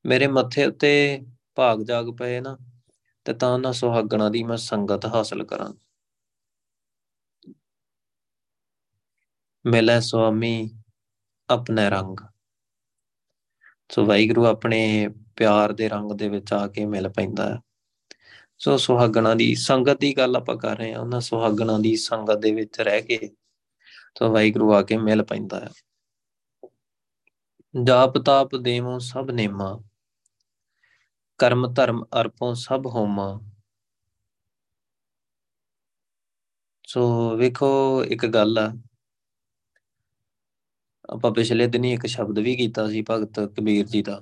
ਮੇਰੇ 0.07 0.27
ਮੱਥੇ 0.27 0.65
ਉੱਤੇ 0.65 1.21
ਭਾਗ 1.55 1.83
ਜਾਗ 1.83 2.07
ਪਏ 2.19 2.41
ਨਾ, 2.41 2.59
ਤੇ 3.25 3.35
ਤਾਂ 3.35 3.59
ਨਾ 3.59 3.73
ਸੁਹਾਗਣਾ 3.73 4.29
ਦੀ 4.29 4.43
ਮੈਂ 4.43 4.57
ਸੰਗਤ 4.57 5.07
ਹਾਸਲ 5.07 5.45
ਕਰਾਂ। 5.45 5.73
ਮਿਲੇ 9.67 10.01
ਸੁਆਮੀ 10.01 10.71
ਆਪਣੇ 11.51 11.91
ਰੰਗ। 11.91 12.17
ਸੋ 13.93 14.07
ਵਾਹਿਗੁਰੂ 14.07 14.47
ਆਪਣੇ 14.47 15.09
ਪਿਆਰ 15.37 15.73
ਦੇ 15.73 15.89
ਰੰਗ 15.89 16.13
ਦੇ 16.13 16.29
ਵਿੱਚ 16.29 16.53
ਆ 16.53 16.69
ਕੇ 16.69 16.85
ਮਿਲ 16.85 17.09
ਪੈਂਦਾ 17.09 17.55
ਹੈ। 17.55 17.61
ਸੋ 18.59 18.77
ਸੁਹਾਗਣਾ 18.77 19.35
ਦੀ 19.35 19.55
ਸੰਗਤ 19.55 19.99
ਦੀ 20.01 20.17
ਗੱਲ 20.17 20.37
ਆਪਾਂ 20.37 20.57
ਕਰ 20.57 20.77
ਰਹੇ 20.77 20.93
ਹਾਂ, 20.95 21.01
ਉਹਨਾਂ 21.01 21.21
ਸੁਹਾਗਣਾ 21.21 21.79
ਦੀ 21.79 21.97
ਸੰਗਤ 21.97 22.37
ਦੇ 22.37 22.53
ਵਿੱਚ 22.53 22.81
ਰਹਿ 22.81 23.03
ਕੇ 23.03 23.31
ਸੋ 24.17 24.31
ਵਾਹਿਗੁਰੂ 24.33 24.73
ਆ 24.75 24.83
ਕੇ 24.83 24.97
ਮਿਲ 24.99 25.23
ਪੈਂਦਾ 25.25 25.61
ਹੈ 25.61 25.69
ਜਾਪ 27.75 28.19
ਤਾਪ 28.19 28.55
ਦੇਵੋ 28.57 28.99
ਸਭ 28.99 29.31
ਨੇਮਾ, 29.31 29.69
ਕਰਮ 31.41 31.67
ਧਰਮ 31.75 32.05
ਅਰਪੋਂ 32.21 32.55
ਸਭ 32.55 32.87
ਹੋਮਾ। 32.87 33.29
ਸੋ 36.89 37.03
ਵੇਖੋ 37.37 37.69
ਇੱਕ 38.05 38.27
ਗੱਲ 38.27 38.59
ਆ, 38.59 38.71
ਆਪਾਂ 41.09 41.31
ਪਿਛਲੇ 41.33 41.67
ਦਿਨੀ 41.67 41.93
ਇੱਕ 41.93 42.07
ਸ਼ਬਦ 42.07 42.39
ਵੀ 42.39 42.55
ਕੀਤਾ 42.57 42.89
ਸੀ 42.89 43.03
ਭਗਤ 43.11 43.41
ਕਬੀਰ 43.57 43.87
ਜੀ 43.87 44.03
ਦਾ। 44.03 44.21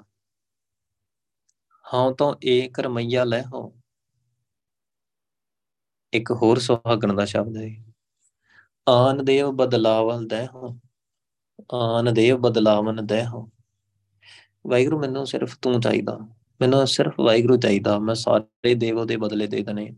ਹਾਂ 1.85 2.11
ਤਾਂ 2.13 2.33
ਏਕ 2.47 2.81
ਰਮਈਆ 2.81 3.25
ਲੈ 3.25 3.43
ਹੋ। 3.45 3.63
ਇੱਕ 6.13 6.31
ਹੋਰ 6.33 6.59
ਸੁਹਾਗਣ 6.59 7.15
ਦਾ 7.15 7.25
ਸ਼ਬਦ 7.25 7.57
ਹੈ। 7.57 7.69
ਆਨ 8.87 9.25
ਦੇਵ 9.25 9.51
ਬਦਲਾਵਲ 9.57 10.27
ਦੇ 10.29 10.47
ਹੋ 10.47 10.69
ਆਨ 11.75 12.13
ਦੇਵ 12.15 12.39
ਬਦਲਾਵਨ 12.39 13.07
ਦੇ 13.07 13.25
ਹੋ 13.27 13.49
ਵਾਹਿਗੁਰੂ 14.67 14.99
ਮੈਨੂੰ 15.01 15.27
ਸਿਰਫ 15.27 15.57
ਤੂੰ 15.63 15.81
ਚਾਹੀਦਾ, 15.81 16.17
ਮੈਨੂੰ 16.61 16.87
ਸਿਰਫ 16.87 17.21
ਵਾਹਿਗੁਰੂ 17.21 17.57
ਚਾਹੀਦਾ, 17.57 17.99
ਮੈਂ 17.99 18.15
ਸਾਰੇ 18.15 18.75
ਦੇਵ 18.75 18.99
ਉਹਦੇ 18.99 19.17
ਬਦਲੇ 19.17 19.47
ਦੇ 19.47 19.63
ਦਨੇ 19.63 19.91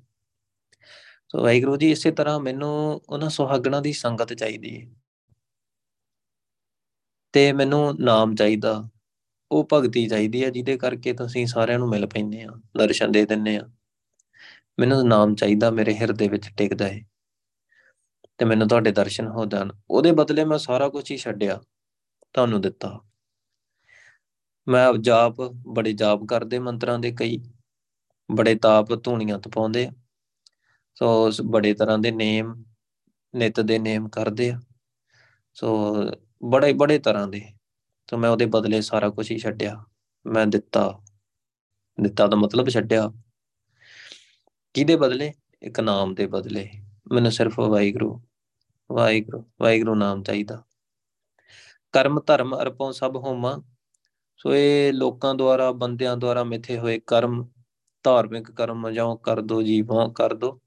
ਸੋ 1.31 1.43
ਵਾਹਿਗੁਰੂ 1.43 1.77
ਜੀ, 1.77 1.91
ਇਸੇ 1.91 2.11
ਤਰ੍ਹਾਂ 2.11 2.39
ਮੈਨੂੰ 2.41 2.71
ਉਹਨਾਂ 3.09 3.31
ਸੁਹਾਗਣਾ 3.31 3.81
ਦੀ 3.81 3.93
ਸੰਗਤ 3.93 4.33
ਚਾਹੀਦੀ 4.35 4.77
ਹੈ 4.81 4.87
ਤੇ 7.35 7.53
ਮੈਨੂੰ 7.53 7.95
ਨਾਮ 8.01 8.35
ਚਾਹੀਦਾ, 8.35 8.83
ਉਹ 9.51 9.69
ਭਗਤੀ 9.73 10.07
ਚਾਹੀਦੀ 10.09 10.45
ਹੈ, 10.45 10.51
ਜਿਹਦੇ 10.51 10.77
ਕਰਕੇ 10.79 11.13
ਤੁਸੀਂ 11.13 11.47
ਸਾਰਿਆਂ 11.47 11.79
ਨੂੰ 11.79 11.89
ਮਿਲ 11.89 12.07
ਪੈਂਦੇ 12.07 12.43
ਆ 12.45 12.53
ਦਰਸ਼ਨ 12.79 13.13
ਦੇ 13.13 13.25
ਦਿੰਨੇ 13.27 13.57
ਆ 13.57 13.69
ਮੈਨੂੰ 14.79 15.07
ਨਾਮ 15.09 15.35
ਚਾਹੀਦਾ, 15.35 15.71
ਮੇਰੇ 15.71 15.95
ਹਿਰਦੇ 15.95 16.29
ਵਿੱਚ 16.29 16.49
ਟਿਕਦਾ 16.57 16.89
ਹੈ 16.89 17.01
ਤੇ 18.39 18.45
ਮੈਨੂੰ 18.45 18.69
ਤੁਹਾਡੇ 18.69 18.93
ਦਰਸ਼ਨ 18.93 19.27
ਹੋ 19.27 19.47
ਜਾਣ। 19.47 19.73
ਉਹਦੇ 19.91 20.13
ਬਦਲੇ 20.13 20.45
ਮੈਂ 20.45 20.59
ਸਾਰਾ 20.59 20.89
ਕੁਝ 20.89 21.13
ਹੀ 21.13 21.17
ਛੱਡਿਆ, 21.17 21.61
ਤੁਹਾਨੂੰ 22.33 22.61
ਦਿੱਤਾ। 22.61 23.01
ਮੈਂ 24.69 24.93
ਜਾਪ, 25.01 25.41
ਬੜੇ 25.69 25.93
ਜਾਪ 25.93 26.25
ਕਰਦੇ 26.25 26.59
ਮੰਤਰਾਂ 26.59 26.99
ਦੇ 26.99 27.13
ਕਈ, 27.13 27.39
ਬੜੇ 28.31 28.55
ਤਾਪ 28.55 29.05
ਧੂਣੀਆਂ 29.05 29.39
ਤਪਾਉਂਦੇ 29.39 29.91
ਸੋ 30.95 31.31
ਬੜੇ 31.45 31.75
ਤਰ੍ਹਾਂ 31.75 31.99
ਦੇ 31.99 32.11
ਨੇਮ, 32.11 32.65
ਨਿਤ 33.35 33.61
ਦੇ 33.61 33.79
ਨੇਮ 33.79 34.09
ਕਰਦੇ 34.09 34.51
ਆ। 34.51 34.61
ਸੋ 35.55 35.97
ਬੜੇ 36.45 36.73
ਬੜੇ 36.73 36.99
ਤਰ੍ਹਾਂ 36.99 37.29
ਦੇ। 37.29 37.43
ਸੋ 38.11 38.17
ਮੈਂ 38.17 38.31
ਉਹਦੇ 38.31 38.47
ਬਦਲੇ 38.47 38.81
ਸਾਰਾ 38.81 39.09
ਕੁਝ 39.09 39.33
ਹੀ 39.33 39.39
ਛੱਡਿਆ। 39.39 39.85
ਮੈਂ 40.27 40.47
ਦਿੱਤਾ। 40.47 41.01
ਦਿੱਤਾ 42.01 42.27
ਦਾ 42.27 42.37
ਮਤਲਬ 42.37 42.69
ਛੱਡਿਆ। 42.69 43.13
ਕਿਹਦੇ 44.75 44.97
ਬਦਲੇ? 44.97 45.33
ਇੱਕ 45.63 45.81
ਨਾਮ 45.81 46.15
ਦੇ 46.15 46.27
ਬਦਲੇ। 46.27 46.71
ਮੈਨੂੰ 47.13 47.33
ਸਿਰਫ 47.33 47.61
ਵਾਹਿਗੁਰੂ 47.61 48.26
ਵਾਹਿਗੁਰੂ 48.93 49.45
ਵਾਹਿਗੁਰੂ 49.61 49.95
ਨਾਮ 49.95 50.23
ਚਾਹੀਦਾ। 50.23 50.63
ਕਰਮ, 51.93 52.21
ਧਰਮ 52.21 52.57
ਅਰਪੋਂ 52.57 52.93
ਸਭ 52.93 53.13
ਹੋਮਾ। 53.17 53.63
ਸੋ 54.37 54.55
ਇਹ 54.55 54.93
ਲੋਕਾਂ 54.93 55.35
ਦੁਆਰਾ, 55.35 55.73
ਬੰਦਿਆਂ 55.73 56.17
ਦੁਆਰਾ 56.17 56.45
ਮਿੱਥੇ 56.45 56.79
ਹੋਏ 56.79 57.01
ਕਰਮ, 57.07 57.49
ਧਾਰਮਿਕ 58.03 58.51
ਕਰਮ 58.51 58.91
ਜਾਂ 58.91 59.17
ਕਰ 59.17 59.41
ਦੋ 59.41 59.63
ਜੀਵਾਂ 59.63 60.09
ਕਰ 60.09 60.35
ਦੋ। 60.35 60.61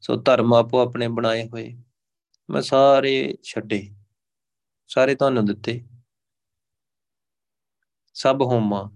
ਸੋ 0.00 0.16
ਧਰਮ 0.16 0.54
ਆਪੋ 0.54 0.78
ਆਪਣੇ 0.78 1.08
ਬਣਾਏ 1.08 1.48
ਹੋਏ। 1.48 1.76
ਮੈਂ 2.50 2.62
ਸਾਰੇ 2.62 3.36
ਛੱਡੇ, 3.42 3.94
ਸਾਰੇ 4.86 5.14
ਤੁਹਾਨੂੰ 5.14 5.44
ਦਿੱਤੇ। 5.44 5.84
ਸਭ 8.14 8.38
ਹੋਮਾ, 8.42 8.90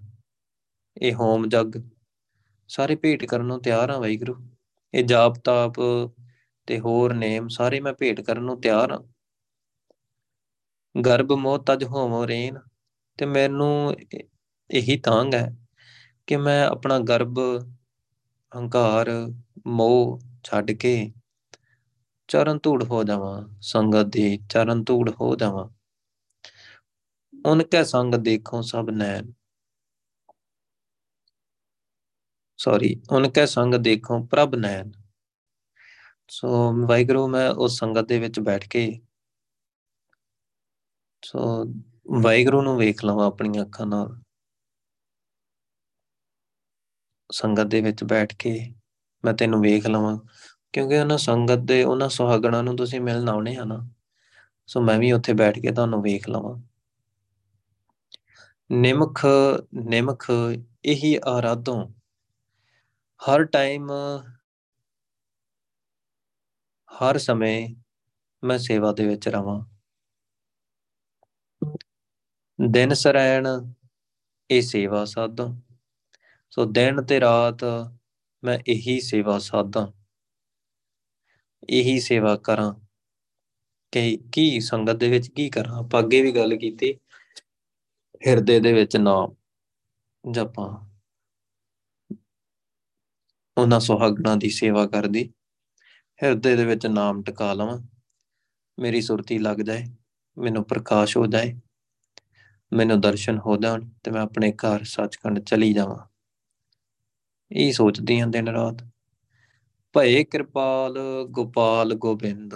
ਇਹ 1.02 1.14
ਹੋਮ 1.14 1.48
ਜਗ। 1.48 1.72
ਸਾਰੇ 2.68 2.96
ਭੇਟ 2.96 3.24
ਕਰਨ 3.24 3.44
ਨੂੰ 3.44 3.62
ਤਿਆਰ 3.62 3.90
ਹਾਂ 3.90 3.98
ਵਾਹਿਗੁਰੂ। 3.98 4.48
ਇਹ 4.94 5.04
ਜਾਪ 5.04 5.34
ਤਾਪ 5.34 5.72
ਤੇ 6.66 6.80
ਹੋਰ 6.80 7.14
ਨੇਮ 7.14 7.48
ਸਾਰੇ 7.48 7.80
ਮੈਂ 7.80 7.92
ਭੇਟ 7.92 8.20
ਕਰਨ 8.20 8.42
ਨੂੰ 8.42 8.60
ਤਿਆਰ 8.60 8.92
ਹਾਂ। 8.92 9.00
ਗਰਭ 10.94 11.32
ਮੋਹ 11.32 11.58
ਤਜ 11.58 11.84
ਹੋਵੋ 11.84 12.26
ਰੇਨ 12.26 12.58
ਤੇ 13.18 13.26
ਮੈਨੂੰ 13.26 13.94
ਇਹੀ 14.70 14.96
ਤਾਂਗ 14.96 15.34
ਹੈ 15.34 15.56
ਕਿ 16.26 16.36
ਮੈਂ 16.36 16.66
ਆਪਣਾ 16.66 16.98
ਗਰਭ, 16.98 17.38
ਹੰਕਾਰ, 18.52 19.10
ਮੋਹ 19.66 20.20
ਛੱਡ 20.44 20.70
ਕੇ 20.70 21.12
ਚਰਨ 22.28 22.58
ਧੂੜ 22.62 22.82
ਹੋ 22.84 23.04
ਜਾਵਾਂ, 23.04 23.48
ਸੰਗਤ 23.60 24.06
ਦੇ 24.06 24.38
ਚਰਨ 24.50 24.84
ਧੂੜ 24.84 25.10
ਹੋ 25.10 25.36
ਜਾਵਾਂ। 25.36 25.68
ਉਨਕੇ 27.34 27.84
ਸੰਗ 27.84 28.14
ਦੇਖੋ 28.14 28.62
ਸਭ 28.62 28.90
ਨੈਣ। 28.90 29.32
ਸੌਰੀ 32.58 33.02
ਉਨਕੇ 33.10 33.46
ਸੰਗ 33.46 33.74
ਦੇਖੋ 33.74 34.22
ਪ੍ਰਭ 34.26 34.54
ਨੈਣ। 34.54 34.90
ਸੋ 36.30 36.48
ਵਾਹਿਗੁਰੂ, 36.88 37.28
ਮੈਂ 37.28 37.50
ਉਸ 37.50 37.78
ਸੰਗਤ 37.78 38.04
ਦੇ 38.04 38.18
ਵਿੱਚ 38.18 38.40
ਬੈਠ 38.40 38.68
ਕੇ 38.68 39.00
ਸੋ 41.22 41.64
ਵਾਹਿਗੁਰੂ 42.22 42.62
ਨੂੰ 42.62 42.76
ਵੇਖ 42.78 43.04
ਲਵਾਂ 43.04 43.26
ਆਪਣੀਆਂ 43.26 43.64
ਅੱਖਾਂ 43.64 43.86
ਨਾਲ। 43.86 44.20
ਸੰਗਤ 47.30 47.66
ਦੇ 47.66 47.80
ਵਿੱਚ 47.80 48.04
ਬੈਠ 48.04 48.34
ਕੇ 48.34 48.74
ਮੈਂ 49.24 49.34
ਤੈਨੂੰ 49.34 49.60
ਵੇਖ 49.60 49.86
ਲਵਾਂ, 49.86 50.18
ਕਿਉਂਕਿ 50.72 50.98
ਉਹਨਾਂ 50.98 51.18
ਸੰਗਤ 51.18 51.58
ਦੇ, 51.58 51.84
ਉਹਨਾਂ 51.84 52.08
ਸੁਹਾਗਣਾ 52.08 52.62
ਨੂੰ 52.62 52.76
ਤੁਸੀਂ 52.76 53.00
ਮਿਲਣ 53.00 53.28
ਆਉਣੇ 53.28 53.56
ਆ 53.56 53.64
ਨਾ। 53.64 53.88
ਸੋ 54.66 54.80
ਮੈਂ 54.80 54.98
ਵੀ 54.98 55.12
ਉੱਥੇ 55.12 55.32
ਬੈਠ 55.32 55.58
ਕੇ 55.58 55.72
ਤੁਹਾਨੂੰ 55.72 56.02
ਵੇਖ 56.02 56.28
ਲਵਾਂ। 56.28 56.56
ਨਿਮਖ 58.72 59.26
ਨਿਮਖ 59.74 60.30
ਇਹੀ 60.84 61.18
ਆਰਾਧੋਂ। 61.24 61.88
ਹਰ 63.20 63.44
ਟਾਈਮ 63.44 63.88
ਹਰ 67.00 67.18
ਸਮੇਂ 67.18 67.68
ਮੈਂ 68.44 68.58
ਸੇਵਾ 68.58 68.92
ਦੇ 68.92 69.06
ਵਿੱਚ 69.06 69.28
ਰਵਾਂ। 69.28 69.64
ਦਿਨ 72.60 72.94
ਸਰੈਣ 72.94 73.46
ਇਹ 74.50 74.62
ਸੇਵਾ 74.62 75.04
ਸਾਧਾਂ। 75.04 75.60
ਸੋ 76.50 76.64
ਦਿਨ 76.64 77.02
ਤੇ 77.02 77.20
ਰਾਤ 77.20 77.64
ਮੈਂ 78.44 78.58
ਇਹੀ 78.66 79.00
ਸੇਵਾ 79.00 79.38
ਸਾਧਾਂ। 79.38 79.86
ਇਹੀ 81.70 82.00
ਸੇਵਾ 82.00 82.36
ਕਰਾਂ 82.36 82.74
ਕਿ 83.92 84.18
ਕੀ 84.32 84.60
ਸੰਗਤ 84.60 84.92
ਦੇ 84.92 85.08
ਵਿੱਚ 85.08 85.28
ਕੀ 85.28 85.50
ਕਰਾਂ। 85.50 85.78
ਆਪਾਂ 85.78 86.02
ਅੱਗੇ 86.02 86.22
ਵੀ 86.22 86.32
ਗੱਲ 86.32 86.56
ਕੀਤੀ, 86.56 86.94
ਹਿਰਦੇ 88.26 88.60
ਦੇ 88.60 88.72
ਵਿੱਚ 88.72 88.96
ਨਾਮ 88.96 89.34
ਜਪਾਂ। 90.30 90.90
ਉਹਨਾਂ 93.56 93.80
ਸੁਹਾਗਣਾ 93.80 94.36
ਦੀ 94.36 94.50
ਸੇਵਾ 94.50 94.86
ਕਰਦੀ। 94.86 95.30
ਹਿਰਦੇ 96.22 96.56
ਦੇ 96.56 96.64
ਵਿੱਚ 96.64 96.86
ਨਾਮ 96.86 97.22
ਟਿਕਾ 97.22 97.52
ਲਵਾਂ। 97.52 97.78
ਮੇਰੀ 98.78 99.00
ਸੁਰਤੀ 99.00 99.38
ਲੱਗ 99.38 99.56
ਜਾਏ, 99.56 99.84
ਮੈਨੂੰ 100.38 100.64
ਪ੍ਰਕਾਸ਼ 100.64 101.16
ਹੋ 101.16 101.26
ਜਾਏ, 101.26 101.60
ਮੈਨੂੰ 102.72 103.00
ਦਰਸ਼ਨ 103.00 103.38
ਹੋ 103.38 103.56
ਜਾਣ 103.56 103.88
ਤੇ 104.04 104.10
ਮੈਂ 104.10 104.22
ਆਪਣੇ 104.22 104.52
ਘਰ 104.52 104.84
ਸੱਚਖੰਡ 104.84 105.38
ਚਲੀ 105.38 105.72
ਜਾਵਾਂ। 105.72 106.06
ਇਹ 107.50 107.72
ਸੋਚਦੀ 107.72 108.20
ਹਾਂ 108.20 108.26
ਦਿਨ 108.26 108.48
ਰਾਤ। 108.48 108.84
ਭਏ 109.92 110.24
ਕਿਰਪਾਲ 110.24 110.98
ਗੋਪਾਲ 111.30 111.94
ਗੋਬਿੰਦ 111.94 112.54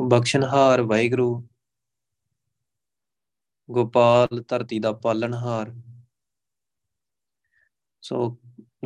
ਬਖਸ਼ਨਹਾਰ 0.00 0.82
ਵਾਹਿਗੁਰੂ। 0.82 1.48
ਗੋਪਾਲ 3.70 4.42
ਧਰਤੀ 4.48 4.78
ਦਾ 4.78 4.92
ਪਾਲਣਹਾਰ 4.92 5.74
ਸੋ 8.02 8.38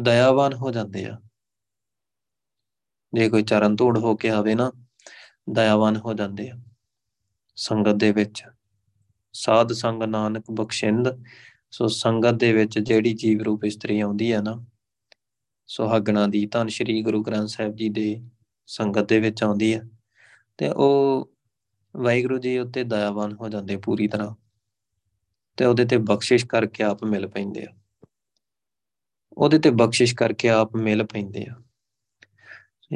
ਦਇਆਵਾਨ 0.02 0.52
ਹੋ 0.52 0.70
ਜਾਂਦੇ 0.70 1.04
ਆ। 1.04 1.20
ਜੇ 3.14 3.28
ਕੋਈ 3.28 3.42
ਚਰਨ 3.42 3.76
ਧੂੜ 3.76 3.98
ਹੋ 3.98 4.16
ਕੇ 4.16 4.30
ਆਵੇ 4.30 4.54
ਨਾ, 4.54 4.72
ਦਇਆਵਾਨ 5.50 5.96
ਹੋ 5.96 6.14
ਜਾਂਦੇ 6.14 6.50
ਆ 6.50 6.54
ਸੰਗਤ 7.56 7.94
ਦੇ 7.94 8.12
ਵਿੱਚ। 8.12 8.44
ਸਾਧ 9.32 9.72
ਸੰਗ 9.72 10.02
ਨਾਨਕ 10.02 10.44
ਬਖਸ਼ਿੰਦ, 10.50 11.24
ਸੋ 11.70 11.88
ਸੰਗਤ 11.88 12.34
ਦੇ 12.34 12.52
ਵਿੱਚ 12.52 12.78
ਜਿਹੜੀ 12.78 13.14
ਜੀਵ 13.14 13.42
ਰੂਪ 13.42 13.64
ਇਸਤਰੀ 13.64 14.00
ਆਉਂਦੀ 14.00 14.32
ਹੈ 14.32 14.40
ਨਾ, 14.40 14.64
ਸੁਹਾਗਣਾ 15.66 16.26
ਦੀ 16.26 16.46
ਧੰਨ 16.46 16.68
ਸ਼੍ਰੀ 16.68 17.02
ਗੁਰੂ 17.02 17.22
ਗ੍ਰੰਥ 17.22 17.48
ਸਾਹਿਬ 17.48 17.76
ਜੀ 17.76 17.88
ਦੇ 17.88 18.22
ਸੰਗਤ 18.66 19.08
ਦੇ 19.08 19.20
ਵਿੱਚ 19.20 19.42
ਆਉਂਦੀ 19.42 19.74
ਹੈ 19.74 19.82
ਤੇ 20.58 20.68
ਉਹ 20.68 21.30
ਵਾਹਿਗੁਰੂ 21.96 22.38
ਜੀ 22.38 22.58
ਉੱਤੇ 22.58 22.84
ਦਇਆਵਾਨ 22.84 23.32
ਹੋ 23.32 23.48
ਜਾਂਦੇ 23.48 23.76
ਪੂਰੀ 23.76 24.08
ਤਰ੍ਹਾਂ। 24.08 24.34
ਤੇ 25.56 25.64
ਉਹਦੇ 25.64 25.84
ਤੇ 25.84 25.96
ਬਖਸ਼ਿਸ਼ 25.96 26.46
ਕਰਕੇ 26.46 26.84
ਆਪ 26.84 27.04
ਮਿਲ 27.04 27.26
ਪੈਂਦੇ 27.26 27.64
ਆ। 27.64 27.74
ਉਹਦੇ 29.32 29.58
ਤੇ 29.58 29.70
ਬਖਸ਼ਿਸ਼ 29.70 30.14
ਕਰਕੇ 30.14 30.48
ਆਪ 30.48 30.76
ਮਿਲ 30.76 31.06
ਪੈਂਦੇ 31.06 31.46
ਆ। 31.50 31.62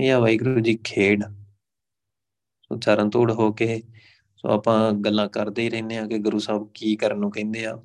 ਇਹ 0.00 0.12
ਆ 0.12 0.18
ਵਾਹਿਗੁਰੂ 0.18 0.60
ਜੀ 0.60 0.78
ਖੇਡ। 0.84 1.22
ਸੋ 2.62 2.78
ਚਰਨ 2.78 3.10
ਧੂੜ 3.10 3.32
ਹੋ 3.32 3.52
ਕੇ 3.52 3.82
ਸੋ 4.36 4.48
ਆਪਾਂ 4.48 4.92
ਗੱਲਾਂ 4.92 5.28
ਕਰਦੇ 5.28 5.62
ਹੀ 5.62 5.70
ਰਹਿੰਦੇ 5.70 5.98
ਆ 5.98 6.06
ਕਿ 6.06 6.18
ਗੁਰੂ 6.18 6.38
ਸਾਹਿਬ 6.38 6.70
ਕੀ 6.74 6.96
ਕਰਨ 6.96 7.18
ਨੂੰ 7.18 7.30
ਕਹਿੰਦੇ 7.30 7.66
ਆ। 7.66 7.82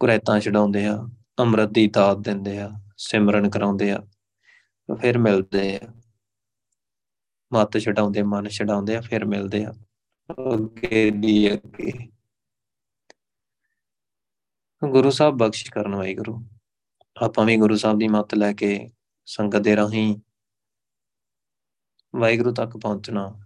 ਕੁਰੈਤਾਂ 0.00 0.40
ਛਡਾਉਂਦੇ 0.40 0.86
ਆ, 0.86 1.08
ਅੰਮ੍ਰਿਤ 1.38 1.70
ਦੀ 1.70 1.86
ਦਾਤ 1.86 2.16
ਦਿੰਦੇ 2.16 2.58
ਆ, 2.58 2.70
ਸਿਮਰਨ 2.96 3.50
ਕਰਾਉਂਦੇ 3.50 3.90
ਆ 3.90 4.06
ਫਿਰ 5.00 5.18
ਮਿਲਦੇ 5.18 5.76
ਆ। 5.76 5.80
ਮੱਤ 7.52 7.78
ਛਡਾਉਂਦੇ, 7.78 8.22
ਮਨ 8.22 8.48
ਛਡਾਉਂਦੇ 8.48 8.96
ਆ, 8.96 9.00
ਫਿਰ 9.00 9.24
ਮਿਲਦੇ 9.24 9.64
ਆ। 9.64 9.72
ਅੱਗੇ 10.54 11.10
ਦੀ 11.10 11.52
ਅੱਗੇ। 11.52 11.92
ਗੁਰੂ 14.88 15.10
ਸਾਹਿਬ 15.10 15.36
ਬਖਸ਼ 15.36 15.70
ਕਰਨ 15.70 15.94
ਵਾਈ 15.94 16.14
ਗੁਰੂ 16.14 16.46
ਆਪਾਂ 17.22 17.44
ਵੀ 17.44 17.56
ਗੁਰੂ 17.56 17.76
ਸਾਹਿਬ 17.76 17.98
ਦੀ 17.98 18.08
ਮੱਤ 18.08 18.34
ਲੈ 18.34 18.52
ਕੇ 18.52 18.90
ਸੰਗਤ 19.26 19.58
ਦੇ 19.58 19.76
ਰਾਹੀਂ 19.76 20.16
ਵਾਹਿਗੁਰੂ 22.20 22.54
ਤੱਕ 22.54 22.76
ਪਹੁੰਚਣਾ। 22.76 23.40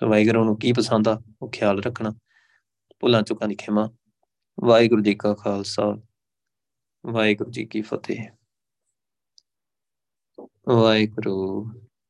ਤੇ 0.00 0.06
ਵਾਹਿਗੁਰੂ 0.06 0.44
ਨੂੰ 0.44 0.58
ਕੀ 0.58 0.72
ਪਸੰਦ 0.72 1.08
ਆ? 1.08 1.22
ਉਹ 1.42 1.50
ਖਿਆਲ 1.50 1.82
ਰੱਖਣਾ। 1.82 2.10
ਭੁੱਲਾਂ 3.00 3.22
ਚੁੱਕਾਂ 3.22 3.48
ਦੀ 3.48 3.54
ਖਿਮਾ। 3.54 3.90
ਵਾਹਿਗੁਰੂ 4.64 5.02
ਜੀ 5.02 5.14
ਕਾ 5.14 5.34
ਖਾਲਸਾ। 5.34 6.02
ਵਾਹਿਗੁਰੂ 7.06 7.50
ਜੀ 7.50 7.66
ਕੀ 7.66 7.80
ਫਤਿਹ। 7.80 8.30
ਵਾਹਿਗੁਰੂ 10.68 11.70